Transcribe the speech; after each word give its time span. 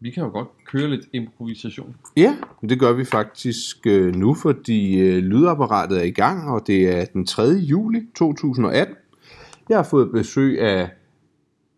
Vi 0.00 0.10
kan 0.10 0.22
jo 0.22 0.28
godt 0.30 0.48
køre 0.66 0.90
lidt 0.90 1.08
improvisation. 1.12 1.96
Ja, 2.16 2.36
det 2.68 2.80
gør 2.80 2.92
vi 2.92 3.04
faktisk 3.04 3.86
øh, 3.86 4.14
nu, 4.14 4.34
fordi 4.34 4.98
øh, 5.00 5.18
lydapparatet 5.18 5.98
er 5.98 6.02
i 6.02 6.10
gang, 6.10 6.50
og 6.50 6.66
det 6.66 6.96
er 6.96 7.04
den 7.04 7.26
3. 7.26 7.42
juli 7.42 8.02
2018. 8.14 8.96
Jeg 9.68 9.78
har 9.78 9.82
fået 9.82 10.12
besøg 10.12 10.60
af 10.60 10.90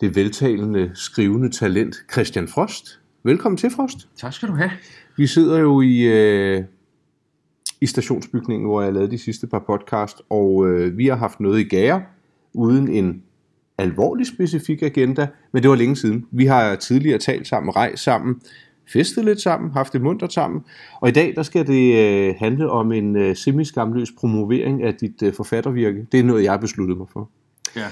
det 0.00 0.16
veltalende, 0.16 0.90
skrivende 0.94 1.50
talent 1.50 1.96
Christian 2.12 2.48
Frost. 2.48 3.00
Velkommen 3.22 3.56
til, 3.56 3.70
Frost. 3.70 4.08
Tak 4.16 4.32
skal 4.32 4.48
du 4.48 4.54
have. 4.54 4.70
Vi 5.16 5.26
sidder 5.26 5.58
jo 5.58 5.80
i, 5.80 6.00
øh, 6.00 6.64
i 7.80 7.86
stationsbygningen, 7.86 8.68
hvor 8.68 8.82
jeg 8.82 8.92
lavede 8.92 9.10
de 9.10 9.18
sidste 9.18 9.46
par 9.46 9.64
podcast, 9.66 10.22
og 10.30 10.68
øh, 10.68 10.98
vi 10.98 11.06
har 11.06 11.16
haft 11.16 11.40
noget 11.40 11.60
i 11.60 11.64
gære, 11.64 12.02
uden 12.52 12.88
en 12.88 13.22
alvorlig 13.78 14.26
specifik 14.26 14.82
agenda, 14.82 15.26
men 15.52 15.62
det 15.62 15.70
var 15.70 15.76
længe 15.76 15.96
siden. 15.96 16.26
Vi 16.30 16.46
har 16.46 16.74
tidligere 16.74 17.18
talt 17.18 17.46
sammen, 17.46 17.76
rejst 17.76 18.02
sammen, 18.02 18.40
festet 18.92 19.24
lidt 19.24 19.40
sammen, 19.40 19.70
haft 19.70 19.92
det 19.92 20.02
munter 20.02 20.28
sammen, 20.28 20.60
og 21.00 21.08
i 21.08 21.12
dag 21.12 21.32
der 21.36 21.42
skal 21.42 21.66
det 21.66 21.94
øh, 21.94 22.34
handle 22.38 22.70
om 22.70 22.92
en 22.92 23.16
øh, 23.16 23.36
semi-skamløs 23.36 24.08
promovering 24.18 24.82
af 24.82 24.94
dit 24.94 25.22
øh, 25.22 25.32
forfattervirke. 25.34 26.06
Det 26.12 26.20
er 26.20 26.24
noget, 26.24 26.44
jeg 26.44 26.52
har 26.52 26.58
besluttet 26.58 26.98
mig 26.98 27.06
for. 27.12 27.30
Ja. 27.76 27.86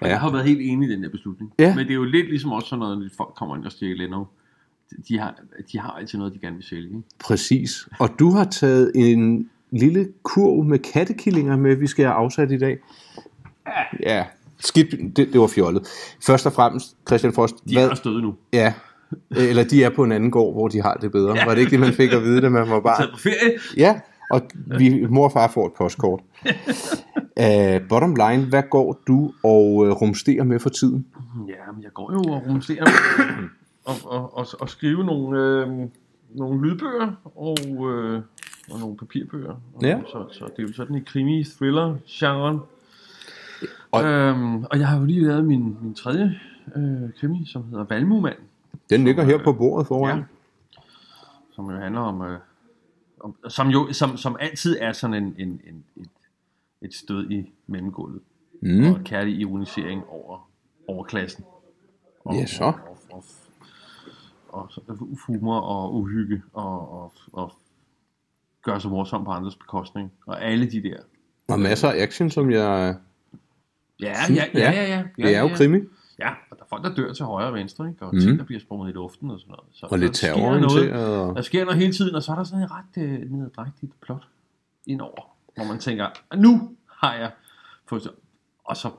Og 0.00 0.06
Ja. 0.06 0.08
jeg 0.08 0.20
har 0.20 0.32
været 0.32 0.44
helt 0.44 0.60
enig 0.60 0.88
i 0.88 0.92
den 0.92 1.02
der 1.02 1.08
beslutning. 1.10 1.52
Ja. 1.58 1.74
Men 1.74 1.84
det 1.84 1.90
er 1.90 1.94
jo 1.94 2.04
lidt 2.04 2.28
ligesom 2.28 2.52
også 2.52 2.68
sådan 2.68 2.78
noget, 2.80 2.98
når 2.98 3.08
folk 3.16 3.34
kommer 3.36 3.56
ind 3.56 3.64
og 3.64 3.72
stjæler 3.72 4.04
Leno. 4.04 4.24
De 5.08 5.18
har, 5.18 5.34
de 5.72 5.78
har 5.78 5.90
altid 5.90 6.18
noget, 6.18 6.34
de 6.34 6.38
gerne 6.38 6.56
vil 6.56 6.64
sælge. 6.64 6.86
Ikke? 6.88 7.02
Præcis. 7.24 7.88
Og 7.98 8.08
du 8.18 8.30
har 8.30 8.44
taget 8.44 8.92
en 8.94 9.50
lille 9.70 10.08
kurv 10.22 10.64
med 10.64 10.78
kattekillinger 10.78 11.56
med, 11.56 11.76
vi 11.76 11.86
skal 11.86 12.04
have 12.04 12.14
afsat 12.14 12.50
i 12.52 12.58
dag. 12.58 12.78
Ja, 14.02 14.24
skidt, 14.58 15.16
det, 15.16 15.32
det 15.32 15.40
var 15.40 15.46
fjollet. 15.46 15.88
Først 16.26 16.46
og 16.46 16.52
fremmest, 16.52 16.96
Christian 17.08 17.32
Frost, 17.32 17.54
De 17.68 17.76
er 17.78 17.90
også 17.90 18.02
døde 18.04 18.22
nu. 18.22 18.34
Ja, 18.52 18.72
eller 19.30 19.64
de 19.64 19.84
er 19.84 19.90
på 19.90 20.04
en 20.04 20.12
anden 20.12 20.30
gård, 20.30 20.54
hvor 20.54 20.68
de 20.68 20.82
har 20.82 20.94
det 20.94 21.12
bedre. 21.12 21.34
Ja. 21.36 21.44
Var 21.44 21.54
det 21.54 21.60
ikke 21.60 21.70
det, 21.70 21.80
man 21.80 21.92
fik 21.92 22.12
at 22.12 22.22
vide, 22.22 22.40
da 22.40 22.48
man 22.48 22.70
var 22.70 22.80
barn? 22.80 22.96
Taget 23.00 23.10
på 23.12 23.18
ferie. 23.18 23.58
Ja, 23.76 24.00
og 24.30 24.42
vi, 24.78 25.06
mor 25.10 25.24
og 25.24 25.32
far 25.32 25.50
får 25.54 25.66
et 25.66 25.72
postkort. 25.78 26.20
Uh, 27.40 27.88
bottom 27.88 28.14
line, 28.16 28.44
hvad 28.44 28.62
går 28.70 29.02
du 29.06 29.32
og 29.42 29.74
uh, 29.74 29.88
rumsterer 29.90 30.44
med 30.44 30.58
for 30.58 30.68
tiden? 30.68 31.06
Ja, 31.48 31.72
men 31.74 31.82
jeg 31.82 31.90
går 31.94 32.12
jo 32.12 32.18
og 32.34 32.42
rumsterer 32.46 32.84
med 32.84 33.48
og, 33.84 33.94
og, 34.04 34.36
og, 34.38 34.46
og 34.60 34.68
skrive 34.68 35.04
nogle, 35.04 35.40
øh, 35.40 35.68
nogle 36.34 36.68
lydbøger 36.68 37.12
og, 37.36 37.56
øh, 37.62 38.20
og 38.70 38.80
nogle 38.80 38.96
papirbøger. 38.96 39.50
Og, 39.74 39.82
Ja. 39.82 39.98
så, 40.06 40.24
så 40.32 40.44
det 40.56 40.62
er 40.62 40.68
jo 40.68 40.72
sådan 40.72 40.96
i 40.96 41.00
krimi-thriller-genren. 41.00 42.58
Og- 43.90 44.04
øhm, 44.04 44.64
og 44.64 44.78
jeg 44.78 44.88
har 44.88 44.98
jo 44.98 45.04
lige 45.04 45.26
lavet 45.26 45.44
min, 45.44 45.76
min 45.82 45.94
tredje 45.94 46.40
øh, 46.76 47.12
krimi, 47.20 47.46
som 47.46 47.64
hedder 47.68 47.84
Valmumand. 47.84 48.36
Den 48.90 49.04
ligger 49.04 49.24
her 49.24 49.44
på 49.44 49.52
bordet 49.52 49.86
foran. 49.86 50.18
Ja. 50.18 50.24
Som 51.52 51.70
jo 51.70 51.76
handler 51.76 52.00
om, 52.00 52.22
øh, 52.22 52.38
om 53.20 53.36
som 53.48 53.68
jo 53.68 53.92
som, 53.92 54.16
som 54.16 54.36
altid 54.40 54.76
er 54.80 54.92
sådan 54.92 55.14
en, 55.24 55.34
en, 55.38 55.48
en 55.66 55.84
et, 55.96 56.08
et 56.82 56.94
stød 56.94 57.30
i 57.30 57.52
mellemgulvet. 57.66 58.20
Mm. 58.62 58.84
Og 58.92 59.00
kærlig 59.04 59.34
ironisering 59.38 60.02
over 60.08 60.48
overklassen. 60.88 61.44
Og, 62.24 62.34
Ja, 62.34 62.46
så. 62.46 62.64
Og, 62.64 62.74
og, 63.10 63.24
og, 64.48 64.70
og, 64.76 64.82
og 64.88 65.08
humor 65.26 65.60
og 65.60 65.94
uhygge 65.94 66.42
og, 66.52 67.02
og, 67.02 67.12
og 67.32 67.52
gøre 68.62 68.80
sig 68.80 68.90
morsom 68.90 69.24
på 69.24 69.30
andres 69.30 69.56
bekostning. 69.56 70.12
Og 70.26 70.44
alle 70.44 70.70
de 70.70 70.82
der. 70.82 70.96
Og 71.48 71.60
masser 71.60 71.88
af 71.88 72.02
action, 72.02 72.30
som 72.30 72.50
jeg... 72.50 72.96
Ja, 74.00 74.14
ja, 74.28 74.44
ja, 74.54 74.60
ja. 74.60 74.72
ja, 74.72 74.84
ja, 74.96 75.02
Det 75.16 75.36
er 75.36 75.40
jo 75.40 75.48
krimi. 75.48 75.78
Ja, 76.18 76.28
og 76.50 76.56
der 76.56 76.62
er 76.62 76.66
folk, 76.68 76.84
der 76.84 76.94
dør 76.94 77.12
til 77.12 77.24
højre 77.24 77.46
og 77.48 77.54
venstre, 77.54 77.88
ikke? 77.88 78.02
og 78.02 78.14
Mhm. 78.14 78.22
ting, 78.22 78.38
der 78.38 78.44
bliver 78.44 78.60
sprunget 78.60 78.90
i 78.90 78.92
luften 78.92 79.30
og 79.30 79.40
sådan 79.40 79.50
noget. 79.50 79.64
Så, 79.72 79.86
Og 79.90 79.98
lidt 79.98 80.14
terrororienteret. 80.14 81.36
Der 81.36 81.42
sker 81.42 81.64
noget 81.64 81.80
hele 81.80 81.92
tiden, 81.92 82.14
og 82.14 82.22
så 82.22 82.32
er 82.32 82.36
der 82.36 82.44
sådan 82.44 82.64
et 82.64 82.70
ret 82.70 83.02
øh, 83.02 83.30
nederdrægtigt 83.32 83.92
plot 84.02 84.22
indover, 84.86 85.36
hvor 85.54 85.64
man 85.64 85.78
tænker, 85.78 86.06
nu 86.36 86.70
har 87.00 87.14
jeg 87.14 87.30
fået 87.88 88.02
så... 88.02 88.10
Og 88.64 88.76
så 88.76 88.90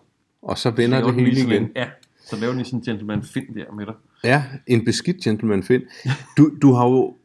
Og 0.42 0.58
så 0.58 0.72
vender 0.72 1.04
det 1.06 1.16
hele 1.16 1.36
sådan 1.36 1.52
igen. 1.52 1.64
En, 1.64 1.72
ja, 1.76 1.88
så 2.26 2.36
laver 2.36 2.54
den 2.54 2.66
sådan 2.66 2.80
en 2.80 2.84
gentleman 2.84 3.24
find 3.24 3.56
der 3.56 3.72
med 3.72 3.86
dig. 3.86 3.94
Ja, 4.24 4.44
en 4.68 4.86
beskidt 4.86 5.18
gentleman 5.24 5.64
Finn. 5.64 5.84
Du, 6.38 6.52
du 6.62 6.74
har 6.74 6.86
jo 6.88 7.16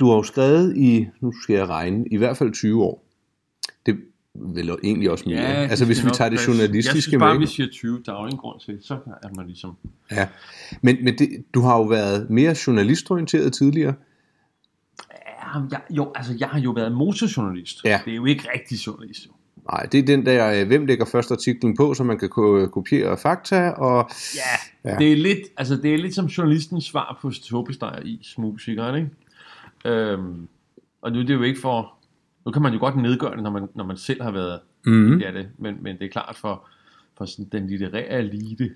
du 0.00 0.08
har 0.08 0.14
jo 0.16 0.22
skrevet 0.22 0.76
i, 0.76 1.06
nu 1.20 1.32
skal 1.42 1.54
jeg 1.54 1.68
regne, 1.68 2.04
i 2.10 2.16
hvert 2.16 2.36
fald 2.36 2.52
20 2.52 2.84
år. 2.84 3.04
Det 4.46 4.56
vel 4.56 4.70
egentlig 4.84 5.10
også 5.10 5.24
mere. 5.26 5.40
jeg 5.40 5.56
altså 5.70 5.84
hvis 5.84 5.96
det 5.98 6.06
vi 6.06 6.10
tager 6.10 6.30
det 6.30 6.46
journalistiske 6.46 6.96
Jeg 6.96 7.02
synes 7.02 7.18
bare, 7.18 7.34
med. 7.34 7.40
vi 7.40 7.46
siger 7.46 7.68
20, 7.72 8.02
der 8.06 8.12
er 8.14 8.20
jo 8.20 8.26
ingen 8.26 8.38
grund 8.38 8.60
til, 8.60 8.78
så 8.82 8.94
er 9.22 9.28
man 9.36 9.46
ligesom... 9.46 9.76
Ja. 10.10 10.28
Men, 10.82 10.96
men 11.04 11.18
det, 11.18 11.28
du 11.54 11.60
har 11.60 11.76
jo 11.76 11.82
været 11.82 12.30
mere 12.30 12.54
journalistorienteret 12.66 13.52
tidligere. 13.52 13.94
Ja, 15.54 15.60
jeg, 15.70 15.80
jo, 15.90 16.12
altså 16.14 16.34
jeg 16.40 16.48
har 16.48 16.60
jo 16.60 16.70
været 16.70 16.92
motorjournalist. 16.92 17.84
Ja. 17.84 18.00
Det 18.04 18.10
er 18.10 18.16
jo 18.16 18.24
ikke 18.24 18.48
rigtig 18.54 18.76
journalist, 18.86 19.26
jo. 19.26 19.30
Nej, 19.72 19.82
det 19.92 19.98
er 20.00 20.02
den 20.06 20.26
der, 20.26 20.60
øh, 20.60 20.66
hvem 20.66 20.86
lægger 20.86 21.04
først 21.04 21.30
artiklen 21.32 21.76
på, 21.76 21.94
så 21.94 22.04
man 22.04 22.18
kan 22.18 22.28
ko- 22.28 22.66
kopiere 22.66 23.18
fakta, 23.18 23.68
og 23.70 24.10
Ja, 24.34 24.40
Ja. 24.84 24.90
ja. 24.92 24.98
Det, 24.98 25.12
er 25.12 25.16
lidt, 25.16 25.38
altså 25.56 25.76
det 25.76 25.94
er 25.94 25.98
lidt 25.98 26.14
som 26.14 26.26
journalistens 26.26 26.84
svar 26.84 27.18
på 27.22 27.30
Tobestejer 27.30 28.02
i 28.04 28.26
musikeren, 28.38 28.96
ikke? 28.96 29.94
Øhm, 29.96 30.48
og 31.02 31.12
nu 31.12 31.18
er 31.18 31.24
det 31.24 31.34
jo 31.34 31.42
ikke 31.42 31.60
for... 31.60 31.94
Nu 32.44 32.52
kan 32.52 32.62
man 32.62 32.72
jo 32.72 32.78
godt 32.78 32.96
nedgøre 32.96 33.34
det, 33.34 33.42
når 33.42 33.50
man, 33.50 33.68
når 33.74 33.84
man 33.84 33.96
selv 33.96 34.22
har 34.22 34.30
været 34.30 34.60
mm, 34.86 35.18
det, 35.18 35.28
er 35.28 35.32
det. 35.32 35.50
Men, 35.58 35.82
men 35.82 35.98
det 35.98 36.04
er 36.04 36.10
klart 36.10 36.36
for, 36.36 36.68
for 37.18 37.24
sådan 37.24 37.44
den 37.52 37.66
litterære 37.66 38.18
elite, 38.18 38.74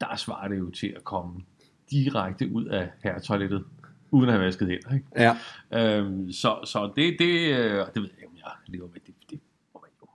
der 0.00 0.16
svarer 0.16 0.48
det 0.48 0.58
jo 0.58 0.70
til 0.70 0.92
at 0.96 1.04
komme 1.04 1.42
direkte 1.90 2.52
ud 2.52 2.64
af 2.64 2.90
herretoilettet, 3.02 3.64
uden 4.10 4.28
at 4.28 4.34
have 4.34 4.44
vasket 4.44 4.68
hænder, 4.68 4.94
ikke? 4.94 5.06
ja. 5.16 5.98
Øhm, 5.98 6.32
så, 6.32 6.58
så 6.64 6.92
det, 6.96 7.16
det, 7.18 7.58
øh, 7.58 7.86
det 7.94 8.02
ved 8.02 8.10
jeg 8.20 8.28
om 8.28 8.36
jeg 8.36 8.52
lever 8.66 8.86
med. 8.86 9.00
Det, 9.06 9.14
det, 9.30 9.40
må 9.74 9.80
man 9.80 9.90
jo, 10.02 10.06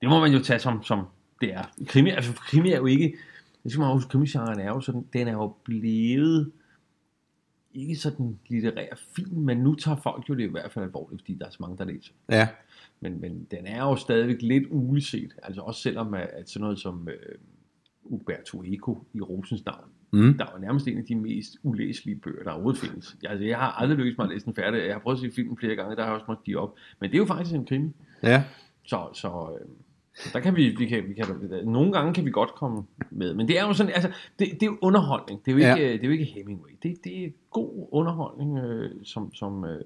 det 0.00 0.08
må 0.08 0.20
man 0.20 0.32
jo 0.32 0.38
tage 0.38 0.58
som, 0.58 0.82
som 0.82 1.06
det 1.40 1.54
er. 1.54 1.62
Krimi, 1.86 2.10
altså 2.10 2.32
krimi 2.32 2.72
er 2.72 2.76
jo 2.76 2.86
ikke, 2.86 3.16
jeg 3.64 3.70
skal 3.72 3.80
man 3.80 3.92
huske, 3.92 4.10
krimigenren 4.10 4.60
er 4.60 4.68
jo 4.68 4.80
sådan, 4.80 5.06
den 5.12 5.28
er 5.28 5.32
jo 5.32 5.54
blevet 5.64 6.52
ikke 7.76 7.96
sådan 7.96 8.38
litterær 8.48 8.94
film, 9.16 9.40
men 9.40 9.58
nu 9.58 9.74
tager 9.74 9.96
folk 9.96 10.28
jo 10.28 10.34
det 10.34 10.42
i 10.44 10.50
hvert 10.50 10.72
fald 10.72 10.84
alvorligt, 10.84 11.22
fordi 11.22 11.34
der 11.34 11.46
er 11.46 11.50
så 11.50 11.56
mange, 11.60 11.78
der 11.78 11.84
læser. 11.84 12.12
ja. 12.30 12.48
Men, 13.00 13.20
men 13.20 13.46
den 13.50 13.66
er 13.66 13.82
jo 13.84 13.96
stadigvæk 13.96 14.42
lidt 14.42 14.64
uleset, 14.70 15.34
altså 15.42 15.60
også 15.60 15.80
selvom 15.80 16.14
at, 16.14 16.28
at 16.32 16.50
sådan 16.50 16.60
noget 16.62 16.78
som 16.78 17.08
øh, 17.08 17.38
Umberto 18.04 18.62
Eco 18.62 19.04
i 19.14 19.20
Rosens 19.20 19.64
navn, 19.64 19.84
Mm. 20.12 20.34
der 20.38 20.44
er 20.46 20.50
jo 20.54 20.60
nærmest 20.60 20.88
en 20.88 20.98
af 20.98 21.04
de 21.04 21.14
mest 21.14 21.56
ulæselige 21.62 22.16
bøger, 22.16 22.42
der 22.42 22.50
overhovedet 22.50 22.80
findes. 22.80 23.16
Jeg, 23.22 23.30
altså, 23.30 23.44
jeg 23.46 23.58
har 23.58 23.70
aldrig 23.72 23.98
lykkes 23.98 24.18
mig 24.18 24.24
at 24.24 24.30
læse 24.32 24.46
den 24.46 24.54
færdig. 24.54 24.78
Jeg 24.86 24.94
har 24.94 25.00
prøvet 25.00 25.16
at 25.16 25.20
se 25.20 25.30
filmen 25.36 25.56
flere 25.56 25.76
gange, 25.76 25.96
der 25.96 26.02
har 26.02 26.08
jeg 26.10 26.14
også 26.14 26.24
måttet 26.28 26.44
give 26.44 26.58
op. 26.58 26.74
Men 27.00 27.10
det 27.10 27.16
er 27.16 27.18
jo 27.18 27.24
faktisk 27.26 27.54
en 27.54 27.66
krimi. 27.66 27.90
ja. 28.22 28.44
Så, 28.84 29.08
så, 29.14 29.28
øh, 29.60 29.66
så 29.66 29.68
der 30.32 30.40
kan 30.40 30.56
vi, 30.56 30.68
vi 30.78 30.86
kan, 30.86 31.04
vi 31.08 31.14
kan, 31.14 31.26
nogle 31.64 31.92
gange 31.92 32.14
kan 32.14 32.24
vi 32.24 32.30
godt 32.30 32.54
komme 32.54 32.82
med. 33.10 33.34
Men 33.34 33.48
det 33.48 33.58
er 33.58 33.66
jo 33.66 33.72
sådan, 33.72 33.92
altså, 33.92 34.08
det, 34.38 34.48
det 34.52 34.62
er 34.62 34.66
jo 34.66 34.78
underholdning. 34.80 35.40
Det 35.44 35.50
er 35.50 35.52
jo 35.52 35.58
ikke, 35.58 35.68
Ja. 35.68 35.76
ja. 35.76 35.92
det 35.92 36.02
er 36.02 36.06
jo 36.06 36.12
ikke 36.12 36.24
Hemingway. 36.24 36.70
Det, 36.82 36.96
det 37.04 37.24
er 37.24 37.28
god 37.50 37.88
underholdning, 37.92 38.58
øh, 38.58 38.90
som, 39.04 39.34
som 39.34 39.64
øh, 39.64 39.80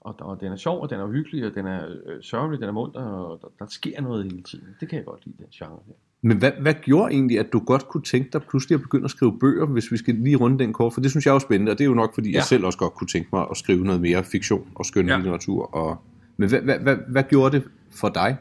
og, 0.00 0.14
og 0.20 0.40
den 0.40 0.52
er 0.52 0.56
sjov, 0.56 0.82
og 0.82 0.90
den 0.90 1.00
er 1.00 1.06
hyggelig, 1.06 1.46
og 1.46 1.54
den 1.54 1.66
er 1.66 1.86
øh, 2.06 2.22
sørgelig, 2.22 2.60
den 2.60 2.68
er 2.68 2.72
munter, 2.72 3.00
og 3.00 3.38
der, 3.42 3.48
der 3.58 3.70
sker 3.70 4.00
noget 4.00 4.24
hele 4.24 4.42
tiden. 4.42 4.66
Det 4.80 4.88
kan 4.88 4.96
jeg 4.96 5.04
godt 5.04 5.26
lide, 5.26 5.36
den 5.38 5.46
genre 5.52 5.78
her. 5.86 5.94
Men 6.22 6.38
hvad, 6.38 6.52
hvad 6.60 6.74
gjorde 6.74 7.12
egentlig, 7.12 7.38
at 7.38 7.52
du 7.52 7.58
godt 7.58 7.88
kunne 7.88 8.02
tænke 8.02 8.30
dig 8.32 8.42
pludselig 8.42 8.74
at 8.74 8.80
begynde 8.82 9.04
at 9.04 9.10
skrive 9.10 9.38
bøger, 9.38 9.66
hvis 9.66 9.92
vi 9.92 9.96
skal 9.96 10.14
lige 10.14 10.36
runde 10.36 10.58
den 10.58 10.72
kort? 10.72 10.92
For 10.92 11.00
det 11.00 11.10
synes 11.10 11.26
jeg 11.26 11.30
er 11.30 11.34
jo 11.34 11.38
spændende, 11.38 11.72
og 11.72 11.78
det 11.78 11.84
er 11.84 11.88
jo 11.88 11.94
nok, 11.94 12.14
fordi 12.14 12.30
ja. 12.30 12.36
jeg 12.36 12.44
selv 12.44 12.64
også 12.64 12.78
godt 12.78 12.94
kunne 12.94 13.08
tænke 13.08 13.28
mig 13.32 13.46
at 13.50 13.56
skrive 13.56 13.84
noget 13.84 14.00
mere 14.00 14.24
fiktion 14.24 14.68
og 14.74 14.86
skønne. 14.86 15.12
Ja. 15.12 15.18
litteratur. 15.18 15.74
Og... 15.74 15.96
Men 16.36 16.48
hvad, 16.48 16.60
hvad, 16.60 16.78
hvad, 16.78 16.96
hvad 17.08 17.22
gjorde 17.22 17.56
det 17.56 17.64
for 17.90 18.08
dig? 18.08 18.36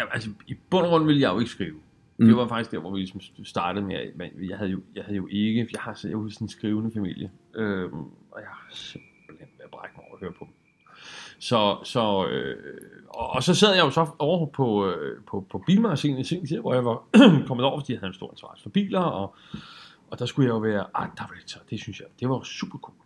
Ja, 0.00 0.04
altså, 0.12 0.30
i 0.46 0.54
bund 0.70 0.84
og 0.84 0.90
grund 0.90 1.06
ville 1.06 1.20
jeg 1.20 1.32
jo 1.34 1.38
ikke 1.38 1.50
skrive. 1.50 1.80
Mm. 2.18 2.26
Det 2.26 2.36
var 2.36 2.48
faktisk 2.48 2.70
der, 2.70 2.78
hvor 2.78 2.90
vi 2.90 2.98
ligesom 2.98 3.20
startede 3.44 3.86
med, 3.86 3.96
at 3.96 4.16
men 4.16 4.30
jeg 4.50 4.58
havde 4.58 4.70
jo, 4.70 4.80
jeg 4.94 5.04
havde 5.04 5.16
jo 5.16 5.28
ikke, 5.30 5.68
jeg 5.72 5.80
har 5.80 5.90
jeg 5.90 5.96
sådan 5.96 6.28
en 6.40 6.48
skrivende 6.48 6.90
familie, 6.94 7.30
øhm, 7.54 7.98
og 8.30 8.40
jeg 8.40 8.48
har 8.48 8.66
simpelthen 8.70 9.48
ved 9.56 9.64
at 9.64 9.70
brække 9.70 9.96
mig 9.96 10.04
over 10.06 10.14
at 10.14 10.20
høre 10.20 10.32
på 10.32 10.44
dem. 10.44 10.54
Så, 11.38 11.78
så, 11.84 12.26
øh, 12.26 12.78
og, 13.08 13.30
og, 13.30 13.42
så 13.42 13.54
sad 13.54 13.74
jeg 13.74 13.84
jo 13.84 13.90
så 13.90 14.06
over 14.18 14.46
på, 14.46 14.86
øh, 14.90 15.24
på, 15.24 15.46
på 15.50 15.62
bilmagasinet 15.66 16.20
i 16.20 16.24
sin 16.24 16.46
tid, 16.46 16.58
hvor 16.58 16.74
jeg 16.74 16.84
var 16.84 17.04
kommet 17.48 17.66
over, 17.66 17.80
fordi 17.80 17.92
jeg 17.92 18.00
havde 18.00 18.10
en 18.10 18.14
stor 18.14 18.30
interesse 18.30 18.62
for 18.62 18.70
biler, 18.70 19.00
og, 19.00 19.34
og 20.10 20.18
der 20.18 20.26
skulle 20.26 20.46
jeg 20.46 20.54
jo 20.54 20.58
være 20.58 20.86
art 20.94 21.10
director, 21.18 21.60
det 21.70 21.80
synes 21.80 22.00
jeg, 22.00 22.06
det 22.20 22.28
var 22.28 22.42
super 22.42 22.78
cool. 22.78 22.96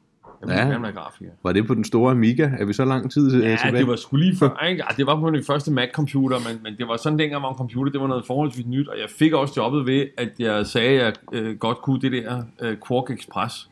Jeg 0.40 0.48
Ja. 0.56 0.62
gerne 0.68 0.82
være 0.82 0.92
grafiker. 0.92 1.30
Var 1.42 1.52
det 1.52 1.66
på 1.66 1.74
den 1.74 1.84
store 1.84 2.10
Amiga? 2.10 2.50
Er 2.58 2.64
vi 2.64 2.72
så 2.72 2.84
lang 2.84 3.10
tid 3.12 3.42
Ja, 3.42 3.56
tilbage? 3.56 3.78
det 3.80 3.88
var 3.88 3.96
sgu 3.96 4.16
lige 4.16 4.36
før, 4.36 4.64
ikke? 4.68 4.82
Ja, 4.90 4.94
det 4.96 5.06
var 5.06 5.20
på 5.20 5.30
min 5.30 5.44
første 5.44 5.70
Mac-computer, 5.72 6.38
men, 6.48 6.62
men 6.62 6.76
det 6.78 6.88
var 6.88 6.96
sådan 6.96 7.18
dengang, 7.18 7.40
hvor 7.42 7.50
en 7.50 7.56
computer, 7.56 7.92
det 7.92 8.00
var 8.00 8.06
noget 8.06 8.26
forholdsvis 8.26 8.66
nyt, 8.66 8.88
og 8.88 8.96
jeg 8.98 9.08
fik 9.18 9.32
også 9.32 9.54
jobbet 9.56 9.86
ved, 9.86 10.06
at 10.18 10.28
jeg 10.38 10.66
sagde, 10.66 11.00
at 11.00 11.20
jeg 11.32 11.40
øh, 11.42 11.56
godt 11.58 11.78
kunne 11.78 12.00
det 12.00 12.12
der 12.12 12.42
øh, 12.62 12.76
Quark 12.88 13.10
Express. 13.10 13.70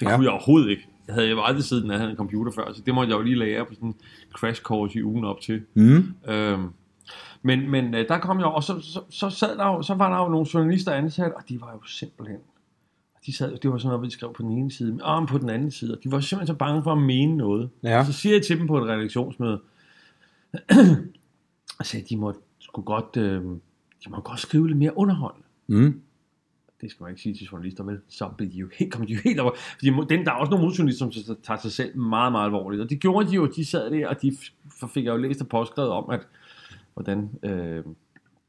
Det 0.00 0.06
Ja. 0.06 0.14
kunne 0.16 0.24
jeg 0.24 0.32
overhovedet 0.32 0.70
ikke. 0.70 0.86
Jeg 1.06 1.14
havde 1.14 1.30
jo 1.30 1.42
aldrig 1.42 1.64
siddet, 1.64 1.84
når 1.86 1.92
jeg 1.94 1.98
havde 2.00 2.10
en 2.10 2.16
computer 2.16 2.52
før, 2.52 2.72
så 2.74 2.82
det 2.86 2.94
måtte 2.94 3.10
jeg 3.10 3.18
jo 3.18 3.22
lige 3.22 3.38
lære 3.38 3.64
på 3.64 3.74
sådan 3.74 3.88
en 3.88 3.94
crash 4.34 4.62
course 4.62 4.98
i 4.98 5.02
ugen 5.02 5.24
op 5.24 5.40
til. 5.40 5.62
Mm. 5.74 6.14
Øhm, 6.28 6.68
men 7.42 7.70
men 7.70 7.94
øh, 7.94 8.08
der 8.08 8.18
kom 8.18 8.38
jeg 8.38 8.46
og 8.46 8.62
så, 8.62 8.80
så, 8.80 9.00
så, 9.10 9.30
sad 9.30 9.56
der 9.56 9.66
jo, 9.66 9.82
så 9.82 9.94
var 9.94 10.10
der 10.16 10.24
jo 10.24 10.28
nogle 10.28 10.46
journalister 10.54 10.92
ansat, 10.92 11.32
og 11.36 11.42
de 11.48 11.60
var 11.60 11.70
jo 11.72 11.80
simpelthen, 11.86 12.38
de 13.26 13.32
sad, 13.32 13.56
det 13.56 13.70
var 13.70 13.78
sådan 13.78 13.88
noget, 13.88 14.06
vi 14.06 14.10
skrev 14.10 14.32
på 14.34 14.42
den 14.42 14.52
ene 14.52 14.70
side, 14.70 14.98
og 15.02 15.28
på 15.28 15.38
den 15.38 15.50
anden 15.50 15.70
side, 15.70 15.96
og 15.96 16.04
de 16.04 16.12
var 16.12 16.20
simpelthen 16.20 16.54
så 16.54 16.58
bange 16.58 16.82
for 16.82 16.92
at 16.92 17.02
mene 17.02 17.36
noget. 17.36 17.70
Ja. 17.82 18.04
Så 18.04 18.12
siger 18.12 18.34
jeg 18.34 18.44
til 18.44 18.58
dem 18.58 18.66
på 18.66 18.78
et 18.78 18.88
redaktionsmøde, 18.88 19.60
og 21.78 21.86
sagde, 21.86 22.06
de 22.08 22.16
må 22.16 22.34
skulle 22.58 22.84
godt, 22.86 23.16
øh, 23.16 23.42
de 24.04 24.10
må 24.10 24.20
godt 24.20 24.40
skrive 24.40 24.66
lidt 24.66 24.78
mere 24.78 24.98
underholdende. 24.98 25.46
Mm. 25.66 26.00
Det 26.80 26.90
skal 26.90 27.04
man 27.04 27.10
ikke 27.10 27.22
sige 27.22 27.34
til 27.34 27.46
journalister, 27.46 27.84
vel? 27.84 28.00
Så 28.08 28.28
bliver 28.36 28.50
de 28.50 28.56
jo 28.58 28.68
helt, 28.78 28.92
kommer 28.92 29.06
de 29.06 29.12
jo 29.12 29.20
helt 29.24 29.40
over. 29.40 29.52
Fordi 29.78 29.90
den, 29.90 30.24
der 30.26 30.32
er 30.32 30.36
også 30.36 30.50
nogle 30.50 30.64
modsjournalister, 30.64 31.10
som 31.10 31.36
tager 31.42 31.60
sig 31.60 31.72
selv 31.72 31.98
meget, 31.98 32.32
meget 32.32 32.44
alvorligt. 32.44 32.82
Og 32.82 32.90
det 32.90 33.00
gjorde 33.00 33.28
de 33.28 33.34
jo, 33.34 33.46
de 33.46 33.64
sad 33.64 33.90
der, 33.90 34.08
og 34.08 34.22
de 34.22 34.36
fik 34.94 35.04
jeg 35.04 35.12
jo 35.12 35.16
læst 35.16 35.40
og 35.40 35.48
påskrevet 35.48 35.90
om, 35.90 36.10
at 36.10 36.20
hvordan 36.94 37.30
øh, 37.42 37.84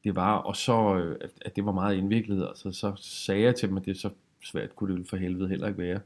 det 0.03 0.15
var, 0.15 0.37
og 0.37 0.55
så, 0.55 0.95
øh, 0.95 1.15
at, 1.21 1.29
at 1.41 1.55
det 1.55 1.65
var 1.65 1.71
meget 1.71 1.97
indviklet, 1.97 2.47
og 2.47 2.57
så, 2.57 2.71
så 2.71 2.93
sagde 2.97 3.41
jeg 3.41 3.55
til 3.55 3.69
dem, 3.69 3.77
at 3.77 3.85
det 3.85 3.97
så 3.97 4.09
svært 4.43 4.75
kunne 4.75 4.91
det 4.91 4.99
vel 4.99 5.07
for 5.09 5.17
helvede 5.17 5.49
heller 5.49 5.67
ikke 5.67 5.81
være. 5.81 5.99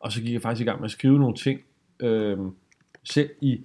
Og 0.00 0.12
så 0.12 0.20
gik 0.20 0.32
jeg 0.32 0.42
faktisk 0.42 0.62
i 0.62 0.64
gang 0.64 0.80
med 0.80 0.84
at 0.84 0.90
skrive 0.90 1.18
nogle 1.18 1.36
ting, 1.36 1.60
øh, 2.00 2.38
selv 3.04 3.30
i, 3.40 3.64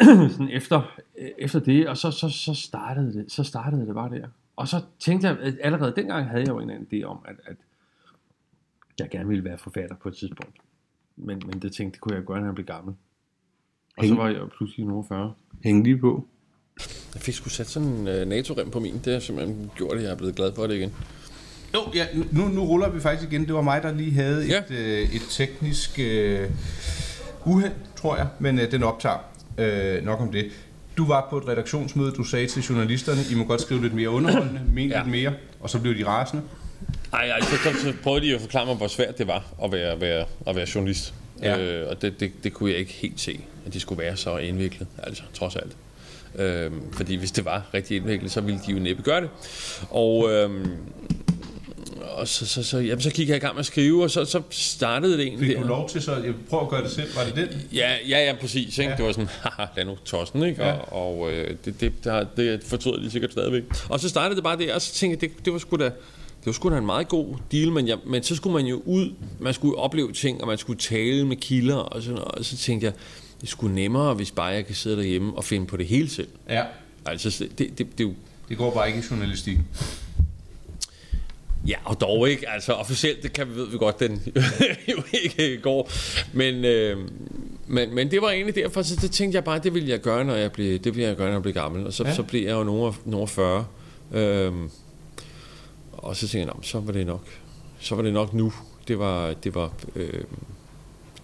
sådan 0.32 0.48
efter, 0.48 0.98
efter 1.38 1.60
det, 1.60 1.88
og 1.88 1.96
så, 1.96 2.10
så, 2.10 2.28
så, 2.28 2.54
startede 2.54 3.12
det, 3.12 3.32
så 3.32 3.44
startede 3.44 3.86
det 3.86 3.94
bare 3.94 4.10
der. 4.10 4.28
Og 4.56 4.68
så 4.68 4.80
tænkte 4.98 5.28
jeg, 5.28 5.38
at 5.38 5.54
allerede 5.60 5.92
dengang 5.96 6.26
havde 6.26 6.40
jeg 6.40 6.48
jo 6.48 6.58
en 6.58 6.70
eller 6.70 6.74
anden 6.74 7.00
idé 7.00 7.04
om, 7.04 7.18
at, 7.24 7.36
at 7.44 7.56
jeg 8.98 9.10
gerne 9.10 9.28
ville 9.28 9.44
være 9.44 9.58
forfatter 9.58 9.96
på 9.96 10.08
et 10.08 10.16
tidspunkt. 10.16 10.56
Men, 11.16 11.42
men 11.46 11.62
det 11.62 11.72
tænkte, 11.72 11.94
det 11.94 12.00
kunne 12.00 12.14
jeg 12.14 12.24
gøre, 12.24 12.38
når 12.38 12.46
jeg 12.46 12.54
blev 12.54 12.66
gammel. 12.66 12.94
Og 13.96 14.04
så 14.04 14.14
Hæng- 14.14 14.16
var 14.16 14.28
jeg 14.28 14.48
pludselig 14.56 14.86
nogen 14.86 15.04
40. 15.04 15.34
Hæng 15.64 15.84
lige 15.84 15.98
på. 15.98 16.26
Jeg 17.14 17.22
fik 17.22 17.34
sgu 17.34 17.48
sat 17.48 17.66
sådan 17.66 17.88
en 17.88 18.08
uh, 18.08 18.28
NATO-rem 18.28 18.70
på 18.70 18.80
min. 18.80 19.00
Det 19.04 19.12
har 19.12 19.20
simpelthen 19.20 19.70
gjort, 19.76 19.96
at 19.96 20.02
jeg 20.02 20.12
er 20.12 20.16
blevet 20.16 20.36
glad 20.36 20.54
for 20.54 20.66
det 20.66 20.74
igen. 20.74 20.94
Jo, 21.74 21.80
ja, 21.94 22.06
nu, 22.32 22.48
nu 22.48 22.64
ruller 22.64 22.88
vi 22.90 23.00
faktisk 23.00 23.32
igen. 23.32 23.46
Det 23.46 23.54
var 23.54 23.60
mig, 23.62 23.82
der 23.82 23.92
lige 23.94 24.12
havde 24.12 24.46
Ja. 24.46 24.58
et, 24.58 24.70
øh, 24.70 25.14
et 25.14 25.22
teknisk 25.30 25.98
øh, 25.98 26.48
uheld, 27.44 27.72
tror 27.96 28.16
jeg, 28.16 28.26
men 28.38 28.58
øh, 28.58 28.70
den 28.70 28.82
optager 28.82 29.16
øh, 29.58 30.04
nok 30.04 30.20
om 30.20 30.32
det. 30.32 30.50
Du 30.96 31.06
var 31.06 31.26
på 31.30 31.38
et 31.38 31.48
redaktionsmøde, 31.48 32.12
du 32.12 32.24
sagde 32.24 32.46
til 32.46 32.62
journalisterne, 32.62 33.20
I 33.30 33.34
må 33.34 33.44
godt 33.44 33.60
skrive 33.60 33.82
lidt 33.82 33.94
mere 33.94 34.10
underholdende, 34.10 34.60
men 34.74 34.88
Ja. 34.88 34.98
lidt 34.98 35.10
mere, 35.10 35.32
og 35.60 35.70
så 35.70 35.78
blev 35.78 35.98
de 35.98 36.06
rasende. 36.06 36.42
Ej, 37.12 37.26
ej 37.28 37.40
så, 37.40 37.46
så, 37.56 37.80
så 37.82 37.92
prøvede 38.02 38.26
de 38.26 38.34
at 38.34 38.40
forklare 38.40 38.66
mig, 38.66 38.74
hvor 38.74 38.86
svært 38.86 39.18
det 39.18 39.26
var 39.26 39.44
at 39.64 39.72
være, 39.72 40.00
være, 40.00 40.24
at 40.46 40.56
være 40.56 40.66
journalist. 40.74 41.14
Ja. 41.42 41.58
Øh, 41.58 41.88
og 41.90 42.02
det, 42.02 42.20
det, 42.20 42.32
det 42.44 42.52
kunne 42.52 42.70
jeg 42.70 42.78
ikke 42.78 42.92
helt 42.92 43.20
se, 43.20 43.40
at 43.66 43.72
de 43.74 43.80
skulle 43.80 44.02
være 44.02 44.16
så 44.16 44.36
indviklet, 44.36 44.88
altså 45.02 45.22
trods 45.34 45.56
alt. 45.56 45.72
Øhm, 46.38 46.80
fordi 46.92 47.14
hvis 47.16 47.30
det 47.32 47.44
var 47.44 47.62
rigtig 47.74 47.96
indviklet, 47.96 48.30
så 48.32 48.40
ville 48.40 48.60
de 48.66 48.72
jo 48.72 48.78
næppe 48.78 49.02
gøre 49.02 49.20
det. 49.20 49.30
Og, 49.90 50.30
øhm, 50.32 50.70
og 52.02 52.28
så, 52.28 52.46
så, 52.46 52.62
så, 52.62 52.78
jamen, 52.78 53.00
så 53.00 53.10
gik 53.10 53.28
jeg 53.28 53.36
i 53.36 53.40
gang 53.40 53.54
med 53.54 53.60
at 53.60 53.66
skrive, 53.66 54.02
og 54.02 54.10
så, 54.10 54.24
så 54.24 54.42
startede 54.50 55.12
det 55.18 55.26
egentlig 55.26 55.48
Fik 55.48 55.56
du 55.56 55.62
lov 55.62 55.88
til 55.88 56.02
så, 56.02 56.16
jeg 56.16 56.34
prøver 56.48 56.64
at 56.64 56.70
gøre 56.70 56.82
det 56.82 56.90
selv, 56.90 57.16
var 57.16 57.24
det 57.24 57.36
den? 57.36 57.62
Ja, 57.72 57.96
ja, 58.08 58.24
ja, 58.26 58.34
præcis. 58.40 58.78
Ikke? 58.78 58.90
Ja. 58.90 58.96
Det 58.96 59.04
var 59.04 59.12
sådan, 59.12 59.28
haha, 59.42 59.66
lad 59.76 59.84
nu 59.84 59.96
tossen, 60.04 60.42
ikke? 60.42 60.64
Ja. 60.64 60.72
Og, 60.72 61.20
og 61.20 61.32
øh, 61.32 61.56
det, 61.64 61.80
det, 61.80 62.04
der, 62.04 62.24
det 62.36 62.64
fortryder 62.64 63.02
de 63.02 63.10
sikkert 63.10 63.32
stadigvæk. 63.32 63.62
Og 63.88 64.00
så 64.00 64.08
startede 64.08 64.36
det 64.36 64.44
bare 64.44 64.58
der, 64.58 64.74
og 64.74 64.82
så 64.82 64.94
tænkte 64.94 65.26
jeg, 65.26 65.30
det, 65.36 65.44
det 65.44 65.52
var 65.52 65.58
sgu 65.58 65.76
da, 65.76 65.84
det 65.84 66.46
var 66.46 66.52
sgu 66.52 66.70
da 66.70 66.78
en 66.78 66.86
meget 66.86 67.08
god 67.08 67.36
deal, 67.52 67.72
men, 67.72 67.88
jeg, 67.88 67.98
men 68.06 68.22
så 68.22 68.36
skulle 68.36 68.54
man 68.54 68.66
jo 68.66 68.82
ud, 68.84 69.14
man 69.40 69.54
skulle 69.54 69.78
opleve 69.78 70.12
ting, 70.12 70.40
og 70.40 70.46
man 70.46 70.58
skulle 70.58 70.78
tale 70.78 71.26
med 71.26 71.36
kilder, 71.36 71.76
og 71.76 72.02
sådan 72.02 72.14
noget, 72.14 72.32
og 72.32 72.44
så 72.44 72.56
tænkte 72.56 72.84
jeg, 72.84 72.94
det 73.40 73.48
skulle 73.48 73.74
nemmere, 73.74 74.14
hvis 74.14 74.30
bare 74.30 74.46
jeg 74.46 74.66
kan 74.66 74.74
sidde 74.74 74.96
derhjemme 74.96 75.36
og 75.36 75.44
finde 75.44 75.66
på 75.66 75.76
det 75.76 75.86
hele 75.86 76.10
selv. 76.10 76.28
Ja, 76.48 76.62
Altså, 77.06 77.44
det, 77.44 77.58
det, 77.58 77.78
det, 77.78 77.98
det 77.98 78.14
det 78.48 78.58
går 78.58 78.74
bare 78.74 78.88
ikke 78.88 78.98
i 78.98 79.02
journalistikken. 79.10 79.66
Ja, 81.68 81.74
og 81.84 82.00
dog 82.00 82.30
ikke. 82.30 82.48
Altså 82.50 82.72
officielt, 82.72 83.22
det 83.22 83.32
kan 83.32 83.50
vi, 83.50 83.54
ved 83.54 83.66
vi 83.68 83.78
godt, 83.78 84.00
den 84.00 84.22
jo 84.92 85.02
ikke 85.12 85.58
går. 85.62 85.90
Men, 86.32 86.64
øh, 86.64 86.96
men, 87.66 87.94
men 87.94 88.10
det 88.10 88.22
var 88.22 88.30
egentlig 88.30 88.54
derfor, 88.54 88.82
så 88.82 88.96
det 89.02 89.10
tænkte 89.10 89.36
jeg 89.36 89.44
bare, 89.44 89.58
det 89.58 89.74
ville 89.74 89.88
jeg 89.88 90.00
gøre, 90.00 90.24
når 90.24 90.34
jeg 90.34 90.52
blev, 90.52 90.78
det 90.78 90.94
ville 90.94 91.08
jeg 91.08 91.16
gøre, 91.16 91.26
når 91.26 91.34
jeg 91.34 91.42
blev 91.42 91.54
gammel. 91.54 91.86
Og 91.86 91.92
så, 91.92 92.04
Ja. 92.04 92.14
så 92.14 92.22
blev 92.22 92.42
jeg 92.42 92.52
jo 92.52 92.64
nogle, 92.64 92.92
nogle 93.04 93.28
40. 93.28 93.66
Øhm, 94.12 94.70
og 95.92 96.16
så 96.16 96.20
tænkte 96.20 96.38
jeg, 96.38 96.46
"Nå, 96.46 96.52
men 96.54 96.62
så 96.64 96.80
var 96.80 96.92
det 96.92 97.06
nok, 97.06 97.24
så 97.80 97.94
var 97.94 98.02
det 98.02 98.12
nok 98.12 98.34
nu. 98.34 98.52
Det 98.88 98.98
var, 98.98 99.32
det 99.32 99.54
var, 99.54 99.72
øh, 99.96 100.24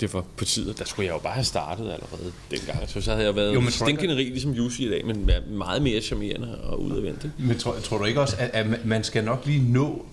det 0.01 0.15
var 0.15 0.25
på 0.37 0.45
tide. 0.45 0.75
Der 0.79 0.85
skulle 0.85 1.07
jeg 1.07 1.13
jo 1.15 1.19
bare 1.19 1.33
have 1.33 1.45
startet 1.45 1.85
allerede 1.85 2.33
dengang. 2.51 2.89
Så, 2.89 3.01
så 3.01 3.11
havde 3.13 3.25
jeg 3.25 3.37
været 3.37 3.55
Jo, 3.55 3.61
men 3.61 3.71
stinkende 3.71 4.17
rig, 4.17 4.27
ligesom 4.27 4.53
Jussi 4.53 4.87
i 4.87 4.91
dag, 4.91 5.07
men 5.07 5.31
meget 5.51 5.83
mere 5.83 6.01
charmerende 6.01 6.61
og 6.63 6.83
udadvendt. 6.83 7.27
Men 7.39 7.59
tror, 7.59 7.77
tror 7.83 7.99
du 7.99 8.05
ikke 8.05 8.21
også, 8.21 8.37
at, 8.39 8.51
at 8.53 8.87
man 8.87 9.05
skal 9.05 9.25
nok 9.25 9.43
lige 9.47 9.73
nå 9.73 10.07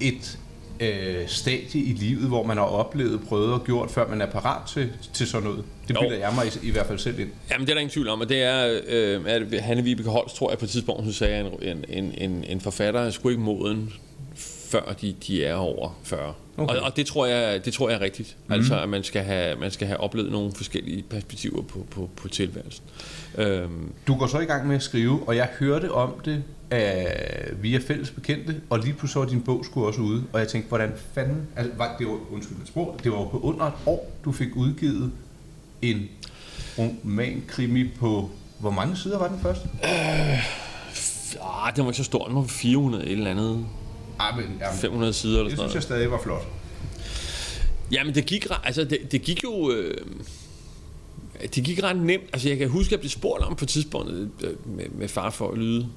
et 0.00 0.38
øh, 0.80 1.28
stadie 1.28 1.82
i 1.82 1.92
livet, 1.92 2.28
hvor 2.28 2.42
man 2.42 2.56
har 2.56 2.64
oplevet, 2.64 3.20
prøvet 3.28 3.52
og 3.52 3.64
gjort, 3.64 3.90
før 3.90 4.08
man 4.08 4.20
er 4.20 4.26
parat 4.26 4.68
til, 4.68 4.92
til 5.12 5.26
sådan 5.26 5.48
noget? 5.48 5.64
Det 5.88 5.96
bilder 6.00 6.16
jeg 6.16 6.32
mig 6.34 6.46
i, 6.46 6.68
i 6.68 6.70
hvert 6.70 6.86
fald 6.86 6.98
selv 6.98 7.18
ind. 7.18 7.30
Jamen, 7.50 7.66
det 7.66 7.72
er 7.72 7.74
der 7.74 7.80
ingen 7.80 7.92
tvivl 7.92 8.08
om, 8.08 8.20
og 8.20 8.28
det 8.28 8.42
er, 8.42 8.80
øh, 8.86 9.22
at 9.26 9.60
Hanne 9.60 9.82
Vibeke 9.82 10.08
Holst, 10.08 10.36
tror 10.36 10.50
jeg 10.50 10.58
på 10.58 10.64
et 10.64 10.70
tidspunkt, 10.70 11.04
hun 11.04 11.12
sagde, 11.12 11.34
at 11.34 11.46
en, 11.62 11.84
en, 11.88 12.14
en, 12.18 12.44
en 12.44 12.60
forfatter 12.60 13.00
er 13.00 13.10
sgu 13.10 13.28
ikke 13.28 13.40
moden, 13.40 13.92
før 14.70 14.94
de, 15.00 15.14
de 15.26 15.44
er 15.44 15.54
over 15.54 15.98
40. 16.02 16.34
Okay. 16.58 16.74
Og, 16.74 16.82
og 16.82 16.96
det, 16.96 17.06
tror 17.06 17.26
jeg, 17.26 17.64
det 17.64 17.72
tror 17.72 17.88
jeg 17.88 17.96
er 17.96 18.00
rigtigt. 18.00 18.36
Mm. 18.46 18.52
Altså, 18.52 18.80
at 18.80 18.88
man 18.88 19.02
skal, 19.04 19.22
have, 19.22 19.56
man 19.56 19.70
skal 19.70 19.86
have 19.86 20.00
oplevet 20.00 20.32
nogle 20.32 20.52
forskellige 20.52 21.02
perspektiver 21.02 21.62
på, 21.62 21.86
på, 21.90 22.10
på 22.16 22.28
tilværelsen. 22.28 22.84
Øhm, 23.38 23.92
Du 24.06 24.14
går 24.14 24.26
så 24.26 24.38
i 24.38 24.44
gang 24.44 24.66
med 24.66 24.76
at 24.76 24.82
skrive, 24.82 25.28
og 25.28 25.36
jeg 25.36 25.48
hørte 25.58 25.92
om 25.92 26.12
det 26.24 26.42
uh, 26.72 27.62
via 27.62 27.78
fælles 27.78 28.10
bekendte, 28.10 28.60
og 28.70 28.78
lige 28.78 28.92
pludselig 28.94 29.20
var 29.20 29.28
din 29.28 29.42
bog 29.42 29.64
skulle 29.64 29.86
også 29.86 30.00
ude, 30.00 30.24
og 30.32 30.40
jeg 30.40 30.48
tænkte, 30.48 30.68
hvordan 30.68 30.92
fanden, 31.14 31.48
altså, 31.56 31.72
var, 31.76 31.96
det 31.98 32.06
var, 32.06 32.18
undskyld 32.32 32.58
mit 32.58 32.68
sprog, 32.68 33.00
det 33.04 33.12
var 33.12 33.24
på 33.24 33.40
under 33.42 33.66
et 33.66 33.72
år, 33.86 34.12
du 34.24 34.32
fik 34.32 34.56
udgivet 34.56 35.12
en 35.82 36.08
romankrimi 36.78 37.88
på, 38.00 38.30
hvor 38.58 38.70
mange 38.70 38.96
sider 38.96 39.18
var 39.18 39.28
den 39.28 39.38
første? 39.42 39.68
ah, 41.42 41.76
den 41.76 41.84
var 41.84 41.90
ikke 41.90 41.96
så 41.96 42.04
stor, 42.04 42.26
den 42.26 42.36
var 42.36 42.42
400 42.42 43.06
et 43.06 43.12
eller 43.12 43.30
andet, 43.30 43.66
Ah, 44.18 44.36
men, 44.36 44.44
jamen, 44.60 44.78
500 44.78 45.12
sider 45.12 45.38
eller 45.38 45.48
det 45.48 45.58
sådan 45.58 45.70
synes 45.70 45.88
noget. 45.88 46.00
jeg 46.00 46.08
stadig 46.08 46.10
var 46.10 46.22
flot. 46.22 46.46
Jamen, 47.92 48.14
det 48.14 48.26
gik, 48.26 48.46
altså, 48.64 48.84
det, 48.84 49.12
det 49.12 49.22
gik 49.22 49.44
jo... 49.44 49.72
Øh, 49.72 49.96
det 51.54 51.64
gik 51.64 51.82
ret 51.82 51.96
nemt. 51.96 52.24
Altså, 52.32 52.48
jeg 52.48 52.58
kan 52.58 52.68
huske, 52.68 52.88
at 52.88 52.92
jeg 52.92 53.00
blev 53.00 53.10
spurgt 53.10 53.42
om 53.42 53.56
på 53.56 53.64
et 53.64 53.68
tidspunkt, 53.68 54.10
øh, 54.12 54.28
med, 54.76 54.84
med 54.88 55.08
far 55.08 55.30
for 55.30 55.50
at 55.50 55.58
lyde 55.58 55.88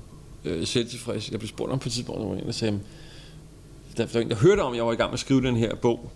øh, 0.46 0.68
selvtilfreds. 0.68 1.32
Jeg 1.32 1.40
blev 1.40 1.50
spurgt 1.50 1.72
om 1.72 1.80
på 1.80 1.90
et 1.90 1.94
tidspunkt, 1.94 2.22
hvor 2.22 2.36
der 2.36 2.52
sagde, 2.52 2.80
der, 3.98 4.06
der, 4.06 4.24
der 4.24 4.36
hørte 4.36 4.60
om, 4.60 4.74
at 4.74 4.78
jeg 4.78 4.86
var 4.86 4.94
i 4.94 4.96
gang 4.96 5.10
med 5.10 5.14
at 5.14 5.20
skrive 5.20 5.42
den 5.42 5.56
her 5.56 5.76
bog. 5.76 6.12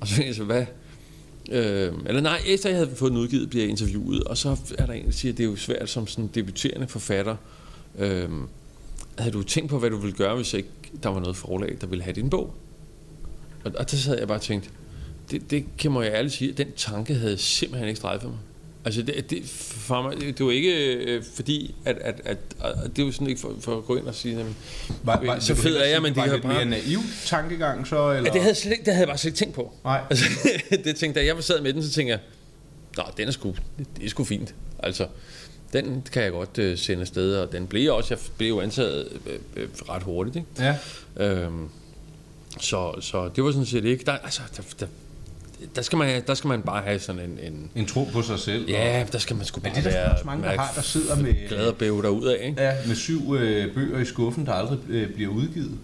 Og 0.00 0.08
så 0.08 0.14
tænkte 0.14 0.26
jeg 0.26 0.34
så, 0.34 0.44
hvad? 0.44 0.66
Øh, 1.50 1.92
eller 2.06 2.20
nej, 2.20 2.40
efter 2.46 2.68
jeg 2.68 2.78
havde 2.78 2.96
fået 2.96 3.10
den 3.10 3.18
udgivet, 3.18 3.50
bliver 3.50 3.64
jeg 3.64 3.70
interviewet, 3.70 4.24
og 4.24 4.36
så 4.36 4.56
er 4.78 4.86
der 4.86 4.92
en, 4.92 5.04
der 5.04 5.12
siger, 5.12 5.32
at 5.32 5.38
det 5.38 5.44
er 5.44 5.48
jo 5.48 5.56
svært 5.56 5.90
som 5.90 6.06
sådan 6.06 6.30
debuterende 6.34 6.88
forfatter. 6.88 7.36
Øh, 7.98 8.28
havde 9.18 9.32
du 9.32 9.42
tænkt 9.42 9.70
på, 9.70 9.78
hvad 9.78 9.90
du 9.90 9.96
ville 9.96 10.16
gøre, 10.16 10.36
hvis 10.36 10.54
ikke 10.54 10.68
der 11.02 11.08
var 11.08 11.20
noget 11.20 11.36
forlag, 11.36 11.76
der 11.80 11.86
ville 11.86 12.04
have 12.04 12.14
din 12.14 12.30
bog? 12.30 12.54
Og, 13.64 13.72
og 13.78 13.90
der 13.90 13.96
sad 13.96 14.18
jeg 14.18 14.28
bare 14.28 14.38
og 14.38 14.42
tænkte, 14.42 14.68
det, 15.30 15.50
det 15.50 15.64
kan 15.78 15.90
må 15.90 16.02
jeg 16.02 16.12
ærligt 16.12 16.34
sige, 16.34 16.52
den 16.52 16.72
tanke 16.76 17.14
havde 17.14 17.38
simpelthen 17.38 17.88
ikke 17.88 17.98
strejfet 17.98 18.30
mig. 18.30 18.38
Altså, 18.86 19.02
det, 19.02 19.30
det, 19.30 19.44
for 19.48 20.02
mig, 20.02 20.20
det, 20.20 20.38
det 20.38 20.46
var 20.46 20.52
ikke 20.52 20.94
øh, 20.94 21.22
fordi, 21.34 21.74
at, 21.84 21.96
at, 21.98 22.20
at, 22.24 22.38
at, 22.60 22.96
det 22.96 23.02
jo 23.02 23.12
sådan 23.12 23.26
ikke 23.28 23.40
for, 23.40 23.54
for 23.60 23.78
at 23.78 23.84
gå 23.84 23.96
ind 23.96 24.06
og 24.06 24.14
sige, 24.14 24.36
jamen, 24.38 24.56
Var, 25.02 25.16
Okay, 25.16 25.40
så 25.40 25.54
fed 25.54 25.76
er 25.76 25.84
jeg, 25.84 26.02
men 26.02 26.14
det 26.14 26.22
var 26.22 26.26
lidt 26.26 26.42
bare- 26.42 26.54
mere 26.54 26.64
naiv 26.64 26.98
tankegang 27.26 27.86
så, 27.86 27.96
eller? 28.10 28.20
Ja, 28.20 28.22
det 28.24 28.40
havde, 28.40 28.46
jeg 28.46 28.56
slet, 28.56 28.78
det 28.78 28.86
havde 28.86 28.98
jeg 29.00 29.08
bare 29.08 29.18
slet 29.18 29.28
ikke 29.30 29.38
tænkt 29.38 29.54
på. 29.54 29.72
Nej. 29.84 30.00
Altså, 30.10 30.24
det 30.84 30.96
tænkte 30.96 31.20
jeg, 31.20 31.34
jeg 31.36 31.44
sad 31.44 31.60
med 31.60 31.72
den, 31.72 31.82
så 31.82 31.90
tænkte 31.90 32.10
jeg, 32.10 32.20
Nå, 32.96 33.02
den 33.16 33.28
er 33.28 33.32
sgu, 33.32 33.54
det, 33.78 33.86
det 33.96 34.04
er 34.04 34.08
sgu 34.08 34.24
fint. 34.24 34.54
Altså, 34.78 35.06
den 35.74 36.06
kan 36.12 36.22
jeg 36.22 36.32
godt 36.32 36.58
øh, 36.58 36.78
sende 36.78 37.00
afsted, 37.00 37.36
og 37.36 37.52
den 37.52 37.66
blev 37.66 37.94
også, 37.94 38.14
jeg 38.14 38.18
blev 38.36 38.48
jo 38.48 38.60
antaget 38.60 39.08
øh, 39.26 39.38
øh, 39.56 39.68
ret 39.88 40.02
hurtigt, 40.02 40.36
ikke? 40.36 40.48
Ja. 40.58 40.76
Øhm, 41.16 41.68
så, 42.60 43.00
så 43.00 43.30
det 43.36 43.44
var 43.44 43.50
sådan 43.50 43.66
set 43.66 43.84
ikke, 43.84 44.04
der, 44.04 44.12
altså, 44.12 44.42
der, 44.56 44.62
der, 44.80 44.86
der, 45.76 45.82
skal 45.82 45.98
man, 45.98 46.22
der 46.26 46.34
skal 46.34 46.48
man 46.48 46.62
bare 46.62 46.82
have 46.82 46.98
sådan 46.98 47.20
en, 47.20 47.38
en 47.52 47.70
En 47.74 47.86
tro 47.86 48.04
på 48.12 48.22
sig 48.22 48.38
selv. 48.38 48.68
ja, 48.68 49.06
der 49.12 49.18
skal 49.18 49.36
man 49.36 49.44
sgu 49.44 49.60
Men 49.62 49.72
bare 49.72 49.82
det 49.82 49.86
er 49.86 50.04
der 50.04 50.14
være 50.14 50.24
mange, 50.24 50.44
der 50.44 50.60
har, 50.60 50.72
der 50.74 50.82
sidder 50.82 51.16
med, 51.16 51.48
glad 51.48 51.66
og 51.66 51.76
bæve 51.76 52.02
derud 52.02 52.26
af, 52.26 52.46
ikke? 52.46 52.62
ja, 52.62 52.74
med 52.86 52.96
syv 52.96 53.34
øh, 53.34 53.74
bøger 53.74 53.98
i 53.98 54.04
skuffen, 54.04 54.46
der 54.46 54.52
aldrig 54.52 54.78
øh, 54.88 55.14
bliver 55.14 55.30
udgivet. 55.30 55.78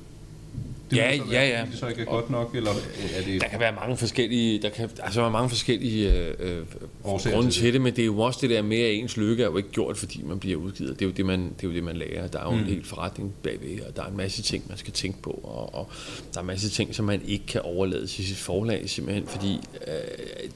Det 0.90 0.96
Ja, 0.96 1.16
så 1.16 1.24
ja, 1.24 1.38
være, 1.38 1.48
ja. 1.48 1.60
fordi 1.60 1.70
Det 1.70 1.78
så 1.78 1.86
ikke 1.86 2.00
er 2.00 2.04
godt 2.04 2.30
nok, 2.30 2.54
eller 2.54 2.70
er 3.16 3.22
det... 3.26 3.40
Der 3.40 3.48
kan 3.48 3.60
være 3.60 3.72
mange 3.72 3.96
forskellige, 3.96 4.62
der 4.62 4.68
kan 4.68 4.90
altså 5.02 5.20
være 5.20 5.30
mange 5.30 5.48
forskellige 5.48 6.12
øh, 6.14 6.34
øh, 6.38 6.64
Årsager 7.04 7.36
grunde 7.36 7.50
til 7.50 7.62
til 7.62 7.72
det, 7.72 7.80
men 7.80 7.96
det 7.96 8.02
er 8.02 8.06
jo 8.06 8.20
også 8.20 8.38
det 8.42 8.50
der 8.50 8.62
med, 8.62 8.78
at 8.78 8.94
ens 8.94 9.16
lykke 9.16 9.42
er 9.42 9.46
jo 9.46 9.56
ikke 9.56 9.70
gjort, 9.70 9.96
fordi 9.96 10.22
man 10.22 10.38
bliver 10.38 10.56
udgivet. 10.56 10.98
Det 10.98 11.04
er 11.04 11.06
jo 11.06 11.12
det, 11.12 11.26
man, 11.26 11.40
det 11.40 11.64
er 11.64 11.68
jo 11.68 11.74
det, 11.74 11.84
man 11.84 11.96
lærer. 11.96 12.26
Der 12.26 12.38
er 12.38 12.44
jo 12.44 12.50
mm. 12.50 12.58
en 12.58 12.64
hel 12.64 12.84
forretning 12.84 13.34
bagved, 13.42 13.80
og 13.80 13.96
der 13.96 14.02
er 14.02 14.06
en 14.06 14.16
masse 14.16 14.42
ting, 14.42 14.64
man 14.68 14.78
skal 14.78 14.92
tænke 14.92 15.22
på, 15.22 15.30
og, 15.30 15.74
og 15.74 15.88
der 16.32 16.38
er 16.38 16.40
en 16.40 16.46
masse 16.46 16.70
ting, 16.70 16.94
som 16.94 17.04
man 17.04 17.22
ikke 17.26 17.46
kan 17.46 17.60
overlade 17.60 18.06
til 18.06 18.26
sit 18.26 18.36
forlag, 18.36 18.90
simpelthen 18.90 19.26
fordi 19.26 19.60
øh, 19.86 20.50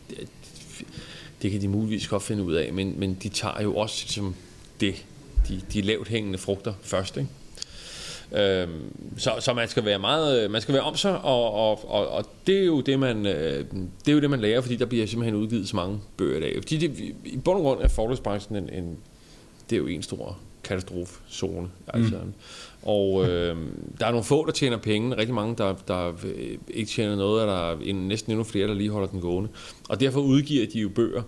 det 1.43 1.51
kan 1.51 1.61
de 1.61 1.69
muligvis 1.69 2.09
godt 2.09 2.23
finde 2.23 2.43
ud 2.43 2.55
af, 2.55 2.73
men, 2.73 2.95
men 3.01 3.15
de 3.23 3.29
tager 3.29 3.63
jo 3.63 3.77
også 3.77 4.05
som 4.09 4.35
det, 4.81 5.05
de, 5.49 5.61
de 5.73 5.81
lavt 5.81 6.09
hængende 6.09 6.39
frugter 6.39 6.75
først, 6.83 7.17
ikke? 7.17 7.29
Øhm, 8.33 8.71
så, 9.17 9.33
så 9.41 9.55
man 9.55 9.69
skal 9.69 9.85
være 9.85 9.99
meget, 9.99 10.51
man 10.51 10.61
skal 10.61 10.75
være 10.75 10.83
om 10.83 10.97
sig, 10.97 11.21
og, 11.21 11.53
og, 11.53 11.91
og, 11.91 12.09
og 12.09 12.25
det 12.47 12.59
er 12.59 12.65
jo 12.65 12.81
det 12.81 12.99
man, 12.99 13.27
øh, 13.27 13.65
det 14.05 14.09
er 14.09 14.13
jo 14.13 14.21
det 14.21 14.31
man 14.31 14.41
lærer, 14.41 14.61
fordi 14.61 14.77
der 14.77 14.87
bliver 14.87 15.07
simpelthen 15.07 15.41
udgivet 15.41 15.69
så 15.69 15.77
mange 15.77 16.01
bøger 16.17 16.37
i 16.37 16.41
dag. 16.41 16.57
Fordi 16.63 16.77
det, 16.77 17.15
i 17.25 17.37
bund 17.45 17.57
og 17.59 17.63
grund 17.63 17.81
er 17.81 17.89
forlagsbranchen 17.89 18.57
en, 18.57 18.69
en, 18.73 18.99
det 19.71 19.77
er 19.77 19.81
jo 19.81 19.87
en 19.87 20.03
stor 20.03 20.39
katastrofezone. 20.65 21.69
Altså. 21.89 22.17
Mm. 22.25 22.33
Og 22.83 23.29
øh, 23.29 23.57
der 24.01 24.07
er 24.07 24.11
nogle 24.11 24.25
få, 24.25 24.47
der 24.47 24.53
tjener 24.53 24.77
penge, 24.77 25.17
rigtig 25.17 25.35
mange, 25.35 25.55
der, 25.59 25.75
der 25.89 26.13
ikke 26.69 26.91
tjener 26.91 27.17
noget, 27.17 27.43
og 27.43 27.49
der 27.49 27.71
er 27.71 27.77
en, 27.83 28.09
næsten 28.09 28.33
endnu 28.33 28.45
flere, 28.45 28.69
der 28.69 28.75
lige 28.75 28.91
holder 28.91 29.09
den 29.09 29.21
gående. 29.21 29.49
Og 29.89 30.01
derfor 30.01 30.21
udgiver 30.21 30.67
de 30.67 30.79
jo 30.79 30.89
bøger 30.89 31.23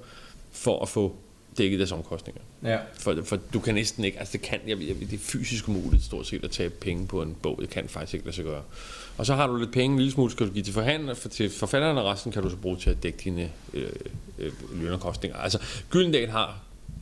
for 0.53 0.83
at 0.83 0.89
få 0.89 1.17
dækket 1.59 1.79
deres 1.79 1.93
omkostninger. 1.93 2.43
Ja. 2.65 2.79
For, 2.95 3.19
for 3.25 3.39
du 3.53 3.61
kan 3.61 3.75
næsten 3.75 4.05
ikke, 4.05 4.19
altså 4.19 4.33
det 4.33 4.43
kan, 4.43 4.61
jeg, 4.67 4.81
jeg, 4.81 4.97
det 5.01 5.13
er 5.13 5.19
fysisk 5.19 5.69
umuligt 5.69 6.05
stort 6.05 6.27
set 6.27 6.45
at 6.45 6.51
tage 6.51 6.71
penge 6.71 7.07
på 7.07 7.23
en 7.23 7.37
bog, 7.43 7.59
det 7.61 7.71
kan 7.71 7.89
faktisk 7.89 8.15
ikke 8.15 8.27
lade 8.27 8.37
sig 8.37 8.45
gøre. 8.45 8.63
Og 9.19 9.27
så 9.27 9.35
har 9.35 9.47
du 9.47 9.57
lidt 9.57 9.73
penge, 9.73 9.93
en 9.93 9.99
lille 9.99 10.13
smule 10.13 10.31
skal 10.31 10.47
du 10.47 10.53
give 10.53 10.65
til, 10.65 10.75
forhandler, 10.75 11.15
for, 11.15 11.29
til 11.29 11.51
forfatteren, 11.51 11.99
og 11.99 12.05
resten 12.05 12.33
kan 12.33 12.43
du 12.43 12.51
så 12.51 12.57
bruge 12.57 12.77
til 12.77 12.91
at 12.91 13.03
dække 13.03 13.19
dine 13.25 13.51
øh, 13.75 13.91
øh, 14.39 14.53
lønnerkostninger. 14.75 15.39
Altså 15.39 15.59
Gyldendal 15.91 16.29
har 16.29 16.59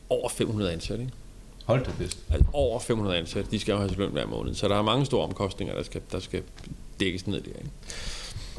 over 0.09 0.29
500 0.29 0.73
ansatte, 0.73 1.03
ikke? 1.03 1.13
Hold 1.65 1.85
da 1.85 1.91
fest. 1.91 2.17
Altså 2.29 2.47
over 2.53 2.79
500 2.79 3.17
ansatte, 3.17 3.51
de 3.51 3.59
skal 3.59 3.71
jo 3.71 3.77
have 3.77 3.91
løn 3.97 4.11
hver 4.11 4.25
måned, 4.25 4.55
så 4.55 4.67
der 4.67 4.77
er 4.77 4.81
mange 4.81 5.05
store 5.05 5.23
omkostninger, 5.23 5.75
der 5.75 5.83
skal, 5.83 6.01
der 6.11 6.19
skal 6.19 6.41
dækkes 6.99 7.27
ned 7.27 7.41
der, 7.41 7.47
ikke? 7.47 7.69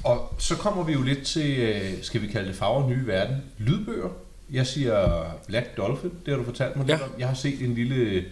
Og 0.05 0.35
så 0.39 0.57
kommer 0.57 0.85
vi 0.85 0.93
jo 0.93 1.03
lidt 1.03 1.27
til, 1.27 1.59
øh, 1.59 2.03
skal 2.03 2.23
vi 2.23 2.27
kalde 2.27 2.49
det 2.49 2.57
farver 2.57 2.89
nye 2.89 3.07
verden, 3.07 3.37
lydbøger. 3.59 4.09
Jeg 4.53 4.67
siger 4.67 5.25
Black 5.47 5.77
Dolphin, 5.77 6.11
det 6.27 6.33
har 6.33 6.39
du 6.39 6.45
fortalt 6.45 6.77
mig 6.77 6.87
Ja. 6.89 6.93
lidt 6.95 7.03
om. 7.03 7.11
Jeg 7.19 7.29
har 7.29 7.35
set 7.35 7.63
en 7.63 7.75
lille 7.75 8.25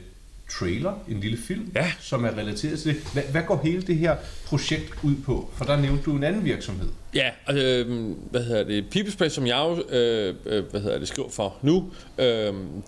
trailer, 0.51 0.93
en 1.09 1.21
lille 1.21 1.39
film, 1.39 1.73
Ja. 1.75 1.93
som 2.01 2.25
er 2.25 2.39
relateret 2.39 2.79
til 2.81 2.95
det. 2.95 3.03
Hvad, 3.13 3.23
hvad 3.31 3.43
går 3.47 3.61
hele 3.65 3.83
det 3.83 3.97
her 3.97 4.17
projekt 4.47 4.95
ud 5.03 5.15
på? 5.25 5.51
For 5.57 5.65
der 5.65 5.81
nævnte 5.81 6.03
du 6.05 6.17
en 6.17 6.25
anden 6.25 6.45
virksomhed. 6.45 6.89
Ja, 7.15 7.31
øh, 7.53 8.11
hvad 8.31 8.45
hedder 8.45 8.65
det, 8.65 8.85
People's 8.97 9.17
Place, 9.17 9.35
som 9.35 9.47
jeg 9.47 9.57
jo, 9.57 9.97
øh, 9.97 10.35
øh, 10.47 10.65
hvad 10.71 10.81
hedder 10.81 10.99
det, 10.99 11.09
skriver 11.09 11.29
for 11.31 11.57
nu, 11.63 11.91
øh, 12.19 12.25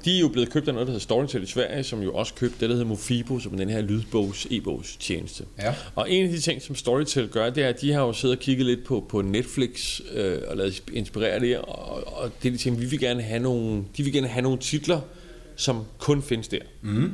de 0.05 0.17
er 0.17 0.21
jo 0.21 0.29
blevet 0.29 0.51
købt 0.51 0.69
af 0.69 0.75
noget, 0.75 0.87
der 0.87 0.93
hedder 0.93 1.03
Storytel 1.03 1.43
i 1.43 1.47
Sverige, 1.47 1.83
som 1.85 2.03
jo 2.03 2.15
også 2.15 2.35
købte 2.35 2.57
det, 2.61 2.69
der 2.69 2.75
hedder 2.75 2.89
Mofibo, 2.89 3.39
som 3.39 3.53
er 3.53 3.57
den 3.57 3.71
her 3.71 3.81
lydbogs, 3.81 4.47
e-bogs 4.51 4.97
tjeneste. 4.97 5.45
Ja. 5.59 5.75
Og 5.95 6.11
en 6.11 6.25
af 6.27 6.31
de 6.33 6.41
ting, 6.41 6.63
som 6.63 6.75
Storytel 6.75 7.29
gør, 7.29 7.51
det 7.51 7.65
er, 7.65 7.69
at 7.69 7.81
de 7.81 7.93
har 7.93 8.01
jo 8.01 8.13
siddet 8.13 8.37
og 8.37 8.43
kigget 8.43 8.67
lidt 8.67 8.85
på, 8.85 9.07
på 9.09 9.23
Netflix 9.23 10.01
øh, 10.15 10.39
og 10.49 10.57
lavet 10.57 10.83
inspirere 10.93 11.41
det, 11.41 11.57
og, 11.59 12.19
og 12.23 12.31
det 12.43 12.49
er 12.49 12.53
de 12.53 12.59
ting, 12.59 12.81
vi 12.81 12.87
vil 12.87 12.99
gerne 13.01 13.23
have 13.23 13.43
nogle, 13.43 13.85
de 13.97 14.03
vil 14.03 14.13
gerne 14.13 14.29
have 14.29 14.43
nogle 14.43 14.59
titler, 14.59 15.01
som 15.57 15.85
kun 15.99 16.23
findes 16.23 16.49
der. 16.49 16.59
Mm. 16.83 17.13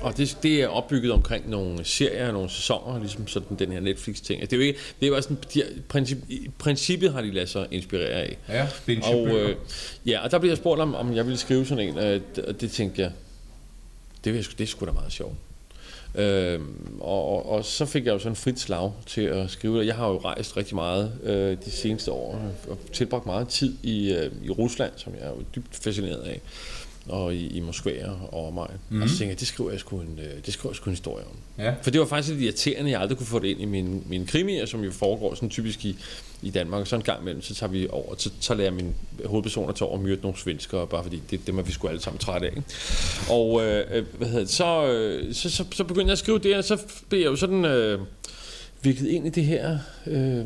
Og 0.00 0.16
det, 0.16 0.38
det 0.42 0.62
er 0.62 0.68
opbygget 0.68 1.12
omkring 1.12 1.50
nogle 1.50 1.84
serier, 1.84 2.32
nogle 2.32 2.50
sæsoner, 2.50 3.00
ligesom 3.00 3.28
sådan 3.28 3.56
den 3.58 3.72
her 3.72 3.80
Netflix-ting. 3.80 4.40
Altså, 4.40 4.56
Det 4.56 4.62
er 4.62 4.66
jo 4.66 4.66
ikke, 4.66 4.80
det 5.00 5.06
er 5.06 5.10
jo 5.10 5.22
sådan, 5.22 5.38
de, 5.54 5.62
princip, 5.88 6.18
i 6.28 6.50
princippet 6.58 7.12
har 7.12 7.22
de 7.22 7.30
ladet 7.30 7.48
sig 7.48 7.66
inspirere 7.70 8.08
af. 8.08 8.38
Ja, 8.48 8.68
binge 8.86 9.06
Og, 9.06 9.28
øh, 9.28 9.56
ja, 10.06 10.24
og 10.24 10.30
der 10.30 10.38
blev 10.38 10.50
jeg 10.50 10.56
spurgt 10.56 10.80
om, 10.80 10.94
om 10.94 11.16
jeg 11.16 11.26
ville 11.26 11.38
skrive 11.38 11.66
sådan 11.66 11.88
en, 11.88 11.98
øh, 11.98 12.20
og 12.48 12.60
det 12.60 12.70
tænkte 12.70 13.02
jeg, 13.02 13.12
det, 14.24 14.32
vil 14.32 14.38
jeg, 14.38 14.58
det 14.58 14.64
er 14.64 14.68
sgu 14.68 14.86
da 14.86 14.92
meget 14.92 15.12
sjovt. 15.12 15.34
Øhm, 16.14 16.98
og, 17.00 17.28
og, 17.28 17.52
og 17.52 17.64
så 17.64 17.86
fik 17.86 18.06
jeg 18.06 18.12
jo 18.12 18.18
sådan 18.18 18.36
frit 18.36 18.60
slag 18.60 18.92
til 19.06 19.20
at 19.20 19.50
skrive 19.50 19.80
det. 19.80 19.86
Jeg 19.86 19.94
har 19.94 20.08
jo 20.08 20.18
rejst 20.18 20.56
rigtig 20.56 20.74
meget 20.74 21.12
øh, 21.22 21.56
de 21.64 21.70
seneste 21.70 22.12
år, 22.12 22.52
og 22.68 22.78
tilbragt 22.92 23.26
meget 23.26 23.48
tid 23.48 23.74
i, 23.82 24.12
øh, 24.12 24.30
i 24.44 24.50
Rusland, 24.50 24.92
som 24.96 25.12
jeg 25.14 25.22
er 25.22 25.28
jo 25.28 25.42
dybt 25.54 25.76
fascineret 25.76 26.22
af, 26.22 26.40
og 27.08 27.34
i, 27.34 27.46
i 27.46 27.60
Moskva 27.60 28.10
og 28.32 28.54
mig. 28.54 28.70
Mm. 28.90 29.02
Og 29.02 29.08
så 29.08 29.18
tænkte 29.18 29.30
jeg, 29.30 29.40
det 29.40 29.48
skriver 29.48 29.70
jeg 29.70 29.80
sgu 29.80 30.00
en, 30.00 30.20
øh, 30.22 30.44
det 30.46 30.54
skriver 30.54 30.70
jeg 30.70 30.76
sgu 30.76 30.90
en 30.90 30.92
historie 30.92 31.24
om. 31.24 31.64
Ja. 31.64 31.74
For 31.82 31.90
det 31.90 32.00
var 32.00 32.06
faktisk 32.06 32.32
lidt 32.32 32.42
irriterende, 32.42 32.90
at 32.90 32.92
jeg 32.92 33.00
aldrig 33.00 33.18
kunne 33.18 33.26
få 33.26 33.38
det 33.38 33.48
ind 33.48 33.60
i 33.60 33.64
mine, 33.64 34.00
mine 34.06 34.26
krimier, 34.26 34.66
som 34.66 34.84
jo 34.84 34.90
foregår 34.90 35.34
sådan 35.34 35.50
typisk 35.50 35.84
i, 35.84 35.96
i 36.42 36.50
Danmark. 36.50 36.80
Og 36.80 36.86
så 36.86 36.96
en 36.96 37.02
gang 37.02 37.20
imellem, 37.20 37.42
så 37.42 37.54
tager 37.54 37.70
vi 37.70 37.88
over, 37.90 38.14
så, 38.18 38.30
så 38.40 38.54
lærer 38.54 38.70
mine 38.70 38.94
hovedpersoner 39.24 39.72
til 39.72 39.86
over 39.86 39.96
at 39.96 40.02
myrde 40.02 40.20
nogle 40.22 40.38
svenskere, 40.38 40.86
bare 40.86 41.02
fordi 41.02 41.22
det, 41.30 41.46
dem 41.46 41.58
er 41.58 41.62
vi 41.62 41.72
sgu 41.72 41.88
alle 41.88 42.00
sammen 42.00 42.18
trætte 42.18 42.46
af. 42.46 42.50
Ikke? 42.56 42.68
Og 43.30 43.64
øh, 43.64 43.84
øh, 43.90 44.04
hvad 44.18 44.28
hedder 44.28 44.40
det, 44.40 44.50
så, 44.50 44.86
øh, 44.86 45.34
så, 45.34 45.50
så, 45.50 45.64
så 45.72 45.84
begyndte 45.84 46.06
jeg 46.06 46.12
at 46.12 46.18
skrive 46.18 46.38
det, 46.38 46.56
og 46.56 46.64
så 46.64 46.78
blev 47.08 47.20
jeg 47.20 47.26
jo 47.26 47.36
sådan 47.36 47.64
øh, 47.64 48.00
viklet 48.82 49.08
ind 49.08 49.26
i 49.26 49.30
det 49.30 49.44
her 49.44 49.78
øh, 50.06 50.44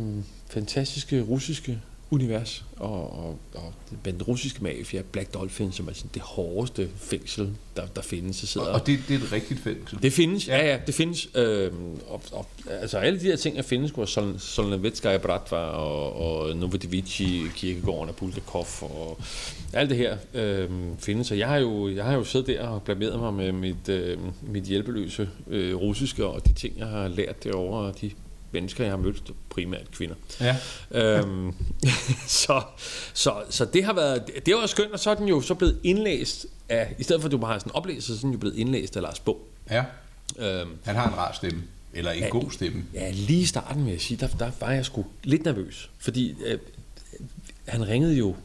fantastiske 0.50 1.22
russiske 1.22 1.78
univers, 2.12 2.64
og, 2.76 3.12
og, 3.24 3.38
og 3.54 3.74
den 4.04 4.22
russiske 4.22 4.62
mafia, 4.62 5.02
Black 5.12 5.34
Dolphin, 5.34 5.72
som 5.72 5.88
er 5.88 5.92
sådan 5.92 6.10
det 6.14 6.22
hårdeste 6.22 6.88
fængsel, 6.96 7.50
der, 7.76 7.86
der 7.86 8.02
findes. 8.02 8.36
Så 8.36 8.46
sidder 8.46 8.66
Og 8.66 8.86
det, 8.86 8.98
det 9.08 9.14
er 9.14 9.18
et 9.24 9.32
rigtigt 9.32 9.60
fængsel. 9.60 10.02
det 10.02 10.12
findes, 10.12 10.48
ja, 10.48 10.66
ja, 10.66 10.78
det 10.86 10.94
findes. 10.94 11.28
Øhm, 11.34 11.94
og, 12.08 12.22
og, 12.32 12.46
altså 12.68 12.98
alle 12.98 13.20
de 13.20 13.24
her 13.24 13.36
ting, 13.36 13.56
der 13.56 13.62
findes, 13.62 13.90
hvor 13.90 14.04
Sol- 14.04 14.38
Solnevitskaya 14.38 15.18
Bratva 15.18 15.56
og, 15.56 16.12
og 16.12 16.56
Novodivici, 16.56 17.42
Kirkegården 17.56 18.08
og 18.08 18.16
Bulgakov 18.16 18.66
og 18.80 19.18
alt 19.72 19.90
det 19.90 19.96
her 19.98 20.16
øhm, 20.34 20.96
findes. 20.98 21.30
Og 21.30 21.38
jeg 21.38 21.48
har, 21.48 21.56
jo, 21.56 21.88
jeg 21.94 22.04
har 22.04 22.14
jo 22.14 22.24
siddet 22.24 22.46
der 22.46 22.68
og 22.68 22.82
blameret 22.82 23.20
mig 23.20 23.34
med 23.34 23.52
mit, 23.52 23.88
øh, 23.88 24.18
mit 24.42 24.64
hjælpeløse 24.64 25.28
øh, 25.48 25.74
russiske 25.76 26.26
og 26.26 26.46
de 26.48 26.52
ting, 26.52 26.78
jeg 26.78 26.86
har 26.86 27.08
lært 27.08 27.44
derovre, 27.44 27.78
og 27.80 28.00
de 28.00 28.10
mennesker, 28.52 28.84
jeg 28.84 28.92
har 28.92 28.96
mødt, 28.98 29.22
primært 29.50 29.90
kvinder. 29.90 30.14
Ja. 30.40 30.56
Øhm, 30.90 31.54
så, 32.26 32.62
så, 33.14 33.34
så 33.50 33.64
det 33.64 33.84
har 33.84 33.92
været, 33.92 34.22
det 34.46 34.54
var 34.54 34.66
skønt, 34.66 34.92
og 34.92 35.00
så 35.00 35.10
er 35.10 35.14
den 35.14 35.28
jo 35.28 35.40
så 35.40 35.54
blevet 35.54 35.78
indlæst 35.84 36.46
af, 36.68 36.94
i 36.98 37.02
stedet 37.02 37.22
for 37.22 37.28
at 37.28 37.32
du 37.32 37.38
bare 37.38 37.52
har 37.52 37.58
sådan 37.58 37.70
en 37.70 37.76
oplæser, 37.76 38.06
så 38.14 38.18
er 38.18 38.20
den 38.20 38.32
jo 38.32 38.38
blevet 38.38 38.56
indlæst 38.56 38.96
af 38.96 39.02
Lars 39.02 39.20
Bog. 39.20 39.40
ja. 39.70 39.84
Øhm, 40.38 40.70
Han 40.84 40.96
har 40.96 41.08
en 41.08 41.16
rar 41.16 41.32
stemme. 41.32 41.62
Eller 41.92 42.10
en 42.10 42.22
Ja. 42.22 42.28
god 42.28 42.50
stemme. 42.50 42.84
Ja, 42.94 43.10
lige 43.10 43.40
i 43.40 43.46
starten 43.46 43.84
vil 43.84 43.90
jeg 43.92 44.00
sige, 44.00 44.18
der, 44.20 44.28
der 44.28 44.50
var 44.60 44.70
jeg 44.72 44.84
sgu 44.84 45.04
lidt 45.24 45.44
nervøs. 45.44 45.90
Fordi 45.98 46.34
øh, 46.46 46.58
han 47.68 47.88
ringede 47.88 48.14
jo, 48.16 48.36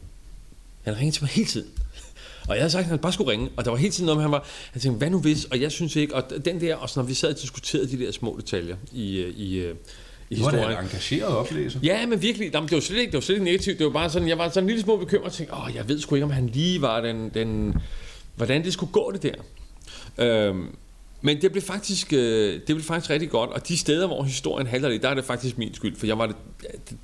han 0.84 0.96
ringede 0.96 1.16
til 1.16 1.22
mig 1.22 1.30
hele 1.30 1.46
tiden. 1.48 1.68
Og 2.48 2.54
jeg 2.54 2.62
havde 2.62 2.70
sagt, 2.70 2.82
at 2.82 2.88
han 2.88 2.98
bare 2.98 3.12
skulle 3.12 3.30
ringe, 3.30 3.48
og 3.56 3.64
der 3.64 3.70
var 3.70 3.78
hele 3.78 3.92
tiden 3.92 4.06
noget 4.06 4.16
med, 4.16 4.22
han 4.22 4.32
var, 4.32 4.46
han 4.72 4.82
tænkte, 4.82 4.98
hvad 4.98 5.10
nu 5.10 5.20
hvis, 5.20 5.44
og 5.44 5.60
jeg 5.60 5.72
synes 5.72 5.96
ikke, 5.96 6.14
og 6.14 6.44
den 6.44 6.60
der, 6.60 6.76
og 6.76 6.90
så 6.90 7.00
når 7.00 7.06
vi 7.06 7.14
sad 7.14 7.28
og 7.28 7.40
diskuterede 7.40 7.90
de 7.90 8.04
der 8.04 8.12
små 8.12 8.36
detaljer 8.40 8.76
i, 8.92 9.18
øh, 9.18 9.34
i, 9.36 9.58
øh, 9.58 9.74
i 10.30 10.34
Nu 10.34 10.46
er 10.46 10.50
det 10.50 10.58
historien. 10.58 10.78
en 10.78 10.84
engageret 10.84 11.36
oplæser. 11.36 11.80
Ja, 11.82 12.06
men 12.06 12.22
virkelig, 12.22 12.50
jamen, 12.54 12.68
det 12.68 12.74
var 12.74 12.80
slet 12.80 12.98
ikke, 12.98 13.10
det 13.10 13.16
var 13.16 13.20
slet 13.20 13.34
ikke 13.34 13.44
negativt, 13.44 13.78
det 13.78 13.86
var 13.86 13.92
bare 13.92 14.10
sådan, 14.10 14.28
jeg 14.28 14.38
var 14.38 14.48
sådan 14.48 14.62
en 14.62 14.66
lille 14.66 14.82
små 14.82 14.96
bekymret, 14.96 15.26
og 15.26 15.32
tænkte, 15.32 15.54
åh, 15.54 15.70
jeg 15.74 15.88
ved 15.88 16.00
sgu 16.00 16.14
ikke, 16.14 16.24
om 16.24 16.30
han 16.30 16.46
lige 16.46 16.82
var 16.82 17.00
den, 17.00 17.30
den 17.34 17.74
hvordan 18.36 18.64
det 18.64 18.72
skulle 18.72 18.92
gå 18.92 19.12
det 19.12 19.22
der. 19.22 19.34
Øhm, 20.24 20.76
men 21.20 21.42
det 21.42 21.52
blev 21.52 21.62
faktisk, 21.62 22.12
øh, 22.12 22.52
det 22.54 22.66
blev 22.66 22.82
faktisk 22.82 23.10
rigtig 23.10 23.30
godt, 23.30 23.50
og 23.50 23.68
de 23.68 23.76
steder, 23.78 24.06
hvor 24.06 24.22
historien 24.22 24.66
handler 24.66 24.88
lidt, 24.88 25.02
der 25.02 25.08
er 25.08 25.14
det 25.14 25.24
faktisk 25.24 25.58
min 25.58 25.74
skyld, 25.74 25.96
for 25.96 26.06
jeg 26.06 26.18
var 26.18 26.26
det, 26.26 26.36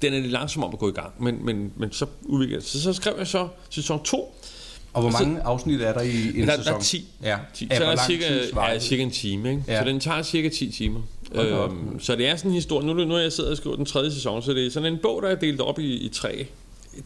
den 0.03 0.15
er 0.15 0.19
lidt 0.19 0.33
langsom 0.33 0.65
om 0.65 0.73
at 0.73 0.79
gå 0.79 0.89
i 0.89 0.93
gang, 0.93 1.13
men, 1.23 1.45
men, 1.45 1.73
men 1.77 1.93
så 1.93 2.07
udviklede. 2.23 2.63
Så, 2.63 2.83
så 2.83 2.93
skrev 2.93 3.15
jeg 3.19 3.27
så 3.27 3.49
sæson 3.71 4.05
2, 4.05 4.35
Og 4.95 5.01
hvor 5.03 5.11
Og 5.11 5.19
så- 5.19 5.25
mange 5.25 5.43
afsnit 5.43 5.83
er 5.83 5.93
der 5.93 6.01
i 6.01 6.41
en 6.41 6.49
der, 6.49 6.57
sæson? 6.57 6.73
der 6.73 6.79
er 6.79 6.83
10. 6.83 7.09
Ja. 7.23 7.39
10. 7.55 7.69
Af 7.71 7.77
Så 7.77 7.85
er 7.85 7.97
cirka, 8.07 8.25
ja, 8.57 8.79
cirka 8.79 9.03
en 9.03 9.11
time, 9.11 9.51
ikke? 9.51 9.63
Ja. 9.69 9.79
Så 9.83 9.89
den 9.89 10.01
tager 10.01 10.23
cirka 10.23 10.49
10 10.49 10.71
timer. 10.73 11.01
Øhm, 11.35 12.01
så 12.01 12.17
det 12.17 12.29
er 12.29 12.37
sådan 12.37 12.51
en 12.51 12.55
historie. 12.55 12.87
Nu, 12.87 13.01
er 13.01 13.05
nu 13.07 13.15
er 13.15 13.19
jeg 13.19 13.33
sidder 13.33 13.51
og 13.51 13.57
skriver 13.57 13.77
den 13.77 13.85
tredje 13.87 14.11
sæson, 14.13 14.43
så 14.43 14.53
det 14.53 14.67
er 14.67 14.71
sådan 14.71 14.93
en 14.93 14.99
bog, 15.03 15.23
der 15.23 15.29
er 15.29 15.35
delt 15.35 15.61
op 15.61 15.79
i, 15.79 15.95
i 15.97 16.09
tre 16.09 16.47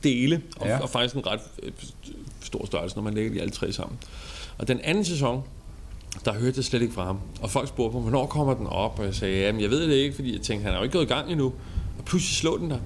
dele, 0.05 0.43
og, 0.57 0.66
Ja. 0.66 0.73
ja. 0.73 0.78
og 0.81 0.90
faktisk 0.90 1.14
en 1.14 1.26
ret 1.26 1.40
øh, 1.62 1.71
stor 2.45 2.66
størrelse, 2.66 2.97
når 2.97 3.02
man 3.02 3.14
lægger 3.14 3.33
de 3.33 3.40
alle 3.40 3.50
tre 3.50 3.73
sammen. 3.73 3.99
Og 4.59 4.69
den 4.69 4.81
anden 4.85 5.05
sæson, 5.05 5.43
der 6.25 6.33
hørte 6.33 6.52
jeg 6.57 6.64
slet 6.64 6.83
ikke 6.83 6.95
fra 6.95 7.05
ham. 7.05 7.19
Og 7.40 7.50
folk 7.50 7.69
spurgte 7.69 7.95
mig, 7.95 8.02
hvornår 8.02 8.26
kommer 8.26 8.55
den 8.55 8.66
op? 8.66 8.99
Og 8.99 9.05
jeg 9.05 9.14
sagde, 9.14 9.38
jamen 9.40 9.61
jeg 9.62 9.71
ved 9.71 9.83
det 9.88 9.95
ikke, 9.95 10.14
fordi 10.14 10.33
jeg 10.33 10.40
tænkte, 10.40 10.64
han 10.64 10.73
er 10.73 10.76
jo 10.78 10.83
ikke 10.83 10.93
gået 10.93 11.05
i 11.05 11.09
gang 11.09 11.31
endnu. 11.31 11.47
Og 11.99 12.05
pludselig 12.05 12.37
slå 12.37 12.59
den 12.59 12.71
der. 12.71 12.78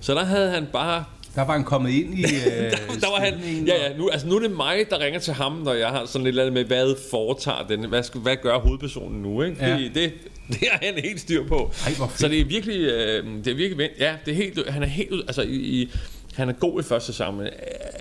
Så 0.00 0.14
der 0.14 0.24
havde 0.24 0.50
han 0.50 0.66
bare 0.72 1.04
Der 1.34 1.42
var 1.44 1.52
han 1.52 1.64
kommet 1.64 1.90
ind 1.90 2.18
i... 2.18 2.22
Øh, 2.46 2.72
der 3.00 3.10
var 3.10 3.20
han, 3.24 3.34
ja, 3.66 3.88
ja, 3.88 3.96
nu, 3.96 4.08
altså 4.08 4.26
nu 4.26 4.36
er 4.36 4.40
det 4.40 4.50
mig, 4.50 4.84
der 4.90 4.98
ringer 4.98 5.20
til 5.20 5.32
ham, 5.34 5.52
når 5.52 5.72
jeg 5.72 5.88
har 5.88 6.06
sådan 6.06 6.24
lidt 6.24 6.32
eller 6.32 6.42
andet 6.42 6.54
med, 6.54 6.64
hvad 6.64 6.94
foretager 7.10 7.66
den, 7.68 7.88
hvad, 7.88 8.02
skal, 8.02 8.20
hvad 8.20 8.36
gør 8.42 8.58
hovedpersonen 8.58 9.22
nu, 9.22 9.42
ikke? 9.42 9.56
Fordi 9.56 9.70
Ja. 9.82 10.00
det, 10.00 10.12
det 10.60 10.68
har 10.72 10.78
han 10.82 10.94
helt 11.04 11.20
styr 11.20 11.46
på. 11.46 11.70
Ej. 11.86 11.92
Så 12.16 12.28
det 12.28 12.40
er 12.40 12.44
virkelig, 12.44 12.80
øh, 12.80 13.26
det 13.44 13.46
er 13.46 13.54
virkelig, 13.54 13.90
ja, 13.98 14.14
det 14.24 14.32
er 14.32 14.36
helt, 14.36 14.70
han 14.70 14.82
er 14.82 14.86
helt, 14.86 15.24
altså 15.26 15.42
i, 15.42 15.54
i 15.56 15.90
han 16.34 16.48
er 16.48 16.52
god 16.52 16.80
i 16.80 16.82
første 16.84 17.06
sæson, 17.12 17.36
men 17.36 17.46
øh, 17.46 17.52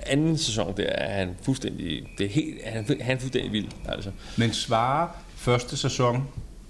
anden 0.06 0.38
sæson, 0.38 0.78
der 0.78 0.84
er 0.84 1.14
han 1.20 1.30
fuldstændig, 1.44 2.04
det 2.18 2.26
er 2.26 2.30
helt, 2.30 2.58
han, 2.66 2.86
han 3.02 3.16
er 3.16 3.20
fuldstændig 3.20 3.52
vild, 3.52 3.68
altså. 3.90 4.10
Men 4.38 4.54
svarer 4.54 5.08
første 5.36 5.78
sæson 5.78 6.24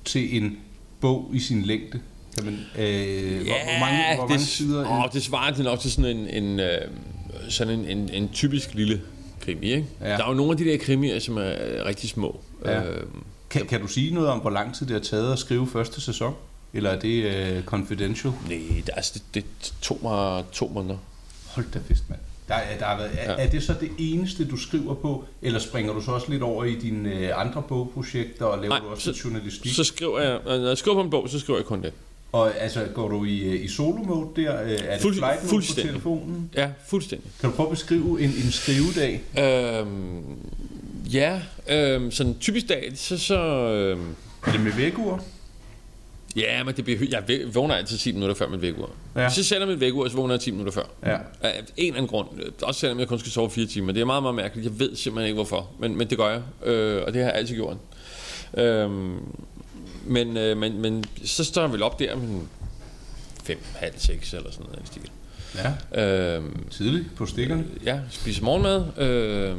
til 0.05 0.37
en 0.43 0.57
bog 1.01 1.31
i 1.33 1.39
sin 1.39 1.61
længde? 1.61 1.99
Kan 2.35 2.45
man, 2.45 2.53
øh, 2.53 3.35
hvor, 3.35 3.45
hvor 3.45 3.79
mange, 3.79 4.15
hvor 4.15 4.27
mange 4.27 4.33
det, 4.39 4.47
sider? 4.47 4.89
Åh, 5.05 5.13
det 5.13 5.23
svarer 5.23 5.53
til 5.53 5.63
nok 5.63 5.79
til 5.79 5.91
sådan 5.91 6.17
en, 6.17 6.43
en, 6.43 6.59
øh, 6.59 6.81
sådan 7.49 7.79
en, 7.79 7.85
en, 7.97 8.09
en 8.09 8.29
typisk 8.33 8.73
lille 8.73 9.01
krimi, 9.41 9.65
ikke? 9.71 9.85
Ja. 10.01 10.09
Der 10.09 10.23
er 10.23 10.27
jo 10.27 10.33
nogle 10.33 10.51
af 10.51 10.57
de 10.57 10.65
der 10.65 10.77
krimier, 10.77 11.19
som 11.19 11.37
er 11.37 11.49
øh, 11.49 11.85
rigtig 11.85 12.09
små. 12.09 12.39
Ja. 12.65 12.83
Øh, 12.83 13.03
kan, 13.49 13.65
kan 13.65 13.81
du 13.81 13.87
sige 13.87 14.13
noget 14.13 14.29
om, 14.29 14.39
hvor 14.39 14.49
lang 14.49 14.75
tid 14.75 14.85
det 14.85 14.93
har 14.93 14.99
taget 15.01 15.33
at 15.33 15.39
skrive 15.39 15.67
første 15.67 16.01
sæson? 16.01 16.33
Eller 16.73 16.89
er 16.89 16.99
det 16.99 17.23
øh, 17.23 17.63
confidential? 17.63 18.33
Nej, 18.49 18.59
det, 18.85 18.89
altså, 18.93 19.13
det, 19.33 19.45
det 19.61 19.73
tog 19.81 19.99
mig 20.01 20.43
to 20.51 20.67
måneder. 20.73 20.97
Hold 21.47 21.65
da 21.73 21.79
fest, 21.87 22.03
mand. 22.09 22.19
Der 22.47 22.53
er, 22.55 22.77
der 22.79 22.85
er, 22.85 22.97
været, 22.97 23.11
er, 23.13 23.31
ja. 23.31 23.45
er 23.45 23.49
det 23.49 23.63
så 23.63 23.73
det 23.81 23.89
eneste, 23.97 24.45
du 24.47 24.57
skriver 24.57 24.93
på, 24.93 25.25
eller 25.41 25.59
springer 25.59 25.93
du 25.93 26.01
så 26.01 26.11
også 26.11 26.27
lidt 26.31 26.43
over 26.43 26.63
i 26.63 26.75
dine 26.75 27.09
øh, 27.13 27.29
andre 27.41 27.61
bogprojekter, 27.69 28.45
og 28.45 28.57
laver 28.57 28.69
Nej, 28.69 28.79
du 28.79 28.85
også 28.85 29.13
så- 29.13 29.21
journalistik? 29.23 29.73
Så 29.73 29.83
skriver 29.83 30.19
jeg, 30.19 30.39
når 30.45 30.67
jeg 30.67 30.77
skriver 30.77 30.97
på 30.97 31.01
en 31.03 31.09
bog, 31.09 31.29
så 31.29 31.39
skriver 31.39 31.59
jeg 31.59 31.65
kun 31.65 31.81
det. 31.83 31.93
Og 32.33 32.57
altså, 32.61 32.85
går 32.93 33.07
du 33.07 33.25
i, 33.25 33.39
øh, 33.39 33.63
i 33.63 33.67
solo-mode 33.67 34.29
der? 34.41 34.63
Øh, 34.63 34.71
Er 34.71 34.75
det 34.93 35.01
Fuld- 35.01 35.13
flight 35.17 35.51
mode 35.51 35.63
på 35.67 35.73
telefonen? 35.81 36.49
Ja, 36.55 36.69
fuldstændig. 36.87 37.31
Kan 37.41 37.49
du 37.49 37.55
prøve 37.55 37.67
at 37.67 37.71
beskrive 37.71 38.21
en, 38.21 38.29
en 38.29 38.51
skrivedag? 38.51 39.21
Øhm, 39.39 40.23
ja, 41.13 41.41
øhm, 41.69 42.11
sådan 42.11 42.31
en 42.31 42.37
typisk 42.39 42.69
dag, 42.69 42.91
så... 42.95 43.17
så 43.17 43.35
øhm, 43.39 44.15
Er 44.47 44.51
det 44.51 44.61
med 44.61 44.71
vækkeur? 44.71 45.23
ja, 46.35 46.63
men 46.63 46.75
det 46.75 46.83
bliver, 46.83 46.99
jeg 47.11 47.23
vågner 47.53 47.75
altid 47.75 47.97
10 47.97 48.11
minutter 48.11 48.35
før 48.35 48.47
mit 48.49 48.61
vækkeur. 48.61 48.89
Ja. 49.15 49.27
Hvis 49.27 49.37
jeg 49.37 49.45
sætter 49.45 49.67
mit 49.67 49.79
vækkeur, 49.79 50.07
så 50.07 50.15
vågner 50.15 50.33
jeg 50.33 50.41
10 50.41 50.51
minutter 50.51 50.73
før. 50.73 50.83
Ja. 51.05 51.17
Af 51.41 51.63
en 51.77 51.85
eller 51.87 51.97
anden 51.97 52.07
grund. 52.09 52.27
Også 52.61 52.79
selvom 52.79 52.99
jeg 52.99 53.07
kun 53.07 53.19
skal 53.19 53.31
sove 53.31 53.49
4 53.49 53.65
timer. 53.65 53.91
Det 53.93 54.01
er 54.01 54.05
meget, 54.05 54.23
meget 54.23 54.35
mærkeligt. 54.35 54.65
Jeg 54.71 54.79
ved 54.79 54.95
simpelthen 54.95 55.27
ikke, 55.27 55.35
hvorfor. 55.35 55.69
Men, 55.79 55.97
men 55.97 56.09
det 56.09 56.17
gør 56.17 56.29
jeg. 56.29 56.41
Øh, 56.71 57.03
og 57.07 57.13
det 57.13 57.21
har 57.21 57.29
jeg 57.29 57.37
altid 57.39 57.55
gjort. 57.55 57.77
Øhm, 58.57 59.15
men, 60.03 60.37
øh, 60.37 60.57
men, 60.57 60.81
men 60.81 61.03
så 61.25 61.43
står 61.43 61.61
jeg 61.61 61.71
vel 61.71 61.83
op 61.83 61.99
der 61.99 62.15
med 62.15 62.41
5, 63.43 63.57
halv 63.75 63.93
6 63.97 64.33
eller 64.33 64.51
sådan 64.51 64.65
noget. 64.65 64.83
i 64.83 64.87
stil. 64.87 65.09
Ja, 65.93 66.35
Øhm, 66.35 66.67
tidligt 66.71 67.05
på 67.15 67.25
stikkerne. 67.25 67.65
ja, 67.85 67.99
spiser 68.09 68.43
morgenmad. 68.43 68.85
Øh, 68.97 69.57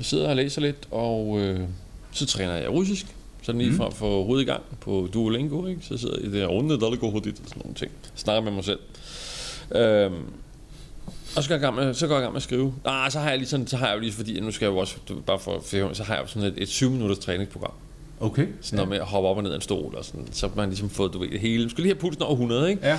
sidder 0.00 0.28
og 0.28 0.36
læser 0.36 0.60
lidt, 0.60 0.88
og 0.90 1.38
øh, 1.40 1.60
så 2.12 2.26
træner 2.26 2.54
jeg 2.54 2.70
russisk. 2.70 3.06
Sådan 3.42 3.58
lige 3.60 3.70
Mm. 3.70 3.76
for 3.76 3.84
at 3.86 3.94
få 3.94 4.24
hovedet 4.24 4.42
i 4.42 4.46
gang 4.46 4.62
på 4.80 5.08
Duolingo, 5.14 5.66
ikke? 5.66 5.80
Så 5.84 5.98
sidder 5.98 6.16
jeg 6.18 6.24
i 6.28 6.30
det 6.30 6.40
her 6.40 6.46
runde, 6.46 6.80
der 6.80 6.96
går 6.96 7.10
hurtigt 7.10 7.40
og 7.40 7.48
sådan 7.48 7.60
nogle 7.62 7.74
ting. 7.74 7.90
Snakker 8.14 8.42
med 8.42 8.52
mig 8.52 8.64
selv. 8.64 8.78
Øhm, 9.74 10.14
og 11.36 11.42
så 11.42 11.48
går, 11.48 11.54
jeg 11.54 11.60
gang 11.60 11.74
med, 11.76 11.94
så 11.94 12.06
går 12.06 12.14
jeg 12.14 12.20
i 12.20 12.24
gang 12.24 12.32
med 12.32 12.38
at 12.38 12.42
skrive. 12.42 12.74
Ah, 12.84 13.10
så 13.12 13.20
har 13.20 13.28
jeg 13.28 13.38
lige 13.38 13.48
sådan, 13.48 13.66
så 13.66 13.76
har 13.76 13.86
jeg 13.86 13.94
jo 13.94 14.00
lige, 14.00 14.12
fordi 14.12 14.40
nu 14.40 14.50
skal 14.50 14.66
jeg 14.66 14.72
jo 14.72 14.78
også, 14.78 14.96
bare 15.26 15.38
for, 15.38 15.60
for 15.66 15.92
så 15.94 16.02
har 16.02 16.14
jeg 16.14 16.22
jo 16.22 16.28
sådan 16.28 16.48
et, 16.48 16.54
et 16.56 16.68
7 16.68 16.90
minutters 16.90 17.18
træningsprogram. 17.18 17.72
Okay. 18.22 18.46
Sådan 18.60 18.76
noget 18.76 18.88
med 18.88 18.98
at 18.98 19.04
hoppe 19.06 19.28
op 19.28 19.36
og 19.36 19.42
ned 19.42 19.50
af 19.50 19.54
en 19.56 19.60
stol, 19.60 19.94
og 19.96 20.04
sådan, 20.04 20.26
så 20.32 20.48
man 20.56 20.68
ligesom 20.68 20.90
fået, 20.90 21.12
du 21.12 21.18
ved, 21.18 21.30
det 21.30 21.40
hele. 21.40 21.64
Du 21.64 21.68
skal 21.68 21.82
lige 21.82 21.94
have 21.94 22.00
pulsen 22.00 22.22
over 22.22 22.32
100, 22.32 22.70
ikke? 22.70 22.96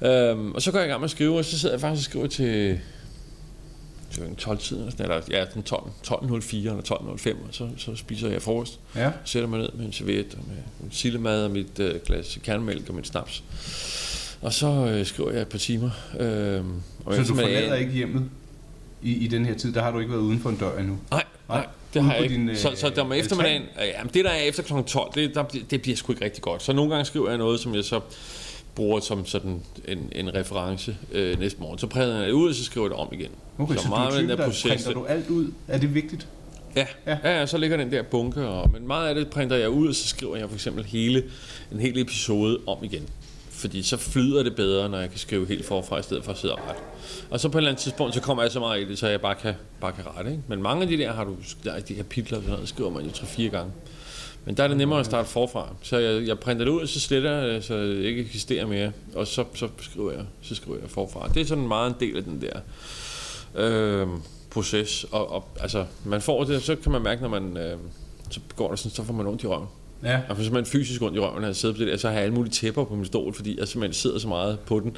Ja. 0.00 0.30
Øhm, 0.30 0.52
og 0.52 0.62
så 0.62 0.72
går 0.72 0.78
jeg 0.78 0.86
i 0.88 0.90
gang 0.90 1.00
med 1.00 1.04
at 1.04 1.10
skrive, 1.10 1.38
og 1.38 1.44
så 1.44 1.58
sidder 1.58 1.74
jeg 1.74 1.80
faktisk 1.80 2.08
og 2.08 2.10
skriver 2.10 2.26
til, 2.26 2.80
til 4.10 4.36
12 4.38 4.58
tiden, 4.58 4.82
eller, 4.82 4.90
sådan, 4.90 5.04
eller 5.10 5.22
ja, 5.30 5.44
den 5.54 5.62
12, 5.62 5.82
12.04 6.08 6.56
eller 6.56 6.72
12.05, 6.82 7.30
og 7.48 7.48
så, 7.50 7.68
så 7.76 7.96
spiser 7.96 8.28
jeg 8.28 8.42
frokost. 8.42 8.80
Ja. 8.96 9.10
Sætter 9.24 9.48
mig 9.48 9.58
ned 9.58 9.68
med 9.74 9.86
en 9.86 9.92
serviet 9.92 10.34
og 10.34 10.44
med 10.48 10.56
en 10.84 10.88
sillemad 10.92 11.44
og 11.44 11.50
mit 11.50 11.78
øh, 11.78 11.94
glas 12.06 12.38
kernemælk 12.42 12.88
og 12.88 12.94
mit 12.94 13.06
snaps. 13.06 13.44
Og 14.42 14.52
så 14.52 14.66
øh, 14.68 15.06
skriver 15.06 15.32
jeg 15.32 15.40
et 15.42 15.48
par 15.48 15.58
timer. 15.58 15.90
Øhm, 16.20 16.72
og 17.04 17.04
Så 17.04 17.10
jeg 17.10 17.18
du 17.18 17.24
simpelthen- 17.26 17.56
forlader 17.56 17.74
ikke 17.74 17.92
hjemmet 17.92 18.24
i, 19.02 19.12
i 19.12 19.26
den 19.28 19.46
her 19.46 19.54
tid? 19.54 19.72
Der 19.72 19.82
har 19.82 19.90
du 19.90 19.98
ikke 19.98 20.12
været 20.12 20.22
uden 20.22 20.40
for 20.40 20.50
en 20.50 20.56
dør 20.56 20.78
endnu? 20.78 20.98
Nej, 21.10 21.24
nej, 21.48 21.66
det 21.94 22.02
har 22.02 22.14
jeg 22.14 22.22
ikke. 22.22 22.34
din, 22.34 22.48
øh, 22.48 22.56
så, 22.56 22.72
så 22.76 22.88
der 22.88 23.02
om 23.02 23.12
eftermiddagen, 23.12 23.62
ja, 23.78 24.02
men 24.02 24.10
det 24.14 24.24
der 24.24 24.30
er 24.30 24.42
efter 24.42 24.62
kl. 24.62 24.72
12, 24.86 25.12
det, 25.14 25.34
der, 25.34 25.42
det 25.70 25.82
bliver 25.82 25.96
sgu 25.96 26.12
ikke 26.12 26.24
rigtig 26.24 26.42
godt. 26.42 26.62
Så 26.62 26.72
nogle 26.72 26.90
gange 26.90 27.04
skriver 27.04 27.28
jeg 27.28 27.38
noget, 27.38 27.60
som 27.60 27.74
jeg 27.74 27.84
så 27.84 28.00
bruger 28.74 29.00
som 29.00 29.26
sådan 29.26 29.62
en, 29.88 30.12
en 30.12 30.34
reference 30.34 30.96
øh, 31.12 31.40
næste 31.40 31.60
morgen. 31.60 31.78
Så 31.78 31.86
præger 31.86 32.16
jeg 32.16 32.26
det 32.26 32.32
ud, 32.32 32.48
og 32.48 32.54
så 32.54 32.64
skriver 32.64 32.86
jeg 32.86 32.90
det 32.90 32.98
om 32.98 33.08
igen. 33.12 33.30
Okay, 33.58 33.76
så, 33.76 33.82
så 33.82 33.88
meget 33.88 34.12
du 34.12 34.16
af 34.16 34.18
er 34.18 34.18
typen, 34.18 34.30
der 34.30 34.36
der 34.36 34.46
proces, 34.46 34.72
printer 34.72 34.92
du 34.92 35.04
alt 35.06 35.28
ud? 35.28 35.52
Er 35.68 35.78
det 35.78 35.94
vigtigt? 35.94 36.28
Ja, 36.76 36.86
Ja. 37.06 37.18
ja. 37.24 37.38
ja, 37.38 37.46
så 37.46 37.58
ligger 37.58 37.76
den 37.76 37.92
der 37.92 38.02
bunke, 38.02 38.48
og, 38.48 38.70
men 38.72 38.86
meget 38.86 39.08
af 39.08 39.14
det 39.14 39.30
printer 39.30 39.56
jeg 39.56 39.70
ud, 39.70 39.88
og 39.88 39.94
så 39.94 40.08
skriver 40.08 40.36
jeg 40.36 40.48
for 40.48 40.54
eksempel 40.54 40.84
hele, 40.84 41.24
en 41.72 41.80
hel 41.80 41.98
episode 41.98 42.58
om 42.66 42.78
igen. 42.82 43.02
Fordi 43.56 43.82
så 43.82 43.96
flyder 43.96 44.42
det 44.42 44.56
bedre, 44.56 44.88
når 44.88 44.98
jeg 44.98 45.10
kan 45.10 45.18
skrive 45.18 45.46
helt 45.46 45.66
forfra, 45.66 45.98
i 45.98 46.02
stedet 46.02 46.24
for 46.24 46.32
at 46.32 46.38
sidde 46.38 46.54
og 46.54 46.60
rette. 46.68 46.80
Og 47.30 47.40
så 47.40 47.48
på 47.48 47.58
et 47.58 47.60
eller 47.60 47.70
andet 47.70 47.82
tidspunkt, 47.82 48.14
så 48.14 48.20
kommer 48.20 48.42
jeg 48.42 48.52
så 48.52 48.60
meget 48.60 48.82
i 48.82 48.88
det, 48.88 48.98
så 48.98 49.08
jeg 49.08 49.20
bare 49.20 49.34
kan, 49.34 49.54
bare 49.80 49.92
kan 49.92 50.04
rette. 50.16 50.30
Ikke? 50.30 50.42
Men 50.48 50.62
mange 50.62 50.82
af 50.82 50.88
de 50.88 50.98
der 50.98 51.12
har 51.12 51.24
du, 51.24 51.36
der 51.64 51.80
de 51.80 51.94
kapitler, 51.94 52.38
sådan 52.38 52.52
noget, 52.52 52.68
skriver 52.68 52.90
man 52.90 53.04
jo 53.04 53.10
3-4 53.10 53.42
gange. 53.42 53.72
Men 54.44 54.56
der 54.56 54.64
er 54.64 54.68
det 54.68 54.76
nemmere 54.76 55.00
at 55.00 55.06
starte 55.06 55.28
forfra. 55.28 55.68
Så 55.82 55.98
jeg, 55.98 56.26
jeg 56.26 56.38
printer 56.38 56.64
det 56.64 56.72
ud, 56.72 56.80
og 56.80 56.88
så 56.88 57.00
sletter 57.00 57.30
jeg 57.32 57.48
det, 57.48 57.64
så 57.64 57.74
det 57.74 58.04
ikke 58.04 58.20
eksisterer 58.20 58.66
mere. 58.66 58.92
Og 59.14 59.26
så, 59.26 59.44
så, 59.54 59.68
skriver 59.80 60.12
jeg, 60.12 60.24
så 60.42 60.54
skriver 60.54 60.78
jeg 60.78 60.90
forfra. 60.90 61.28
Det 61.28 61.42
er 61.42 61.46
sådan 61.46 61.68
meget 61.68 61.88
en 61.90 61.96
del 62.00 62.16
af 62.16 62.24
den 62.24 62.42
der 62.42 62.60
øh, 63.54 64.08
proces. 64.50 65.06
Og, 65.10 65.32
og, 65.32 65.48
altså, 65.60 65.86
man 66.04 66.22
får 66.22 66.44
det, 66.44 66.62
så 66.62 66.76
kan 66.76 66.92
man 66.92 67.02
mærke, 67.02 67.22
når 67.22 67.28
man... 67.28 67.56
Øh, 67.56 67.78
så 68.30 68.40
går 68.56 68.68
der 68.68 68.76
sådan, 68.76 68.90
så 68.90 69.04
får 69.04 69.12
man 69.12 69.26
ondt 69.26 69.42
i 69.42 69.46
røven. 69.46 69.66
Ja. 70.02 70.08
Jeg 70.10 70.22
får 70.36 70.42
simpelthen 70.42 70.72
fysisk 70.80 71.02
ondt 71.02 71.16
i 71.16 71.20
røven, 71.20 71.40
når 71.40 71.48
jeg 71.48 71.56
sidder 71.56 71.74
på 71.74 71.78
det 71.80 71.88
der, 71.88 71.96
så 71.96 72.08
har 72.08 72.14
jeg 72.14 72.22
alle 72.22 72.34
mulige 72.34 72.52
tæpper 72.52 72.84
på 72.84 72.94
min 72.94 73.04
stol, 73.04 73.34
fordi 73.34 73.58
jeg 73.60 73.68
simpelthen 73.68 73.94
sidder 73.94 74.18
så 74.18 74.28
meget 74.28 74.58
på 74.58 74.80
den. 74.80 74.96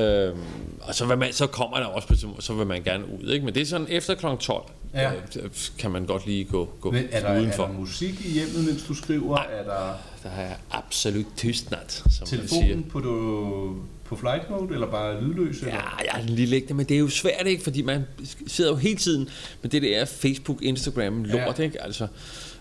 Øhm, 0.00 0.38
og 0.80 0.94
så, 0.94 1.06
vil 1.06 1.18
man, 1.18 1.32
så 1.32 1.46
kommer 1.46 1.76
der 1.76 1.84
også 1.86 2.08
på 2.08 2.14
så 2.40 2.54
vil 2.54 2.66
man 2.66 2.82
gerne 2.82 3.04
ud, 3.22 3.28
ikke? 3.30 3.44
Men 3.44 3.54
det 3.54 3.62
er 3.62 3.66
sådan 3.66 3.86
efter 3.90 4.14
kl. 4.14 4.26
12, 4.40 4.62
Ja. 4.94 5.12
øh, 5.42 5.50
kan 5.78 5.90
man 5.90 6.06
godt 6.06 6.26
lige 6.26 6.44
gå, 6.44 6.68
gå 6.80 6.90
Men 6.90 7.04
er 7.10 7.20
der, 7.20 7.28
er 7.28 7.40
udenfor. 7.40 7.66
der 7.66 7.72
musik 7.72 8.20
i 8.26 8.30
hjemmet, 8.30 8.64
mens 8.66 8.82
du 8.88 8.94
skriver? 8.94 9.38
Er 9.38 9.64
der 9.64 9.92
Der 10.22 10.30
er 10.30 10.54
absolut 10.70 11.26
tystnat, 11.36 11.92
som 11.92 12.02
man 12.08 12.26
siger. 12.26 12.40
telefonen 12.62 12.84
på, 12.90 13.00
du, 13.00 13.74
på 14.08 14.16
flight 14.16 14.50
mode, 14.50 14.74
eller 14.74 14.90
bare 14.90 15.24
lydløs? 15.24 15.58
Eller? 15.60 15.74
Ja, 15.74 15.80
jeg 16.14 16.22
er 16.22 16.26
lige 16.26 16.46
liggende, 16.46 16.74
men 16.74 16.86
det 16.86 16.94
er 16.94 16.98
jo 16.98 17.08
svært, 17.08 17.46
ikke? 17.46 17.62
Fordi 17.62 17.82
man 17.82 18.04
sidder 18.46 18.70
jo 18.70 18.76
hele 18.76 18.96
tiden 18.96 19.28
med 19.62 19.70
det 19.70 19.82
der 19.82 20.04
Facebook, 20.04 20.62
Instagram, 20.62 21.24
lort, 21.24 21.58
Ja. 21.58 21.64
ikke? 21.64 21.82
Altså, 21.82 22.06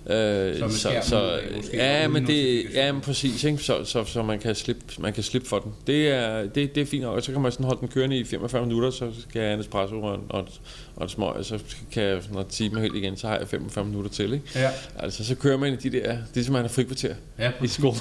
Så 0.08 0.14
øh, 0.14 0.70
så, 0.72 0.92
så, 1.04 1.40
måske, 1.58 1.78
ja, 1.78 2.08
men 2.08 2.28
det, 2.28 2.66
ja, 2.74 2.92
men 2.92 3.02
præcis, 3.02 3.44
ikke? 3.44 3.58
Så, 3.58 3.84
så, 3.84 4.04
så 4.04 4.24
man, 4.24 4.40
kan 4.40 4.56
slippe, 4.56 4.82
man 5.00 5.14
kan 5.14 5.24
slippe 5.24 5.48
for 5.48 5.60
den. 5.60 5.72
Det 5.88 6.08
er, 6.08 6.42
det, 6.42 6.76
det 6.76 6.82
er 6.82 6.86
fint 6.86 7.06
og 7.06 7.24
så 7.24 7.32
kan 7.32 7.42
man 7.42 7.52
sådan 7.52 7.66
holde 7.66 7.80
den 7.80 7.88
kørende 7.88 8.18
i 8.18 8.24
45 8.24 8.66
minutter, 8.66 8.90
så 8.90 9.12
skal 9.30 9.40
jeg 9.40 9.48
have 9.48 9.54
en 9.54 9.60
espresso 9.60 10.02
og 10.02 10.20
og 10.30 10.48
og 10.96 11.06
et 11.06 11.12
smøg, 11.12 11.28
og 11.30 11.46
så 11.46 11.60
kan 11.92 12.04
jeg, 12.04 12.22
når 12.34 12.44
timen 12.44 12.78
er 12.78 12.82
helt 12.82 12.96
igen, 12.96 13.18
så 13.18 13.28
har 13.28 13.38
jeg 13.38 13.48
45 13.48 13.86
minutter 13.86 14.10
til, 14.12 14.34
ikke? 14.34 14.46
Ja. 14.56 14.70
Altså, 15.00 15.26
så 15.26 15.36
kører 15.36 15.58
man 15.58 15.74
i 15.74 15.76
de 15.76 15.90
der, 15.92 16.18
det 16.34 16.40
er 16.42 16.44
som 16.46 16.54
man 16.54 16.62
har 16.62 16.70
frikvarter 16.70 17.16
Ja, 17.40 17.52
i 17.64 17.68
skolen. 17.68 18.00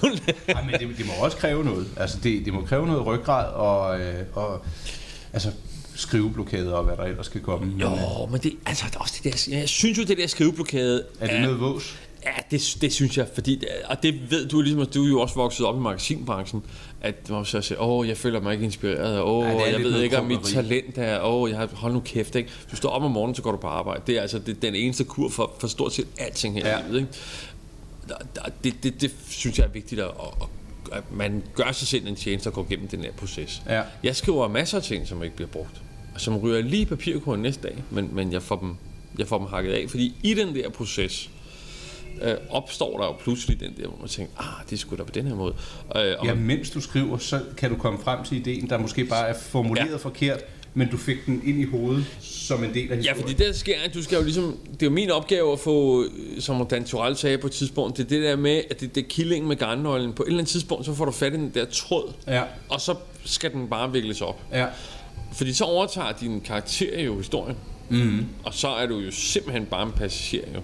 Ej, 0.49 0.63
men 0.65 0.73
det, 0.81 0.99
det 0.99 1.07
må 1.07 1.13
også 1.25 1.37
kræve 1.37 1.65
noget. 1.65 1.87
Altså, 1.97 2.19
det, 2.23 2.45
det 2.45 2.53
må 2.55 2.61
kræve 2.65 2.87
noget 2.87 3.07
ryggrad 3.07 3.53
og, 3.53 4.01
øh, 4.01 4.15
og 4.33 4.65
altså, 5.33 5.51
skriveblokade 5.95 6.75
og 6.77 6.85
hvad 6.85 6.97
der 6.97 7.03
ellers 7.05 7.27
skal 7.27 7.41
komme. 7.41 7.67
Men, 7.67 7.75
øh, 7.75 7.81
Jo, 7.81 8.27
men 8.27 8.41
det, 8.41 8.53
altså, 8.67 8.85
er 8.95 8.99
også 8.99 9.21
det 9.25 9.33
der, 9.49 9.57
jeg 9.59 9.69
synes 9.69 9.99
jo, 9.99 10.03
det 10.05 10.19
der 10.19 10.27
skriveblokade 10.27 11.05
Er 11.21 11.27
det 11.27 11.41
noget 11.43 11.61
vås? 11.61 11.99
Ja, 12.25 12.31
det, 12.51 12.77
det 12.81 12.93
synes 12.93 13.19
jeg, 13.19 13.27
fordi, 13.35 13.55
det- 13.57 13.69
og 13.85 14.03
det 14.03 14.31
ved 14.31 14.49
du 14.49 14.61
ligesom, 14.61 14.87
du 14.87 15.05
er 15.05 15.09
jo 15.09 15.21
også 15.21 15.35
vokset 15.35 15.67
op 15.67 15.77
i 15.77 15.79
magasinbranchen, 15.81 16.63
at 17.05 17.31
man 17.31 17.45
så 17.45 17.61
siger, 17.61 17.79
åh, 17.81 18.09
jeg 18.09 18.17
føler 18.17 18.41
mig 18.41 18.53
ikke 18.53 18.65
inspireret, 18.65 19.23
åh, 19.23 19.47
Ej, 19.47 19.73
jeg 19.73 19.81
ved 19.81 20.03
ikke, 20.03 20.19
om 20.19 20.27
mit 20.27 20.41
talent 20.41 20.99
er, 20.99 21.21
åh, 21.23 21.51
jeg 21.51 21.59
har, 21.59 21.69
hold 21.73 21.93
nu 21.93 22.01
kæft, 22.01 22.35
ikke? 22.35 22.51
Du 22.71 22.77
står 22.77 22.89
op 22.89 23.03
om 23.03 23.11
morgenen, 23.11 23.35
så 23.35 23.43
går 23.43 23.51
du 23.51 23.57
på 23.57 23.67
arbejde. 23.67 24.03
Det 24.07 24.17
er 24.17 24.23
altså 24.23 24.39
det, 24.39 24.63
den 24.63 24.75
eneste 24.75 25.05
kur 25.05 25.29
for, 25.29 25.53
for 25.59 25.67
stort 25.69 25.93
set 25.93 26.07
alting 26.19 26.55
her 26.55 26.69
Ja. 26.69 26.79
i 26.79 26.83
livet, 26.87 27.01
ikke? 27.01 27.13
Der, 28.09 28.15
der, 28.35 28.43
det, 28.65 28.75
det, 28.83 29.01
det, 29.01 29.15
synes 29.29 29.59
jeg 29.59 29.65
er 29.65 29.69
vigtigt, 29.71 30.01
at, 30.01 30.07
at, 30.07 30.49
at 30.93 31.03
man 31.13 31.43
gør 31.55 31.73
sig 31.73 31.89
selv 31.89 32.07
en 32.07 32.17
tjeneste 32.17 32.47
og 32.49 32.53
går 32.53 32.67
igennem 32.71 32.89
den 32.89 33.01
her 33.01 33.13
proces. 33.13 33.63
Ja. 33.69 33.83
Jeg 34.03 34.17
skriver 34.17 34.49
masser 34.49 34.79
af 34.79 34.85
ting, 34.85 35.09
som 35.09 35.23
ikke 35.23 35.37
bliver 35.37 35.49
brugt, 35.49 35.83
og 36.15 36.21
som 36.21 36.37
ryger 36.39 36.63
lige 36.63 36.83
i 36.83 36.85
papirkurven 36.85 37.43
næste 37.43 37.63
dag, 37.63 37.77
men, 37.91 38.11
men 38.13 38.33
jeg, 38.33 38.43
får 38.43 38.57
dem, 38.57 38.77
jeg 39.19 39.29
får 39.29 39.39
dem 39.39 39.47
hakket 39.47 39.73
af, 39.73 39.85
fordi 39.91 40.15
i 40.23 40.35
den 40.35 40.55
der 40.55 40.71
proces, 40.71 41.31
øh, 42.23 42.35
opstår 42.51 42.99
der 42.99 43.07
jo 43.07 43.13
pludselig 43.13 43.61
den 43.61 43.75
der, 43.77 43.89
hvor 43.89 43.99
man 44.01 44.09
tænker, 44.09 44.33
ah, 44.39 44.65
det 44.71 44.79
skulle 44.79 44.99
da 44.99 45.05
på 45.05 45.13
den 45.15 45.27
her 45.27 45.35
måde. 45.35 45.55
Øh, 45.97 46.15
og 46.19 46.27
Ja, 46.27 46.35
man, 46.35 46.43
mens 46.45 46.71
du 46.71 46.81
skriver, 46.81 47.19
så 47.19 47.41
kan 47.57 47.71
du 47.71 47.77
komme 47.77 47.99
frem 48.05 48.25
til 48.25 48.37
ideen, 48.39 48.71
der 48.71 48.79
måske 48.79 49.05
bare 49.05 49.29
er 49.29 49.35
formuleret 49.39 49.87
ja. 49.87 49.91
Ja. 49.91 49.97
forkert, 49.97 50.45
men 50.75 50.89
du 50.91 50.97
fik 50.97 51.17
den 51.27 51.43
ind 51.45 51.61
i 51.61 51.65
hovedet 51.65 52.05
som 52.21 52.65
en 52.65 52.75
del 52.75 52.93
af 52.93 52.97
ja, 52.97 52.97
historien. 52.97 53.21
fordi 53.21 53.33
det 53.35 53.47
der 53.47 53.53
sker, 53.53 53.75
at 53.85 53.95
du 53.95 54.03
skal 54.03 54.17
jo 54.17 54.23
ligesom, 54.25 54.57
det 54.73 54.83
er 54.83 54.87
jo 54.87 54.91
min 54.91 55.11
opgave 55.11 55.53
at 55.53 55.61
få, 55.61 56.03
øh, 56.05 56.41
som 56.41 56.67
Dan 56.67 56.85
Turell 56.85 57.17
sagde 57.17 57.39
på 57.39 57.47
et 57.47 57.53
tidspunkt, 57.53 57.97
det 57.97 58.05
er 58.05 58.09
det 58.09 58.23
der 58.23 58.37
med, 58.37 58.63
at 58.71 58.81
det, 58.81 58.95
det 58.95 59.05
er 59.05 59.09
killingen 59.09 59.49
med 59.49 59.57
garnnøglen. 59.57 60.13
På 60.13 60.23
et 60.23 60.27
eller 60.27 60.39
andet 60.39 60.51
tidspunkt, 60.51 60.87
så 60.87 60.95
får 60.95 61.05
du 61.05 61.11
fat 61.13 61.33
i 61.33 61.37
den 61.37 61.51
der 61.55 61.65
tråd, 61.65 62.13
Ja, 62.27 62.43
og 62.69 62.81
så 62.81 62.95
skal 63.25 63.53
den 63.53 63.69
bare 63.69 63.93
vikles 63.93 64.21
op. 64.21 64.41
ja. 64.53 64.67
Fordi 65.33 65.53
så 65.53 65.65
overtager 65.65 66.13
din 66.21 66.41
karakter 66.41 67.01
jo 67.01 67.17
historien. 67.17 67.57
Mm. 67.89 68.27
Og 68.45 68.55
så 68.55 68.69
er 68.69 68.87
du 68.87 68.99
jo 68.99 69.11
simpelthen 69.11 69.67
bare 69.67 69.87
en 69.87 69.93
passager 69.93 70.45
jo. 70.55 70.61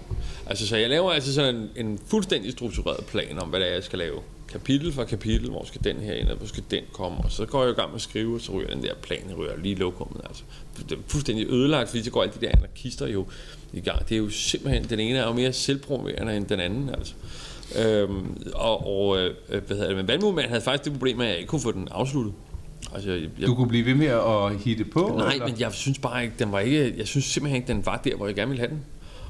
Altså, 0.47 0.67
så 0.67 0.77
jeg 0.77 0.89
laver 0.89 1.13
altså 1.13 1.35
sådan 1.35 1.55
en, 1.55 1.87
en 1.87 2.01
fuldstændig 2.07 2.53
struktureret 2.53 3.07
plan 3.07 3.39
om, 3.39 3.49
hvad 3.49 3.61
det 3.61 3.69
er, 3.69 3.75
jeg 3.75 3.85
skal 3.85 3.99
lave. 3.99 4.21
Kapitel 4.49 4.93
for 4.93 5.05
kapitel, 5.05 5.51
hvor 5.51 5.65
skal 5.65 5.85
den 5.85 5.97
her 5.97 6.15
ind, 6.15 6.29
og 6.29 6.37
hvor 6.37 6.47
skal 6.47 6.65
den 6.71 6.83
komme, 6.93 7.19
og 7.19 7.33
så 7.33 7.47
går 7.47 7.63
jeg 7.63 7.71
i 7.71 7.75
gang 7.75 7.89
med 7.89 7.97
at 7.97 8.03
skrive, 8.03 8.35
og 8.35 8.41
så 8.41 8.53
ryger 8.53 8.69
den 8.69 8.83
der 8.83 8.95
plan, 9.03 9.35
ryger 9.37 9.57
lige 9.57 9.75
lokummet, 9.75 10.21
altså. 10.29 10.43
Det 10.89 10.93
er 10.93 11.03
fuldstændig 11.07 11.47
ødelagt, 11.47 11.89
fordi 11.89 12.03
så 12.03 12.11
går 12.11 12.23
alle 12.23 12.35
de 12.41 12.47
der 12.47 12.53
anarkister 12.57 13.07
jo 13.07 13.27
i 13.73 13.81
gang. 13.81 14.09
Det 14.09 14.15
er 14.15 14.19
jo 14.19 14.31
simpelthen, 14.31 14.85
den 14.85 15.01
ene 15.01 15.19
er 15.19 15.27
jo 15.27 15.33
mere 15.33 15.53
selvpromoverende 15.53 16.37
end 16.37 16.47
den 16.47 16.61
anden, 16.61 16.91
altså. 16.91 17.15
Øhm, 17.79 18.43
og, 18.55 18.87
og 18.87 19.19
øh, 19.19 19.35
hvad 19.49 19.77
hedder 19.77 19.87
det, 19.87 19.97
men 19.97 20.09
Valmue 20.09 20.43
havde 20.43 20.61
faktisk 20.61 20.85
det 20.85 20.93
problem, 20.93 21.21
at 21.21 21.29
jeg 21.29 21.37
ikke 21.37 21.49
kunne 21.49 21.61
få 21.61 21.73
den 21.73 21.89
afsluttet. 21.91 22.35
Altså, 22.95 23.11
jeg, 23.11 23.29
jeg, 23.39 23.47
Du 23.47 23.55
kunne 23.55 23.69
blive 23.69 23.87
ved 23.87 23.95
med 23.95 24.07
at 24.07 24.59
hitte 24.65 24.85
på? 24.85 25.15
Nej, 25.19 25.33
eller? 25.33 25.47
men 25.47 25.61
jeg 25.61 25.73
synes 25.73 25.99
bare 25.99 26.23
ikke, 26.23 26.35
den 26.39 26.53
var 26.53 26.61
ikke, 26.61 26.95
jeg 26.97 27.07
synes 27.07 27.25
simpelthen 27.25 27.63
ikke, 27.63 27.73
den 27.73 27.87
var 27.87 28.01
der, 28.05 28.17
hvor 28.17 28.27
jeg 28.27 28.35
gerne 28.35 28.49
ville 28.49 28.61
have 28.61 28.71
den. 28.71 28.81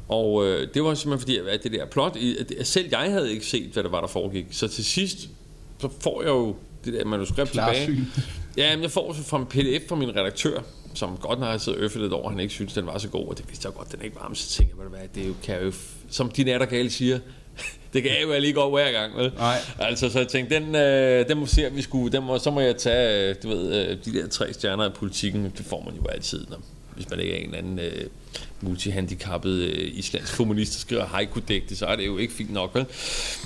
Og 0.08 0.46
øh, 0.46 0.68
det 0.74 0.84
var 0.84 0.94
simpelthen 0.94 1.20
fordi, 1.20 1.38
at 1.54 1.62
det 1.62 1.72
der 1.72 1.86
plot, 1.86 2.16
at 2.58 2.66
selv 2.66 2.88
jeg 2.90 3.12
havde 3.12 3.32
ikke 3.32 3.46
set, 3.46 3.70
hvad 3.72 3.82
der 3.82 3.90
var, 3.90 4.00
der 4.00 4.08
foregik. 4.08 4.46
Så 4.50 4.68
til 4.68 4.84
sidst, 4.84 5.28
så 5.78 5.88
får 6.00 6.22
jeg 6.22 6.28
jo 6.28 6.56
det 6.84 6.92
der 6.92 7.04
manuskript 7.04 7.50
tilbage. 7.50 7.86
Klarsyn. 7.86 8.04
Ja, 8.56 8.76
men 8.76 8.82
jeg 8.82 8.90
får 8.90 9.12
så 9.12 9.22
fra 9.22 9.38
en 9.38 9.46
pdf 9.46 9.88
fra 9.88 9.96
min 9.96 10.16
redaktør, 10.16 10.60
som 10.94 11.16
godt 11.16 11.40
nok 11.40 11.48
har 11.48 11.58
siddet 11.58 11.78
øffet 11.78 12.02
lidt 12.02 12.12
over, 12.12 12.24
at 12.24 12.30
han 12.30 12.40
ikke 12.40 12.54
synes, 12.54 12.72
den 12.72 12.86
var 12.86 12.98
så 12.98 13.08
god, 13.08 13.26
og 13.26 13.38
det 13.38 13.48
vidste 13.48 13.66
jeg 13.66 13.74
godt, 13.74 13.92
den 13.92 14.02
ikke 14.02 14.16
var, 14.16 14.28
men 14.28 14.34
så 14.34 14.48
tænker 14.48 14.74
jeg, 15.00 15.08
det 15.14 15.22
er 15.22 15.26
jo, 15.26 15.34
kan 15.42 15.62
jo, 15.62 15.72
som 16.10 16.30
de 16.30 16.44
natter 16.44 16.66
gale 16.66 16.90
siger, 16.90 17.18
det 17.92 18.02
kan 18.02 18.12
jeg 18.12 18.22
jo 18.22 18.40
lige 18.40 18.52
gå 18.52 18.70
hver 18.70 18.92
gang, 18.92 19.16
vel? 19.16 19.32
Nej. 19.38 19.56
Altså, 19.78 20.10
så 20.10 20.18
jeg 20.18 20.28
tænkte, 20.28 20.54
den, 20.54 20.74
øh, 20.74 21.28
den 21.28 21.38
må 21.38 21.46
se, 21.46 21.66
at 21.66 21.76
vi 21.76 21.82
skulle, 21.82 22.12
den 22.12 22.24
må, 22.24 22.38
så 22.38 22.50
må 22.50 22.60
jeg 22.60 22.76
tage, 22.76 23.30
øh, 23.30 23.34
du 23.42 23.48
ved, 23.48 23.74
øh, 23.74 23.96
de 24.04 24.12
der 24.12 24.28
tre 24.28 24.52
stjerner 24.52 24.86
i 24.86 24.92
politikken, 24.92 25.44
det 25.44 25.66
får 25.66 25.82
man 25.84 25.94
jo 25.94 26.06
altid, 26.06 26.46
når, 26.50 26.60
hvis 26.94 27.10
man 27.10 27.20
ikke 27.20 27.34
er 27.34 27.38
en 27.38 27.44
eller 27.44 27.58
anden 27.58 27.78
øh, 27.78 28.06
multihandicappet 28.60 29.50
øh, 29.50 29.90
islandsk 29.92 30.36
kommunist, 30.36 30.72
der 30.72 30.78
skriver 30.78 31.04
haiku-digte, 31.04 31.76
så 31.76 31.86
er 31.86 31.96
det 31.96 32.06
jo 32.06 32.18
ikke 32.18 32.34
fint 32.34 32.52
nok, 32.52 32.74
vel? 32.74 32.86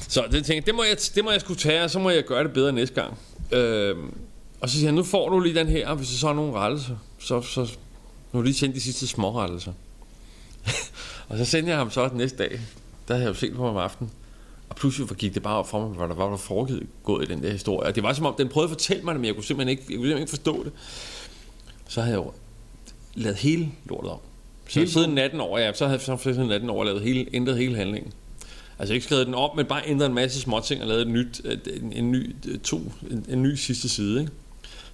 Så 0.09 0.23
det 0.23 0.33
tænkte 0.33 0.55
jeg, 0.55 0.67
det 0.67 0.75
må 0.75 0.85
jeg, 0.85 0.97
det 1.15 1.25
må 1.25 1.31
jeg 1.31 1.41
skulle 1.41 1.61
tage, 1.61 1.85
og 1.85 1.91
så 1.91 1.99
må 1.99 2.11
jeg 2.11 2.25
gøre 2.25 2.45
det 2.45 2.53
bedre 2.53 2.73
næste 2.73 2.95
gang. 2.95 3.19
Øh, 3.53 3.97
og 4.61 4.71
så 4.71 4.77
siger 4.77 4.87
han, 4.87 4.95
nu 4.95 5.03
får 5.03 5.29
du 5.29 5.41
lige 5.41 5.55
den 5.55 5.69
her, 5.69 5.89
og 5.89 5.97
hvis 5.97 6.09
der 6.09 6.17
så 6.17 6.29
er 6.29 6.35
nogle 6.35 6.53
rettelser, 6.53 6.97
så, 7.19 7.43
så 7.43 7.69
nu 8.33 8.43
lige 8.43 8.55
sendt 8.55 8.75
de 8.75 8.81
sidste 8.81 9.07
små 9.07 9.39
rettelser. 9.41 9.73
og 11.29 11.39
så 11.39 11.45
sendte 11.45 11.71
jeg 11.71 11.79
ham 11.79 11.91
så 11.91 12.09
den 12.09 12.19
næste 12.19 12.39
dag, 12.39 12.61
der 13.09 13.15
havde 13.15 13.25
jeg 13.25 13.35
jo 13.35 13.39
set 13.39 13.53
på 13.55 13.61
mig 13.61 13.71
om 13.71 13.77
aftenen, 13.77 14.11
og 14.69 14.77
pludselig 14.77 15.09
gik 15.09 15.35
det 15.35 15.43
bare 15.43 15.57
op 15.59 15.69
for 15.69 15.89
mig, 15.89 15.97
hvad 15.97 16.09
der 16.09 16.15
var 16.15 16.31
der 16.31 16.37
foregået 16.37 16.87
gået 17.05 17.29
i 17.29 17.33
den 17.33 17.43
der 17.43 17.51
historie. 17.51 17.89
Og 17.89 17.95
det 17.95 18.03
var 18.03 18.13
som 18.13 18.27
om, 18.27 18.35
den 18.39 18.49
prøvede 18.49 18.71
at 18.71 18.71
fortælle 18.71 19.03
mig 19.03 19.15
det, 19.15 19.21
men 19.21 19.27
jeg 19.27 19.35
kunne 19.35 19.45
simpelthen 19.45 19.69
ikke, 19.69 19.83
jeg 19.83 19.97
kunne 19.97 20.07
simpelthen 20.07 20.19
ikke 20.19 20.31
forstå 20.31 20.65
det. 20.65 20.73
Så 21.89 22.01
havde 22.01 22.17
jeg 22.17 22.25
jo 22.25 22.33
lavet 23.15 23.37
hele 23.37 23.69
lortet 23.85 24.11
om. 24.11 24.19
Så 24.69 24.79
Hele 24.79 24.91
siden 24.91 25.11
natten 25.11 25.41
over, 25.41 25.59
ja, 25.59 25.73
så 25.73 25.85
havde 25.87 26.01
jeg 26.09 26.19
så 26.19 26.35
siden 26.35 26.49
natten 26.49 26.71
over 26.71 26.85
lavet 26.85 27.03
hele, 27.03 27.27
ændret 27.33 27.59
hele 27.59 27.77
handlingen. 27.77 28.13
Altså 28.79 28.95
ikke 28.95 29.07
skrevet 29.07 29.27
den 29.27 29.35
op, 29.35 29.57
men 29.57 29.67
bare 29.67 29.83
ændret 29.87 30.07
en 30.07 30.15
masse 30.15 30.41
små 30.41 30.61
ting 30.61 30.83
og 30.83 30.89
lavet 30.89 31.03
et 31.03 31.09
nyt, 31.09 31.41
en, 31.83 31.93
en, 31.93 32.11
ny, 32.13 32.37
to, 32.65 32.93
en, 33.11 33.27
en 33.29 33.43
ny 33.43 33.55
sidste 33.55 33.89
side, 33.89 34.21
ikke? 34.21 34.33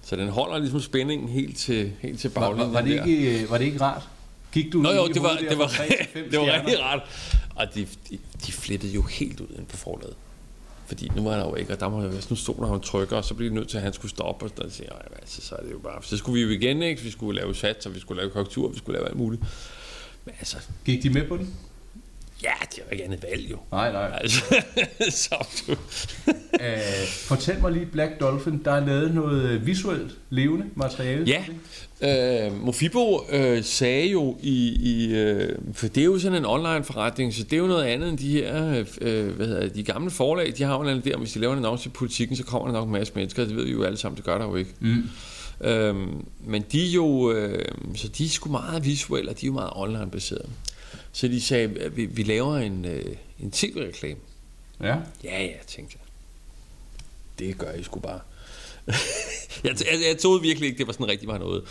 Så 0.01 0.15
den 0.15 0.29
holder 0.29 0.57
ligesom 0.57 0.79
spændingen 0.79 1.29
helt 1.29 1.57
til, 1.57 1.91
helt 2.01 2.19
til 2.19 2.31
Var, 2.33 2.41
var, 2.41 2.47
baglinjen 2.47 2.73
var, 2.73 2.81
det 2.81 2.97
der. 2.97 3.05
ikke, 3.05 3.41
øh, 3.41 3.51
var 3.51 3.57
det 3.57 3.65
ikke 3.65 3.81
rart? 3.81 4.09
Gik 4.51 4.73
du 4.73 4.77
Nå 4.77 4.91
jo, 4.91 5.07
det 5.07 5.23
var, 5.23 5.37
der 5.41 5.49
det 5.49 5.57
var, 5.57 5.67
til 5.67 5.95
fem 6.13 6.29
det 6.31 6.39
var 6.39 6.45
rigtig 6.45 6.79
rart. 6.79 7.01
Og 7.61 7.75
de, 7.75 7.87
de, 8.09 8.17
de 8.45 8.51
flippede 8.51 8.91
jo 8.93 9.01
helt 9.01 9.39
ud 9.39 9.47
ind 9.57 9.65
på 9.65 9.77
forladet. 9.77 10.15
Fordi 10.85 11.11
nu 11.15 11.23
var 11.23 11.37
der 11.37 11.49
jo 11.49 11.55
ikke, 11.55 11.73
og 11.73 11.79
der 11.79 11.89
må, 11.89 12.07
hvis 12.07 12.29
nu 12.29 12.35
stod 12.35 12.55
der 12.55 12.61
og 12.61 12.83
trykker, 12.83 13.17
og 13.17 13.25
så 13.25 13.33
blev 13.33 13.49
det 13.49 13.55
nødt 13.55 13.69
til, 13.69 13.77
at 13.77 13.83
han 13.83 13.93
skulle 13.93 14.09
stoppe, 14.09 14.45
og 14.45 14.51
så 14.57 14.69
siger 14.69 14.89
jeg, 14.91 15.01
altså, 15.21 15.41
så 15.41 15.55
er 15.55 15.61
det 15.61 15.71
jo 15.71 15.79
bare, 15.79 16.03
så 16.03 16.17
skulle 16.17 16.33
vi 16.33 16.53
jo 16.53 16.59
igen, 16.59 16.81
ikke? 16.81 17.01
Vi 17.01 17.11
skulle 17.11 17.41
lave 17.41 17.55
sats, 17.55 17.85
og 17.85 17.95
vi 17.95 17.99
skulle 17.99 18.21
lave 18.21 18.31
korrektur, 18.31 18.69
vi 18.69 18.77
skulle 18.77 18.97
lave 18.97 19.07
alt 19.07 19.17
muligt. 19.17 19.41
Men 20.25 20.35
altså, 20.39 20.57
Gik 20.85 21.03
de 21.03 21.09
med 21.09 21.27
på 21.27 21.37
den? 21.37 21.55
Ja, 22.43 22.53
det 22.71 22.79
er 22.79 22.83
jo 22.85 22.91
ikke 22.91 23.03
andet 23.03 23.23
valg 23.23 23.51
jo. 23.51 23.57
Nej, 23.71 23.91
nej. 23.91 24.19
Altså, 24.21 24.41
så, 25.27 25.47
Æh, 26.59 27.07
fortæl 27.29 27.61
mig 27.61 27.71
lige, 27.71 27.85
Black 27.85 28.19
Dolphin, 28.19 28.61
der 28.65 28.71
er 28.71 28.85
lavet 28.85 29.13
noget 29.13 29.49
øh, 29.49 29.65
visuelt 29.67 30.11
levende 30.29 30.65
materiale. 30.75 31.25
Ja, 31.27 31.43
øh, 32.47 32.65
Mofibo 32.65 33.25
øh, 33.31 33.63
sagde 33.63 34.07
jo 34.07 34.37
i, 34.41 34.75
i 34.79 35.15
øh, 35.15 35.55
for 35.73 35.87
det 35.87 36.01
er 36.01 36.05
jo 36.05 36.19
sådan 36.19 36.37
en 36.37 36.45
online 36.45 36.83
forretning, 36.83 37.33
så 37.33 37.43
det 37.43 37.53
er 37.53 37.57
jo 37.57 37.67
noget 37.67 37.83
andet 37.83 38.09
end 38.09 38.17
de 38.17 38.31
her, 38.31 38.83
øh, 39.01 39.27
hvad 39.27 39.47
hedder 39.47 39.67
de 39.67 39.83
gamle 39.83 40.11
forlag, 40.11 40.53
de 40.57 40.63
har 40.63 40.75
jo 40.75 40.81
en 40.81 40.89
anden 40.89 41.11
der, 41.11 41.17
hvis 41.17 41.33
de 41.33 41.39
laver 41.39 41.53
en 41.53 41.59
annonce 41.59 41.89
i 41.89 41.91
politikken, 41.91 42.37
så 42.37 42.43
kommer 42.43 42.67
der 42.67 42.73
nok 42.73 42.85
en 42.85 42.93
masse 42.93 43.13
mennesker, 43.15 43.45
det 43.45 43.55
ved 43.55 43.65
vi 43.65 43.71
jo 43.71 43.83
alle 43.83 43.97
sammen, 43.97 44.17
det 44.17 44.25
gør 44.25 44.37
der 44.37 44.45
jo 44.45 44.55
ikke. 44.55 44.71
Mm. 44.79 45.03
Øhm, 45.63 46.25
men 46.45 46.63
de 46.71 46.87
er 46.87 46.91
jo, 46.91 47.31
øh, 47.31 47.65
så 47.95 48.07
de 48.07 48.25
er 48.25 48.29
sgu 48.29 48.49
meget 48.51 48.85
visuelle, 48.85 49.31
og 49.31 49.41
de 49.41 49.45
er 49.45 49.47
jo 49.47 49.53
meget 49.53 49.71
online 49.75 50.11
baseret. 50.11 50.49
Så 51.11 51.27
de 51.27 51.41
sagde, 51.41 51.79
at 51.79 51.97
vi, 51.97 52.05
vi 52.05 52.23
laver 52.23 52.57
en, 52.57 52.85
øh, 52.85 53.15
en 53.39 53.51
tv-reklame. 53.51 54.19
Ja. 54.81 54.97
Ja, 55.23 55.43
ja, 55.43 55.53
tænkte 55.67 55.97
jeg. 55.99 56.07
Det 57.39 57.57
gør 57.57 57.71
I 57.71 57.83
sgu 57.83 57.99
bare. 57.99 58.19
jeg, 59.63 59.75
jeg, 59.91 60.01
jeg 60.09 60.17
troede 60.17 60.41
virkelig 60.41 60.67
ikke, 60.67 60.77
det 60.77 60.87
var 60.87 60.93
sådan 60.93 61.07
rigtig 61.07 61.27
var 61.27 61.37
noget. 61.37 61.63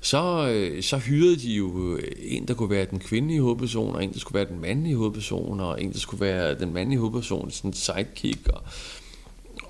Så, 0.00 0.48
øh, 0.48 0.82
så 0.82 0.98
hyrede 0.98 1.36
de 1.36 1.52
jo 1.52 1.96
øh, 1.96 2.12
en, 2.18 2.48
der 2.48 2.54
kunne 2.54 2.70
være 2.70 2.86
den 2.90 2.98
kvindelige 2.98 3.40
hovedperson, 3.40 3.94
og 3.94 4.04
en, 4.04 4.12
der 4.12 4.18
skulle 4.18 4.34
være 4.34 4.48
den 4.48 4.60
mandlige 4.60 4.96
hovedperson, 4.96 5.60
og 5.60 5.82
en, 5.82 5.92
der 5.92 5.98
skulle 5.98 6.20
være 6.20 6.58
den 6.58 6.72
mandlige 6.72 6.98
hovedperson, 6.98 7.50
sådan 7.50 7.70
en 7.70 7.74
sidekick. 7.74 8.48
Og, 8.48 8.62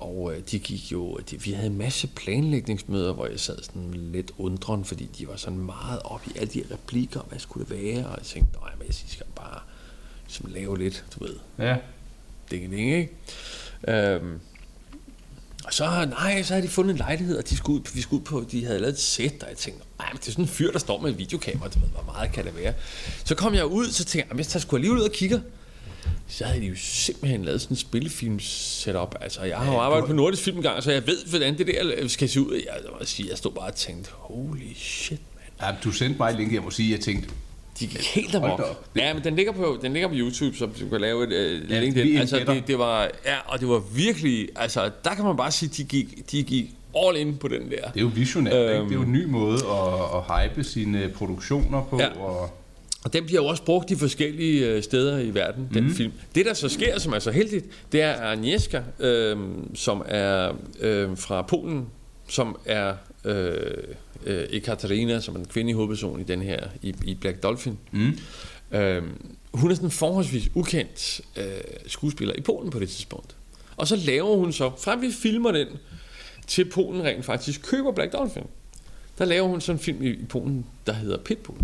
og 0.05 0.33
øh, 0.35 0.41
de 0.51 0.59
gik 0.59 0.91
jo, 0.91 1.17
de, 1.31 1.41
vi 1.41 1.51
havde 1.51 1.67
en 1.67 1.77
masse 1.77 2.07
planlægningsmøder, 2.07 3.13
hvor 3.13 3.27
jeg 3.27 3.39
sad 3.39 3.57
sådan 3.63 3.93
lidt 3.93 4.31
undren, 4.37 4.85
fordi 4.85 5.05
de 5.17 5.27
var 5.27 5.35
sådan 5.35 5.59
meget 5.59 5.99
op 6.03 6.21
i 6.27 6.31
alle 6.37 6.53
de 6.53 6.63
replikker, 6.71 7.19
hvad 7.29 7.39
skulle 7.39 7.65
det 7.69 7.83
være, 7.83 8.05
og 8.05 8.17
jeg 8.17 8.25
tænkte, 8.25 8.59
nej, 8.59 8.69
men 8.77 8.87
jeg 8.87 8.95
skal 8.95 9.25
bare 9.35 9.59
som 10.27 10.45
lave 10.53 10.77
lidt, 10.77 11.05
du 11.19 11.23
ved, 11.25 11.35
Ja. 11.59 11.77
ding, 12.51 12.71
ding, 12.71 12.93
ikke? 12.93 13.11
Øhm, 13.87 14.39
og 15.65 15.73
så, 15.73 16.05
nej, 16.09 16.43
så 16.43 16.53
havde 16.53 16.67
de 16.67 16.71
fundet 16.71 16.91
en 16.91 16.97
lejlighed, 16.97 17.37
og 17.37 17.49
de 17.49 17.57
skulle 17.57 17.79
ud, 17.79 17.85
vi 17.93 18.01
skulle 18.01 18.19
ud 18.21 18.25
på, 18.25 18.45
de 18.51 18.65
havde 18.65 18.79
lavet 18.79 18.93
et 18.93 18.99
sæt, 18.99 19.43
og 19.43 19.49
jeg 19.49 19.57
tænkte, 19.57 19.83
nej, 19.99 20.09
det 20.11 20.27
er 20.27 20.31
sådan 20.31 20.43
en 20.43 20.49
fyr, 20.49 20.71
der 20.71 20.79
står 20.79 21.01
med 21.01 21.11
et 21.11 21.17
videokamera, 21.17 21.67
du 21.69 21.79
ved, 21.79 21.87
hvor 21.87 22.03
meget 22.03 22.31
kan 22.31 22.45
det 22.45 22.55
være? 22.55 22.73
Så 23.25 23.35
kom 23.35 23.53
jeg 23.53 23.65
ud, 23.65 23.85
så 23.87 24.03
tænkte 24.05 24.17
jeg, 24.17 24.25
"Jamen, 24.27 24.37
jeg 24.39 24.47
tager 24.47 24.61
sgu 24.61 24.75
alligevel 24.75 24.99
ud 24.99 25.05
og 25.05 25.11
kigger. 25.11 25.39
Så 26.27 26.45
havde 26.45 26.61
de 26.61 26.65
jo 26.65 26.73
simpelthen 26.77 27.45
lavet 27.45 27.61
sådan 27.61 27.73
en 27.73 27.79
spillefilm 27.79 28.39
setup. 28.39 29.15
Altså, 29.21 29.43
jeg 29.43 29.57
har 29.57 29.73
jo 29.73 29.79
arbejdet 29.79 30.07
på 30.07 30.13
Nordisk 30.13 30.43
Film 30.43 30.57
engang, 30.57 30.83
så 30.83 30.91
jeg 30.91 31.07
ved, 31.07 31.25
hvordan 31.29 31.57
det 31.57 31.67
der 31.67 32.07
skal 32.07 32.29
se 32.29 32.41
ud. 32.41 32.53
Jeg, 32.53 32.73
må 32.99 33.05
sige, 33.05 33.29
jeg 33.29 33.37
stod 33.37 33.51
bare 33.51 33.65
og 33.67 33.75
tænkte, 33.75 34.09
holy 34.13 34.73
shit, 34.75 35.19
man. 35.61 35.69
ja. 35.69 35.75
du 35.83 35.91
sendte 35.91 36.17
mig 36.19 36.29
et 36.29 36.35
link, 36.37 36.53
jeg 36.53 36.61
må 36.61 36.71
sige, 36.71 36.91
jeg 36.91 36.99
tænkte, 36.99 37.29
De 37.79 37.87
gik 37.87 38.05
helt 38.05 38.35
amok. 38.35 38.87
Ja, 38.95 39.13
men 39.13 39.23
den 39.23 39.35
ligger 39.35 39.51
på, 39.51 39.79
den 39.81 39.93
ligger 39.93 40.07
på 40.09 40.13
YouTube, 40.17 40.57
så 40.57 40.65
du 40.65 40.89
kan 40.89 41.01
lave 41.01 41.23
et 41.23 41.61
uh, 41.63 41.71
Ja, 41.71 41.79
link. 41.79 41.97
Altså, 41.97 42.43
det, 42.47 42.67
det, 42.67 42.79
var, 42.79 43.01
ja, 43.25 43.37
og 43.45 43.59
det 43.59 43.67
var 43.67 43.79
virkelig, 43.95 44.49
altså, 44.55 44.91
der 45.03 45.15
kan 45.15 45.25
man 45.25 45.37
bare 45.37 45.51
sige, 45.51 45.69
de 45.77 45.83
gik, 45.83 46.31
de 46.31 46.43
gik 46.43 46.65
all 46.97 47.17
in 47.17 47.37
på 47.37 47.47
den 47.47 47.61
der. 47.61 47.91
det 47.91 47.97
er 47.97 48.01
jo 48.01 48.11
visionært, 48.15 48.53
øhm, 48.53 48.63
ikke? 48.69 48.75
Øhm. 48.79 48.87
Det 48.87 48.95
er 48.95 48.99
jo 48.99 49.05
en 49.05 49.11
ny 49.11 49.25
måde 49.25 49.57
at, 49.57 50.17
at 50.17 50.49
hype 50.49 50.63
sine 50.63 51.09
produktioner 51.15 51.83
på, 51.83 51.99
Ja. 51.99 52.07
og 52.19 52.57
Og 53.05 53.13
den 53.13 53.25
bliver 53.25 53.41
jo 53.41 53.47
også 53.47 53.63
brugt 53.63 53.91
i 53.91 53.95
forskellige 53.95 54.67
øh, 54.67 54.83
steder 54.83 55.19
i 55.19 55.33
verden, 55.33 55.69
den 55.73 55.83
Mhm. 55.83 55.93
film. 55.93 56.11
Det, 56.35 56.45
der 56.45 56.53
så 56.53 56.69
sker, 56.69 56.99
som 56.99 57.13
er 57.13 57.19
så 57.19 57.31
heldigt, 57.31 57.65
det 57.91 58.01
er 58.01 58.21
Agnieszka, 58.21 58.81
øh, 58.99 59.37
som 59.73 60.03
er 60.07 60.51
øh, 60.79 61.17
fra 61.17 61.41
Polen, 61.41 61.85
som 62.27 62.57
er 62.65 62.95
øh, 63.25 63.53
øh, 64.25 64.43
Ekaterina, 64.49 65.19
som 65.19 65.33
er 65.35 65.37
den 65.37 65.47
kvindelige 65.47 65.75
hovedperson 65.75 66.19
i 66.19 66.23
den 66.23 66.41
her, 66.41 66.67
i, 66.81 66.95
i 67.03 67.13
Black 67.15 67.43
Dolphin. 67.43 67.77
Mm. 67.91 68.17
Øh, 68.71 69.03
hun 69.53 69.71
er 69.71 69.75
sådan 69.75 69.87
en 69.87 69.91
forholdsvis 69.91 70.49
ukendt 70.55 71.21
øh, 71.37 71.45
skuespiller 71.87 72.33
i 72.37 72.41
Polen 72.41 72.69
på 72.71 72.79
det 72.79 72.89
tidspunkt. 72.89 73.35
Og 73.77 73.87
så 73.87 73.95
laver 73.95 74.35
hun 74.37 74.53
så, 74.53 74.71
fra 74.83 74.95
vi 74.95 75.11
filmer 75.11 75.51
den, 75.51 75.67
til 76.47 76.65
Polen 76.69 77.03
rent 77.03 77.25
faktisk 77.25 77.61
køber 77.61 77.91
Black 77.91 78.13
Dolphin. 78.13 78.43
Der 79.17 79.25
laver 79.25 79.47
hun 79.47 79.61
sådan 79.61 79.75
en 79.75 79.83
film 79.83 80.03
i, 80.03 80.07
i 80.09 80.25
Polen, 80.29 80.65
der 80.87 80.93
hedder 80.93 81.17
Pitbull, 81.17 81.59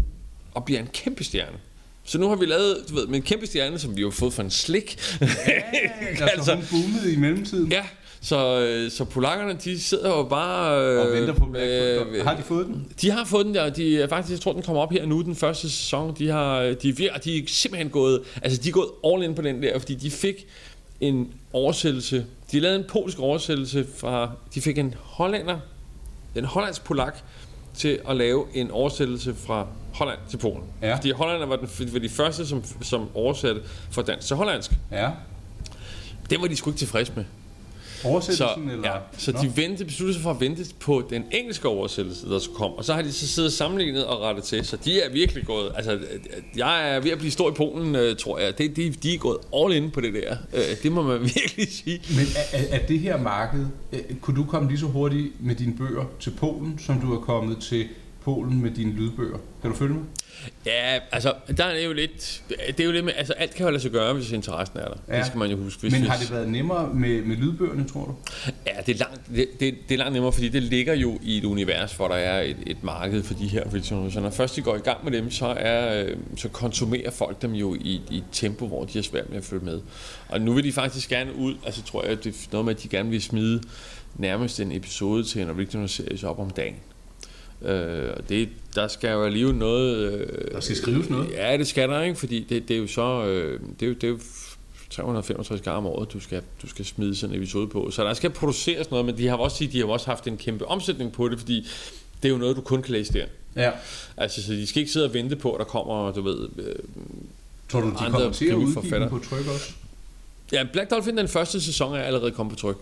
og 0.53 0.65
bliver 0.65 0.79
en 0.79 0.87
kæmpe 0.93 1.23
stjerne. 1.23 1.57
Så 2.03 2.17
nu 2.17 2.27
har 2.29 2.35
vi 2.35 2.45
lavet, 2.45 2.77
du 2.89 2.95
ved, 2.95 3.07
med 3.07 3.15
en 3.15 3.21
kæmpe 3.21 3.45
stjerne, 3.45 3.79
som 3.79 3.95
vi 3.95 4.01
jo 4.01 4.09
har 4.09 4.15
fået 4.15 4.33
fra 4.33 4.43
en 4.43 4.49
slik. 4.51 4.97
altså, 5.21 6.25
altså, 6.25 6.55
hun 6.55 6.63
boomede 6.71 7.13
i 7.13 7.15
mellemtiden. 7.15 7.71
ja, 7.71 7.83
så, 8.21 8.59
øh, 8.59 8.91
så 8.91 9.05
polakkerne, 9.05 9.53
de 9.63 9.79
sidder 9.79 10.09
jo 10.09 10.23
bare... 10.23 10.81
Øh, 10.83 10.99
Og 11.05 11.11
venter 11.13 11.33
på 11.33 11.45
Black 11.45 11.65
øh. 11.67 12.23
Har 12.25 12.35
de 12.35 12.43
fået 12.43 12.65
den? 12.67 12.87
de 13.01 13.11
har 13.11 13.25
fået 13.25 13.45
den 13.45 13.55
der, 13.55 13.69
de 13.69 14.07
faktisk, 14.09 14.31
jeg 14.31 14.39
tror, 14.41 14.53
den 14.53 14.61
kommer 14.61 14.81
op 14.81 14.91
her 14.91 15.05
nu, 15.05 15.21
den 15.21 15.35
første 15.35 15.69
sæson. 15.69 16.15
De 16.19 16.27
har, 16.27 16.61
de 16.61 16.89
vir- 16.99 17.17
de 17.17 17.37
er 17.37 17.41
simpelthen 17.47 17.89
gået, 17.89 18.21
altså 18.41 18.61
de 18.61 18.69
er 18.69 18.73
gået 18.73 18.89
all 19.05 19.23
in 19.23 19.35
på 19.35 19.41
den 19.41 19.63
der, 19.63 19.79
fordi 19.79 19.95
de 19.95 20.11
fik 20.11 20.45
en 21.01 21.33
oversættelse, 21.53 22.25
de 22.51 22.59
lavede 22.59 22.79
en 22.79 22.85
polsk 22.89 23.19
oversættelse 23.19 23.85
fra, 23.97 24.31
de 24.55 24.61
fik 24.61 24.77
en 24.77 24.93
hollander, 25.03 25.59
en 26.35 26.45
hollandsk 26.45 26.83
polak, 26.83 27.17
til 27.73 27.99
at 28.09 28.17
lave 28.17 28.45
en 28.53 28.71
oversættelse 28.71 29.35
fra 29.35 29.67
Holland 29.93 30.19
til 30.29 30.37
Polen. 30.37 30.63
Ja. 30.81 30.95
Fordi 30.95 31.11
Hollander 31.11 31.45
var, 31.45 31.55
den, 31.55 31.93
var 31.93 31.99
de 31.99 32.09
første, 32.09 32.47
som, 32.47 32.63
som 32.81 33.09
oversatte 33.15 33.61
fra 33.91 34.01
dansk 34.01 34.27
til 34.27 34.35
hollandsk. 34.35 34.71
Ja. 34.91 35.09
Det 36.29 36.41
var 36.41 36.47
de 36.47 36.55
sgu 36.55 36.69
ikke 36.69 36.79
tilfredse 36.79 37.11
med. 37.15 37.25
Så, 38.01 38.07
Oversættelsen, 38.07 38.69
eller? 38.69 38.87
ja, 38.89 38.97
så 39.17 39.31
Nå. 39.31 39.39
de 39.41 39.57
ventede, 39.57 39.85
besluttede 39.85 40.13
sig 40.13 40.23
for 40.23 40.31
at 40.31 40.39
vente 40.39 40.65
på 40.79 41.03
den 41.09 41.23
engelske 41.31 41.67
oversættelse, 41.67 42.29
der 42.29 42.39
skulle 42.39 42.57
komme. 42.57 42.77
Og 42.77 42.85
så 42.85 42.93
har 42.93 43.01
de 43.01 43.11
så 43.11 43.27
siddet 43.27 43.53
sammenlignet 43.53 44.05
og 44.05 44.21
rettet 44.21 44.43
til. 44.43 44.65
Så 44.65 44.77
de 44.85 45.01
er 45.01 45.11
virkelig 45.11 45.45
gået... 45.45 45.71
Altså, 45.75 45.99
jeg 46.57 46.95
er 46.95 46.99
ved 46.99 47.11
at 47.11 47.17
blive 47.17 47.31
stor 47.31 47.49
i 47.49 47.53
Polen, 47.53 47.95
øh, 47.95 48.15
tror 48.15 48.39
jeg. 48.39 48.57
Det, 48.57 48.75
de, 48.75 48.89
de 49.03 49.13
er 49.13 49.17
gået 49.17 49.37
all 49.55 49.73
in 49.73 49.91
på 49.91 50.01
det 50.01 50.13
der. 50.13 50.35
Øh, 50.53 50.61
Det 50.83 50.91
må 50.91 51.01
man 51.01 51.21
virkelig 51.35 51.67
sige. 51.71 52.01
Men 52.09 52.25
er, 52.35 52.57
er, 52.57 52.79
er 52.81 52.85
det 52.85 52.99
her 52.99 53.17
marked, 53.17 53.65
øh, 53.93 53.99
kunne 54.21 54.37
du 54.37 54.43
komme 54.43 54.69
lige 54.69 54.79
så 54.79 54.85
hurtigt 54.85 55.27
med 55.39 55.55
dine 55.55 55.73
bøger 55.77 56.05
til 56.19 56.31
Polen, 56.39 56.79
som 56.85 57.01
du 57.01 57.15
er 57.15 57.19
kommet 57.19 57.57
til 57.57 57.85
Polen 58.23 58.61
med 58.61 58.71
dine 58.71 58.91
lydbøger? 58.91 59.37
Kan 59.61 59.71
du 59.71 59.77
følge 59.77 59.93
mig? 59.93 60.03
Ja, 60.65 60.99
altså, 61.11 61.33
der 61.57 61.63
er 61.63 61.79
jo 61.79 61.93
lidt... 61.93 62.43
Det 62.67 62.79
er 62.79 62.83
jo 62.83 62.91
lidt 62.91 63.05
med... 63.05 63.13
Altså, 63.17 63.33
alt 63.33 63.55
kan 63.55 63.65
jo 63.65 63.71
lade 63.71 63.81
sig 63.81 63.91
gøre, 63.91 64.13
hvis 64.13 64.31
interessen 64.31 64.79
er 64.79 64.85
der. 64.85 64.95
Ja. 65.07 65.17
Det 65.17 65.25
skal 65.25 65.37
man 65.37 65.51
jo 65.51 65.57
huske. 65.57 65.81
Hvis, 65.81 65.93
Men 65.93 66.03
har 66.03 66.17
det 66.17 66.31
været 66.31 66.49
nemmere 66.49 66.93
med, 66.93 67.21
med 67.21 67.35
lydbøgerne, 67.35 67.87
tror 67.87 68.05
du? 68.05 68.15
Ja, 68.67 68.71
det 68.85 68.95
er, 68.95 68.99
langt, 68.99 69.21
det, 69.35 69.47
det, 69.59 69.75
det 69.89 69.93
er 69.93 69.97
langt 69.97 70.13
nemmere, 70.13 70.31
fordi 70.31 70.49
det 70.49 70.63
ligger 70.63 70.93
jo 70.93 71.19
i 71.21 71.37
et 71.37 71.45
univers, 71.45 71.93
hvor 71.93 72.07
der 72.07 72.15
er 72.15 72.41
et, 72.41 72.57
et 72.67 72.83
marked 72.83 73.23
for 73.23 73.33
de 73.33 73.47
her 73.47 73.69
fiktioner. 73.69 74.09
Så 74.09 74.19
når 74.19 74.29
først 74.29 74.55
de 74.55 74.61
går 74.61 74.75
i 74.75 74.79
gang 74.79 75.03
med 75.03 75.11
dem, 75.11 75.31
så, 75.31 75.45
er, 75.45 76.03
øh, 76.03 76.17
så 76.37 76.49
konsumerer 76.49 77.11
folk 77.11 77.41
dem 77.41 77.51
jo 77.51 77.75
i, 77.75 78.01
i 78.11 78.17
et 78.17 78.23
tempo, 78.31 78.67
hvor 78.67 78.85
de 78.85 78.97
har 78.97 79.03
svært 79.03 79.29
med 79.29 79.37
at 79.37 79.43
følge 79.43 79.65
med. 79.65 79.81
Og 80.29 80.41
nu 80.41 80.53
vil 80.53 80.63
de 80.63 80.71
faktisk 80.71 81.09
gerne 81.09 81.35
ud, 81.35 81.55
altså 81.65 81.83
tror 81.83 82.05
jeg, 82.05 82.23
det 82.23 82.33
er 82.33 82.47
noget 82.51 82.65
med, 82.65 82.75
at 82.75 82.83
de 82.83 82.87
gerne 82.87 83.09
vil 83.09 83.21
smide 83.21 83.61
nærmest 84.15 84.59
en 84.59 84.71
episode 84.71 85.23
til 85.23 85.41
en 85.41 85.49
original 85.49 85.89
series 85.89 86.23
op 86.23 86.39
om 86.39 86.49
dagen. 86.49 86.75
Øh, 87.65 88.09
og 88.17 88.29
det, 88.29 88.49
der 88.75 88.87
skal 88.87 89.11
jo 89.11 89.23
alligevel 89.23 89.55
noget... 89.55 89.95
Øh, 90.13 90.51
Der 90.51 90.59
skal 90.59 90.75
skrives 90.75 91.09
noget. 91.09 91.31
Ja, 91.31 91.57
det 91.57 91.67
skal 91.67 91.89
der, 91.89 92.01
ikke? 92.01 92.19
Fordi 92.19 92.45
det, 92.49 92.67
det 92.67 92.73
er 92.75 92.79
jo 92.79 92.87
så... 92.87 93.25
Øh, 93.25 93.59
det, 93.79 93.85
er 93.85 93.87
jo, 93.89 93.93
det 93.93 94.03
er 94.03 94.07
jo 94.07 94.19
365 94.89 95.61
gange 95.61 95.77
om 95.77 95.85
året, 95.85 96.13
du 96.13 96.19
skal, 96.19 96.41
du 96.61 96.67
skal 96.67 96.85
smide 96.85 97.15
sådan 97.15 97.35
en 97.35 97.41
episode 97.41 97.67
på. 97.67 97.91
Så 97.91 98.03
der 98.03 98.13
skal 98.13 98.29
produceres 98.29 98.91
noget, 98.91 99.05
men 99.05 99.17
de 99.17 99.27
har 99.27 99.35
også 99.37 99.57
sige, 99.57 99.71
de 99.71 99.79
har 99.79 99.85
også 99.85 100.05
haft 100.05 100.27
en 100.27 100.37
kæmpe 100.37 100.65
omsætning 100.67 101.11
på 101.11 101.29
det, 101.29 101.39
fordi 101.39 101.67
det 102.23 102.27
er 102.29 102.33
jo 102.33 102.37
noget, 102.37 102.55
du 102.55 102.61
kun 102.61 102.81
kan 102.81 102.91
læse 102.91 103.13
der. 103.13 103.25
Ja. 103.55 103.71
Altså, 104.17 104.43
så 104.43 104.51
de 104.53 104.67
skal 104.67 104.79
ikke 104.79 104.91
sidde 104.91 105.05
og 105.05 105.13
vente 105.13 105.35
på, 105.35 105.51
at 105.53 105.59
der 105.59 105.65
kommer, 105.65 106.11
du 106.11 106.21
ved... 106.21 106.49
Øh, 106.57 106.75
Tror 107.69 107.81
du, 107.81 107.87
de 107.87 107.93
Andre 107.97 108.11
kommer 108.11 108.31
til 108.31 108.45
at 108.45 108.55
udgive 108.55 109.09
på 109.09 109.19
tryk 109.29 109.47
også? 109.47 109.71
ja, 110.51 110.63
Black 110.73 110.91
Dolphin, 110.91 111.17
den 111.17 111.27
første 111.27 111.61
sæson 111.61 111.93
er 111.95 111.99
allerede 112.01 112.31
kommet 112.31 112.53
på 112.55 112.59
tryk. 112.59 112.77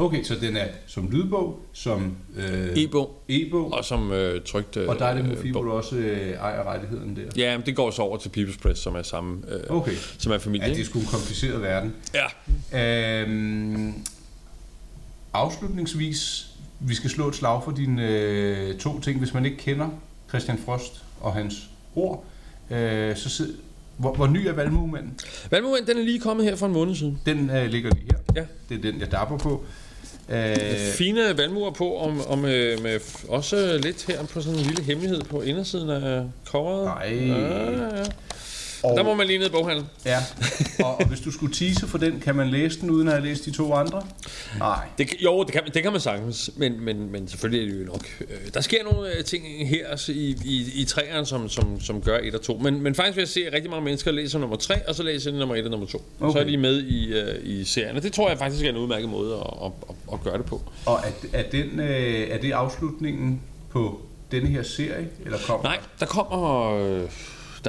Okay, 0.00 0.22
så 0.22 0.34
den 0.40 0.56
er 0.56 0.66
som 0.86 1.10
lydbog, 1.10 1.60
som 1.72 2.16
øh, 2.36 2.68
E-bog, 2.76 3.22
e-bog, 3.28 3.72
og 3.72 3.84
som 3.84 4.12
øh, 4.12 4.42
trygt 4.42 4.76
øh, 4.76 4.88
og 4.88 4.98
der 4.98 5.04
er 5.04 5.14
det 5.14 5.22
øh, 5.24 5.28
Mofi, 5.28 5.50
hvor 5.50 5.60
bog. 5.60 5.66
du 5.70 5.72
også 5.76 5.96
øh, 5.96 6.32
ejer 6.34 6.72
rettigheden 6.72 7.16
der. 7.16 7.22
Ja, 7.36 7.56
men 7.56 7.66
det 7.66 7.76
går 7.76 7.90
så 7.90 8.02
over 8.02 8.16
til 8.16 8.28
People's 8.28 8.58
Press, 8.62 8.80
som 8.80 8.94
er 8.94 9.02
samme, 9.02 9.42
øh, 9.48 9.60
Okay. 9.76 9.92
som 10.18 10.32
er 10.32 10.38
familie. 10.38 10.66
Ja, 10.68 10.74
det 10.74 10.80
er 10.80 10.84
sgu 10.84 10.98
en 10.98 11.04
kompliceret 11.04 11.62
verden. 11.62 11.94
Ja, 12.14 12.24
Øhm, 13.22 13.94
afslutningsvis, 15.32 16.46
vi 16.80 16.94
skal 16.94 17.10
slå 17.10 17.28
et 17.28 17.34
slag 17.34 17.64
for 17.64 17.72
dine 17.72 18.08
øh, 18.08 18.78
to 18.78 19.00
ting. 19.00 19.18
Hvis 19.18 19.34
man 19.34 19.44
ikke 19.44 19.56
kender 19.56 19.88
Christian 20.28 20.58
Frost 20.64 21.02
og 21.20 21.32
hans 21.32 21.54
ord, 21.94 22.24
øh, 22.70 23.16
så 23.16 23.28
sid, 23.28 23.54
hvor, 23.96 24.14
hvor 24.14 24.26
ny 24.26 24.46
er 24.46 24.52
Valmuemanden? 24.52 25.18
Valmuen, 25.50 25.86
den 25.86 25.98
er 25.98 26.02
lige 26.02 26.20
kommet 26.20 26.46
her 26.46 26.56
for 26.56 26.66
en 26.66 26.72
måned 26.72 26.94
siden. 26.94 27.18
Den 27.26 27.50
øh, 27.50 27.66
ligger 27.70 27.90
lige 27.94 28.04
her. 28.10 28.18
Ja. 28.42 28.44
Det 28.68 28.78
er 28.78 28.90
den, 28.92 29.00
jeg 29.00 29.12
dapper 29.12 29.38
på. 29.38 29.64
Øh, 30.28 30.56
Fine 30.92 31.38
valmuer 31.38 31.70
på, 31.70 31.96
om, 31.96 32.20
om, 32.26 32.44
øh, 32.44 32.82
med 32.82 33.00
også 33.28 33.80
lidt 33.82 34.06
her 34.06 34.26
på 34.26 34.40
sådan 34.40 34.58
en 34.58 34.64
lille 34.64 34.82
hemmelighed 34.82 35.22
på 35.22 35.42
indersiden 35.42 35.90
af 35.90 36.22
coveret. 36.46 36.84
Nej. 36.84 37.14
Ja, 37.14 37.96
ja. 37.96 38.04
Og, 38.82 38.96
Der 38.96 39.02
må 39.02 39.14
man 39.14 39.26
lige 39.26 39.38
ned 39.38 39.46
i 39.46 39.50
boghandlen. 39.50 39.86
ja. 40.06 40.18
og, 40.84 40.96
og 41.00 41.06
hvis 41.06 41.20
du 41.20 41.30
skulle 41.30 41.54
tease 41.54 41.86
for 41.86 41.98
den, 41.98 42.20
kan 42.20 42.34
man 42.34 42.48
læse 42.48 42.80
den 42.80 42.90
uden 42.90 43.08
at 43.08 43.14
have 43.14 43.26
læst 43.26 43.44
de 43.44 43.50
to 43.50 43.74
andre? 43.74 44.06
Nej. 44.58 44.86
Det, 44.98 45.08
jo, 45.24 45.42
det 45.42 45.52
kan, 45.52 45.62
det 45.74 45.82
kan 45.82 45.92
man 45.92 46.00
sagtens, 46.00 46.50
men, 46.56 46.84
men, 46.84 47.12
men 47.12 47.28
selvfølgelig 47.28 47.68
er 47.68 47.74
det 47.74 47.86
jo 47.86 47.92
nok. 47.92 48.04
Øh, 48.20 48.54
der 48.54 48.60
sker 48.60 48.84
nogle 48.84 49.16
øh, 49.16 49.24
ting 49.24 49.68
her 49.68 49.88
altså, 49.88 50.12
i, 50.12 50.36
i, 50.44 50.70
i 50.74 50.84
træerne, 50.84 51.26
som, 51.26 51.48
som, 51.48 51.80
som 51.80 52.00
gør 52.02 52.18
et 52.22 52.34
og 52.34 52.42
to. 52.42 52.58
Men, 52.62 52.80
men 52.82 52.94
faktisk 52.94 53.16
vil 53.16 53.22
jeg 53.22 53.28
se, 53.28 53.46
at 53.46 53.52
rigtig 53.52 53.70
mange 53.70 53.84
mennesker 53.84 54.10
læser 54.10 54.38
nummer 54.38 54.56
tre, 54.56 54.88
og 54.88 54.94
så 54.94 55.02
læser 55.02 55.30
de 55.30 55.38
nummer 55.38 55.56
et 55.56 55.64
og 55.64 55.70
nummer 55.70 55.86
to. 55.86 56.02
Okay. 56.20 56.32
Så 56.32 56.38
er 56.38 56.44
de 56.44 56.56
med 56.56 56.82
i, 56.82 57.12
øh, 57.12 57.34
i 57.42 57.64
serien, 57.64 57.96
og 57.96 58.02
det 58.02 58.12
tror 58.12 58.28
jeg 58.28 58.38
faktisk 58.38 58.64
er 58.64 58.68
en 58.68 58.76
udmærket 58.76 59.08
måde 59.08 59.34
at, 59.34 59.66
at, 59.66 59.72
at, 59.88 59.94
at 60.12 60.22
gøre 60.24 60.38
det 60.38 60.46
på. 60.46 60.62
Og 60.86 61.00
er, 61.04 61.38
er, 61.38 61.50
den, 61.50 61.80
øh, 61.80 62.28
er 62.30 62.38
det 62.38 62.52
afslutningen 62.52 63.40
på 63.70 64.00
denne 64.32 64.48
her 64.48 64.62
serie? 64.62 65.08
Eller 65.24 65.38
kommer 65.46 65.62
Nej, 65.62 65.78
der 66.00 66.06
kommer... 66.06 66.72
Øh, 66.74 67.02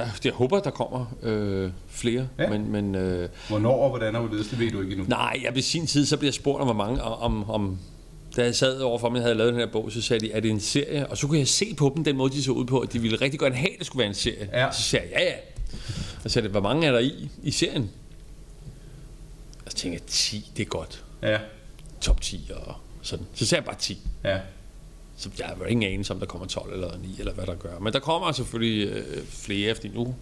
der, 0.04 0.10
jeg 0.24 0.32
håber, 0.32 0.60
der 0.60 0.70
kommer 0.70 1.14
øh, 1.22 1.70
flere, 1.88 2.28
Ja. 2.38 2.48
men, 2.50 2.72
men 2.72 2.94
øh, 2.94 3.28
Hvornår 3.48 3.76
og 3.82 3.88
hvordan 3.88 4.16
og 4.16 4.22
hvorledes, 4.22 4.48
det 4.48 4.58
ved 4.58 4.70
du 4.70 4.80
ikke 4.80 4.92
endnu. 4.92 5.06
nej, 5.08 5.40
jeg 5.44 5.54
ved 5.54 5.62
sin 5.62 5.86
tid, 5.86 6.06
så 6.06 6.16
bliver 6.16 6.28
jeg 6.28 6.34
spurgt 6.34 6.60
om, 6.60 6.66
hvor 6.66 6.74
mange, 6.74 7.02
om, 7.02 7.50
om 7.50 7.78
da 8.36 8.44
jeg 8.44 8.54
sad 8.56 8.80
overfor 8.80 9.08
mig, 9.08 9.16
jeg 9.16 9.22
havde 9.22 9.34
lavet 9.34 9.52
den 9.52 9.60
her 9.60 9.66
bog, 9.72 9.92
så 9.92 10.02
sagde 10.02 10.26
de, 10.26 10.32
er 10.32 10.40
det 10.40 10.50
en 10.50 10.60
serie? 10.60 11.06
Og 11.06 11.18
så 11.18 11.26
kunne 11.26 11.38
jeg 11.38 11.48
se 11.48 11.74
på 11.74 11.92
dem, 11.96 12.04
den 12.04 12.16
måde, 12.16 12.32
de 12.32 12.42
så 12.42 12.52
ud 12.52 12.64
på, 12.64 12.78
at 12.80 12.92
de 12.92 12.98
ville 12.98 13.16
rigtig 13.20 13.40
godt 13.40 13.54
have, 13.54 13.72
at 13.72 13.78
det 13.78 13.86
skulle 13.86 14.00
være 14.00 14.08
en 14.08 14.14
serie. 14.14 14.48
Ja. 14.52 14.72
Så 14.72 14.82
sagde 14.82 15.06
jeg, 15.12 15.20
ja, 15.20 15.24
ja. 15.26 15.34
Og 16.16 16.22
så 16.22 16.28
sagde 16.28 16.44
jeg, 16.46 16.50
hvor 16.50 16.60
mange 16.60 16.86
er 16.86 16.92
der 16.92 16.98
i, 16.98 17.28
i 17.42 17.50
serien? 17.50 17.90
Og 19.66 19.70
så 19.70 19.76
tænkte 19.76 19.94
jeg, 20.02 20.06
10, 20.08 20.50
det 20.56 20.62
er 20.62 20.66
godt. 20.68 21.04
Ja, 21.22 21.38
Top 22.00 22.20
10 22.20 22.50
og 22.66 22.74
sådan. 23.02 23.26
Så 23.34 23.46
sagde 23.46 23.60
jeg 23.60 23.66
bare 23.66 23.76
10. 23.80 23.98
ja. 24.24 24.38
Så 25.20 25.28
jeg 25.38 25.46
har 25.46 25.56
jo 25.60 25.64
ingen 25.64 25.92
anelse 25.92 26.12
om, 26.12 26.18
der 26.18 26.26
kommer 26.26 26.46
12 26.46 26.72
eller 26.74 26.90
9, 27.02 27.16
eller 27.18 27.32
hvad 27.32 27.46
der 27.46 27.54
gør. 27.54 27.78
Men 27.80 27.92
der 27.92 27.98
kommer 27.98 28.32
selvfølgelig 28.32 28.88
øh, 28.88 29.04
flere, 29.30 29.74
fordi 29.74 29.88
nu 29.88 30.14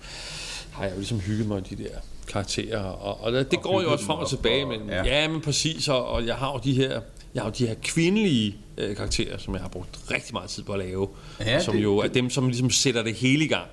har 0.72 0.82
jeg 0.84 0.92
jo 0.92 0.96
ligesom 0.98 1.20
hygget 1.20 1.46
mig 1.48 1.54
med 1.70 1.76
de 1.78 1.82
der 1.84 1.90
karakterer. 2.28 2.78
Og, 2.78 3.20
og 3.20 3.32
det 3.32 3.46
Og 3.56 3.62
går 3.62 3.82
jo 3.82 3.92
også 3.92 4.04
frem 4.04 4.18
og 4.18 4.28
tilbage. 4.28 4.62
og- 4.64 4.68
Men, 4.68 4.88
ja. 4.88 5.04
ja. 5.04 5.28
men 5.28 5.40
præcis. 5.40 5.88
Og, 5.88 6.06
og 6.08 6.26
jeg 6.26 6.34
har 6.34 6.52
jo 6.52 6.60
de 6.64 6.72
her, 6.74 7.00
jeg 7.34 7.42
har 7.42 7.48
jo 7.50 7.54
de 7.58 7.66
her 7.66 7.74
kvindelige 7.82 8.56
øh, 8.78 8.96
karakterer, 8.96 9.38
som 9.38 9.54
jeg 9.54 9.62
har 9.62 9.68
brugt 9.68 9.98
rigtig 10.10 10.34
meget 10.34 10.50
tid 10.50 10.62
på 10.62 10.72
at 10.72 10.78
lave. 10.78 11.08
Ja, 11.40 11.60
som 11.60 11.74
det- 11.74 11.82
jo 11.82 11.98
er 11.98 12.08
dem, 12.08 12.30
som 12.30 12.46
ligesom 12.46 12.70
sætter 12.70 13.02
det 13.02 13.14
hele 13.14 13.44
i 13.44 13.48
gang. 13.48 13.66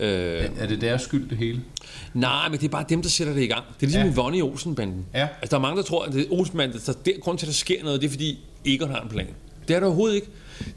Øh, 0.00 0.08
Er, 0.58 0.66
det 0.66 0.80
deres 0.80 1.02
skyld, 1.02 1.28
det 1.30 1.38
hele? 1.38 1.60
Nej, 2.14 2.48
men 2.48 2.58
det 2.58 2.64
er 2.64 2.68
bare 2.70 2.84
dem, 2.88 3.02
der 3.02 3.08
sætter 3.08 3.34
det 3.34 3.42
i 3.42 3.46
gang. 3.46 3.64
Det 3.80 3.82
er 3.82 3.86
ligesom 3.86 4.00
Ja. 4.00 4.06
ja. 4.06 4.12
i 4.12 4.16
Vonnie 4.16 4.42
Olsen-banden. 4.42 5.06
Ja. 5.14 5.20
Altså, 5.42 5.50
der 5.50 5.56
er 5.56 5.60
mange, 5.60 5.76
der 5.76 5.82
tror, 5.82 6.04
at 6.04 6.12
det 6.12 6.20
er 6.20 6.26
Olsen-banden, 6.32 6.80
der 6.86 6.92
der, 6.92 7.12
grund 7.20 7.38
til, 7.38 7.46
at 7.46 7.48
der 7.48 7.54
sker 7.54 7.84
noget, 7.84 8.00
det 8.00 8.06
er, 8.06 8.10
fordi 8.10 8.38
Egon 8.64 8.90
har 8.90 9.00
en 9.00 9.08
plan. 9.08 9.26
Det 9.68 9.76
er 9.76 9.80
der 9.80 9.86
overhovedet 9.86 10.14
ikke. 10.14 10.26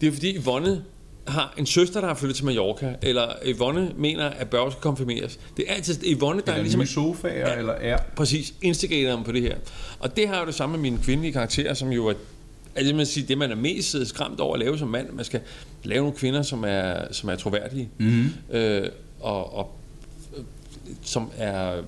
Det 0.02 0.08
er, 0.08 0.12
fordi 0.12 0.38
Yvonne 0.38 0.84
har 1.28 1.54
en 1.58 1.66
søster, 1.66 2.02
der 2.02 2.08
har 2.08 2.16
flyttet 2.16 2.36
til 2.36 2.46
Mallorca, 2.46 2.96
eller 3.02 3.34
Yvonne 3.46 3.92
mener, 3.98 4.26
at 4.26 4.50
Børge 4.50 4.72
skal 4.72 4.82
konfirmeres. 4.82 5.40
Det 5.58 5.66
er 5.68 5.74
altid 5.74 6.16
Yvonne, 6.16 6.42
der 6.46 6.52
Er 6.52 6.58
er 6.58 6.62
ligesom 6.62 6.82
nye 6.82 6.88
sofaer, 6.88 7.50
ja. 7.50 7.58
eller 7.58 7.74
er... 7.74 7.98
præcis 8.16 8.54
instigatoren 8.62 9.24
på 9.24 9.32
det 9.32 9.42
her. 9.42 9.56
Og 10.00 10.16
det 10.18 10.28
har 10.28 10.40
jo 10.40 10.46
det 10.46 10.56
samme 10.56 10.74
med 10.74 10.82
mine 10.82 11.04
kvindelige 11.04 11.34
karakterer, 11.34 11.74
som 11.74 11.90
jo 11.92 12.08
er 12.08 12.14
Altså, 12.76 12.96
man 12.96 13.06
sige, 13.06 13.26
det 13.28 13.38
man 13.38 13.52
er 13.52 13.56
mest 13.56 14.08
skræmt 14.08 14.40
over 14.40 14.54
at 14.54 14.60
lave 14.60 14.78
som 14.78 14.88
mand, 14.88 15.10
man 15.10 15.26
skal 15.26 15.40
lave 15.84 16.02
nogle 16.02 16.18
kvinder, 16.18 16.42
som 16.42 16.64
er, 16.68 17.14
som 17.14 17.30
er 17.30 17.36
troværdige, 17.36 17.90
Mm-hmm. 17.98 18.56
øh, 18.58 18.90
og, 19.20 19.54
og 19.58 19.76
øh, 20.38 20.44
som 21.02 21.32
er 21.38 21.82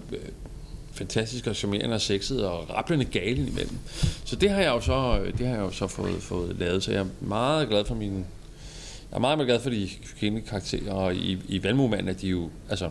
fantastisk 1.01 1.47
og 1.47 1.55
charmerende 1.55 1.95
og 1.95 2.01
sexet 2.01 2.45
og 2.45 2.69
rappelende 2.69 3.05
gale 3.05 3.47
imellem. 3.47 3.77
Så 4.25 4.35
det 4.35 4.49
har 4.49 4.61
jeg 4.61 4.69
jo 4.69 4.81
så, 4.81 5.19
øh, 5.23 5.37
det 5.37 5.47
har 5.47 5.55
jeg 5.55 5.61
jo 5.61 5.71
så 5.71 5.87
fået, 5.87 6.23
fået 6.23 6.55
lavet, 6.59 6.83
så 6.83 6.91
jeg 6.91 7.01
er 7.01 7.05
meget 7.21 7.69
glad 7.69 7.85
for 7.85 7.95
mine 7.95 8.25
jeg 9.11 9.17
er 9.17 9.21
meget, 9.21 9.37
meget 9.37 9.47
glad 9.47 9.59
for 9.59 9.69
de 9.69 9.89
kvindelige 10.19 10.47
karakterer, 10.47 10.93
og 10.93 11.15
i, 11.15 11.39
i 11.47 11.63
Valmumanden 11.63 12.07
er 12.07 12.13
de 12.13 12.27
jo 12.27 12.49
altså, 12.69 12.89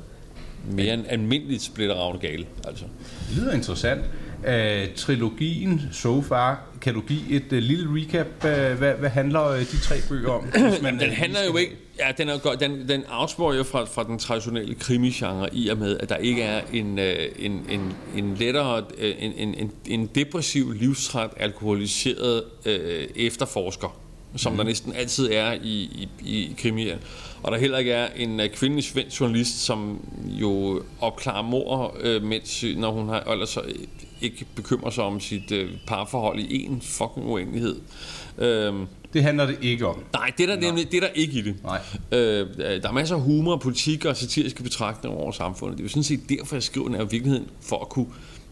mere 0.71 0.95
end 0.95 1.05
almindeligt 1.09 1.63
splitteravne 1.63 2.19
gale. 2.19 2.47
Altså. 2.67 2.85
Det 3.29 3.37
lyder 3.37 3.53
interessant. 3.53 4.01
Uh, 4.39 4.95
trilogien 4.97 5.83
so 5.93 6.23
far, 6.23 6.63
kan 6.81 6.95
du 6.95 7.01
give 7.01 7.31
et 7.31 7.53
uh, 7.53 7.59
lille 7.59 7.89
recap? 8.01 8.27
Uh, 8.27 8.79
hvad, 8.79 8.95
hvad 8.95 9.11
handler 9.11 9.51
uh, 9.51 9.59
de 9.59 9.81
tre 9.83 9.97
bøger 10.09 10.31
om? 10.31 10.45
Hvis 10.45 10.83
man, 10.83 10.95
Den 10.99 11.11
øh, 11.11 11.17
handler 11.17 11.45
jo 11.45 11.57
ikke... 11.57 11.77
Ja, 12.01 12.13
den, 12.19 12.29
er 12.29 12.33
jo 12.33 12.41
godt, 12.43 12.61
den, 12.61 12.89
den 12.89 13.05
afsporer 13.09 13.55
jo 13.55 13.63
fra, 13.63 13.85
fra 13.85 14.05
den 14.05 14.19
traditionelle 14.19 14.75
krimigenre 14.75 15.55
i 15.55 15.69
og 15.69 15.79
med, 15.79 15.99
at 15.99 16.09
der 16.09 16.17
ikke 16.17 16.43
er 16.43 16.63
en, 16.73 16.99
øh, 16.99 17.29
en, 17.39 17.67
en, 17.71 17.93
en 18.17 18.35
lettere, 18.35 18.85
øh, 18.99 19.15
en, 19.19 19.55
en, 19.55 19.73
en, 19.87 20.07
depressiv, 20.07 20.73
livstræt, 20.73 21.31
alkoholiseret 21.37 22.45
øh, 22.65 23.09
efterforsker, 23.17 23.97
som 24.37 24.53
mm. 24.53 24.59
der 24.59 24.65
næsten 24.65 24.93
altid 24.93 25.33
er 25.33 25.53
i, 25.53 25.83
i, 25.83 26.09
i 26.27 26.55
krimier. 26.59 26.99
Og 27.43 27.53
der 27.53 27.59
heller 27.59 27.79
ikke 27.79 27.93
er 27.93 28.09
en 28.17 28.41
øh, 28.41 28.49
kvindelig 28.49 28.85
svensk 28.85 29.21
journalist, 29.21 29.65
som 29.65 30.09
jo 30.27 30.83
opklarer 31.01 31.43
mor, 31.43 31.97
øh, 32.01 32.23
mens, 32.23 32.65
når 32.77 32.91
hun 32.91 33.09
har 33.09 33.21
ellers 33.21 33.49
så 33.49 33.63
ikke 34.21 34.47
bekymrer 34.55 34.91
sig 34.91 35.05
om 35.05 35.21
sit 35.21 35.53
øh, 35.53 35.71
parforhold 35.87 36.39
i 36.39 36.65
en 36.65 36.81
fucking 36.81 37.27
uendelighed. 37.27 37.81
Øhm, 38.39 38.87
Det 39.13 39.23
handler 39.23 39.47
det 39.47 39.59
ikke 39.63 39.87
om. 39.87 40.05
Nej, 40.13 40.33
det 40.39 40.51
er 40.51 40.55
der, 40.55 40.61
nemlig, 40.61 40.93
det 40.93 40.97
er 40.97 41.01
der 41.01 41.15
ikke 41.15 41.39
i 41.39 41.43
det. 41.43 41.55
Nej. 41.65 41.81
Øh, 42.13 42.49
der 42.57 42.89
er 42.89 42.93
masser 42.93 43.17
af 43.17 43.23
humor, 43.23 43.57
politik 43.57 44.05
og 44.05 44.17
satiriske 44.17 44.63
betragtninger 44.63 45.19
over 45.19 45.33
samfundet. 45.33 45.79
Det 45.79 45.83
er 45.83 45.85
jo 45.85 45.89
sådan 45.89 46.03
set 46.03 46.29
derfor, 46.29 46.57
jeg 46.57 46.63
skriver 46.63 46.87
den 46.87 46.97
her 46.97 47.03
i 47.03 47.09
virkeligheden, 47.11 47.47
for 47.61 47.79
at 47.79 47.89
kunne 47.89 48.07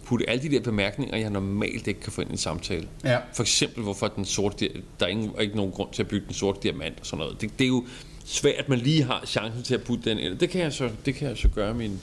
putte 0.04 0.30
alle 0.30 0.42
de 0.42 0.48
der 0.48 0.60
bemærkninger, 0.60 1.16
jeg 1.16 1.30
normalt 1.30 1.86
ikke 1.86 2.00
kan 2.00 2.12
få 2.12 2.20
ind 2.20 2.30
i 2.30 2.32
en 2.32 2.38
samtale. 2.38 2.88
Ja. 3.04 3.18
For 3.34 3.42
eksempel, 3.42 3.82
hvorfor 3.82 4.08
den 4.08 4.24
sorte, 4.24 4.68
der 5.00 5.06
er 5.06 5.10
ingen, 5.10 5.30
ikke 5.40 5.56
nogen 5.56 5.72
grund 5.72 5.88
til 5.92 6.02
at 6.02 6.08
bygge 6.08 6.26
den 6.26 6.34
sorte 6.34 6.58
diamant 6.62 7.00
og 7.00 7.06
sådan 7.06 7.18
noget. 7.18 7.40
Det, 7.40 7.50
det 7.58 7.64
er 7.64 7.68
jo 7.68 7.86
svært, 8.24 8.54
at 8.54 8.68
man 8.68 8.78
lige 8.78 9.02
har 9.02 9.22
chancen 9.26 9.62
til 9.62 9.74
at 9.74 9.82
putte 9.82 10.10
den 10.10 10.18
ind. 10.18 10.38
Det 10.38 10.50
kan 10.50 10.60
jeg 10.60 10.72
så, 10.72 10.90
det 11.06 11.14
kan 11.14 11.28
jeg 11.28 11.36
så 11.36 11.48
gøre 11.48 11.74
min, 11.74 12.00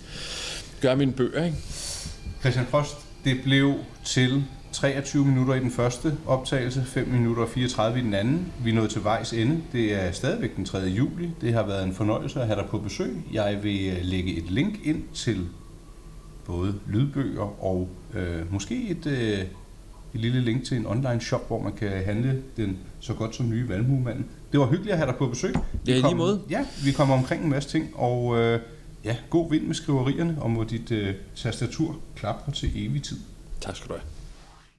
gøre 0.81 0.95
mine 0.95 1.11
bøger, 1.11 1.45
ikke? 1.45 1.57
Christian 2.39 2.65
Frost, 2.65 2.97
det 3.25 3.37
blev 3.43 3.75
til 4.05 4.43
23 4.75 5.25
minutter 5.25 5.53
i 5.53 5.59
den 5.59 5.71
første 5.71 6.17
optagelse, 6.25 6.83
5 6.85 7.07
minutter 7.07 7.43
og 7.43 7.49
34 7.49 7.99
i 7.99 8.01
den 8.01 8.13
anden. 8.13 8.53
Vi 8.63 8.69
er 8.69 8.73
nået 8.73 8.89
til 8.89 9.03
vejs 9.03 9.33
ende. 9.33 9.61
Det 9.71 9.93
er 9.93 10.11
stadigvæk 10.11 10.55
den 10.55 10.65
3. 10.65 10.77
juli. 10.79 11.31
Det 11.41 11.53
har 11.53 11.65
været 11.65 11.83
en 11.83 11.93
fornøjelse 11.93 12.41
at 12.41 12.47
have 12.47 12.59
dig 12.59 12.69
på 12.69 12.77
besøg. 12.77 13.17
Jeg 13.33 13.63
vil 13.63 13.89
øh, 13.89 13.97
lægge 14.01 14.37
et 14.37 14.51
link 14.51 14.79
ind 14.83 15.03
til 15.13 15.47
både 16.45 16.75
lydbøger 16.87 17.63
og 17.63 17.89
øh, 18.13 18.53
måske 18.53 18.89
et, 18.89 19.05
øh, 19.05 19.39
et 20.13 20.21
lille 20.21 20.41
link 20.41 20.63
til 20.63 20.77
en 20.77 20.85
online 20.85 21.21
shop, 21.21 21.47
hvor 21.47 21.61
man 21.61 21.73
kan 21.73 21.89
handle 22.05 22.41
den 22.57 22.77
så 22.99 23.13
godt 23.13 23.35
som 23.35 23.49
nye 23.49 23.69
Valmuemanden. 23.69 24.25
Det 24.51 24.59
var 24.59 24.65
hyggeligt 24.65 24.91
at 24.91 24.97
have 24.97 25.07
dig 25.07 25.17
på 25.17 25.27
besøg. 25.27 25.55
Vi 25.83 25.91
Ja, 25.91 25.97
i 25.97 26.01
lige 26.01 26.15
måde. 26.15 26.41
Ja, 26.49 26.65
vi 26.85 26.91
kommer 26.91 27.15
omkring 27.15 27.43
en 27.43 27.49
masse 27.49 27.69
ting, 27.69 27.89
og 27.95 28.39
øh, 28.39 28.59
ja, 29.03 29.15
god 29.29 29.49
vind 29.49 29.63
med 29.63 29.75
skriverierne, 29.75 30.37
og 30.39 30.51
må 30.51 30.63
dit 30.63 30.91
øh, 30.91 31.15
tastatur 31.35 31.97
klapre 32.15 32.51
til 32.51 32.71
evig 32.75 33.03
tid. 33.03 33.17
Tak 33.61 33.75
skal 33.75 33.89
du 33.89 33.93
have. 33.93 34.14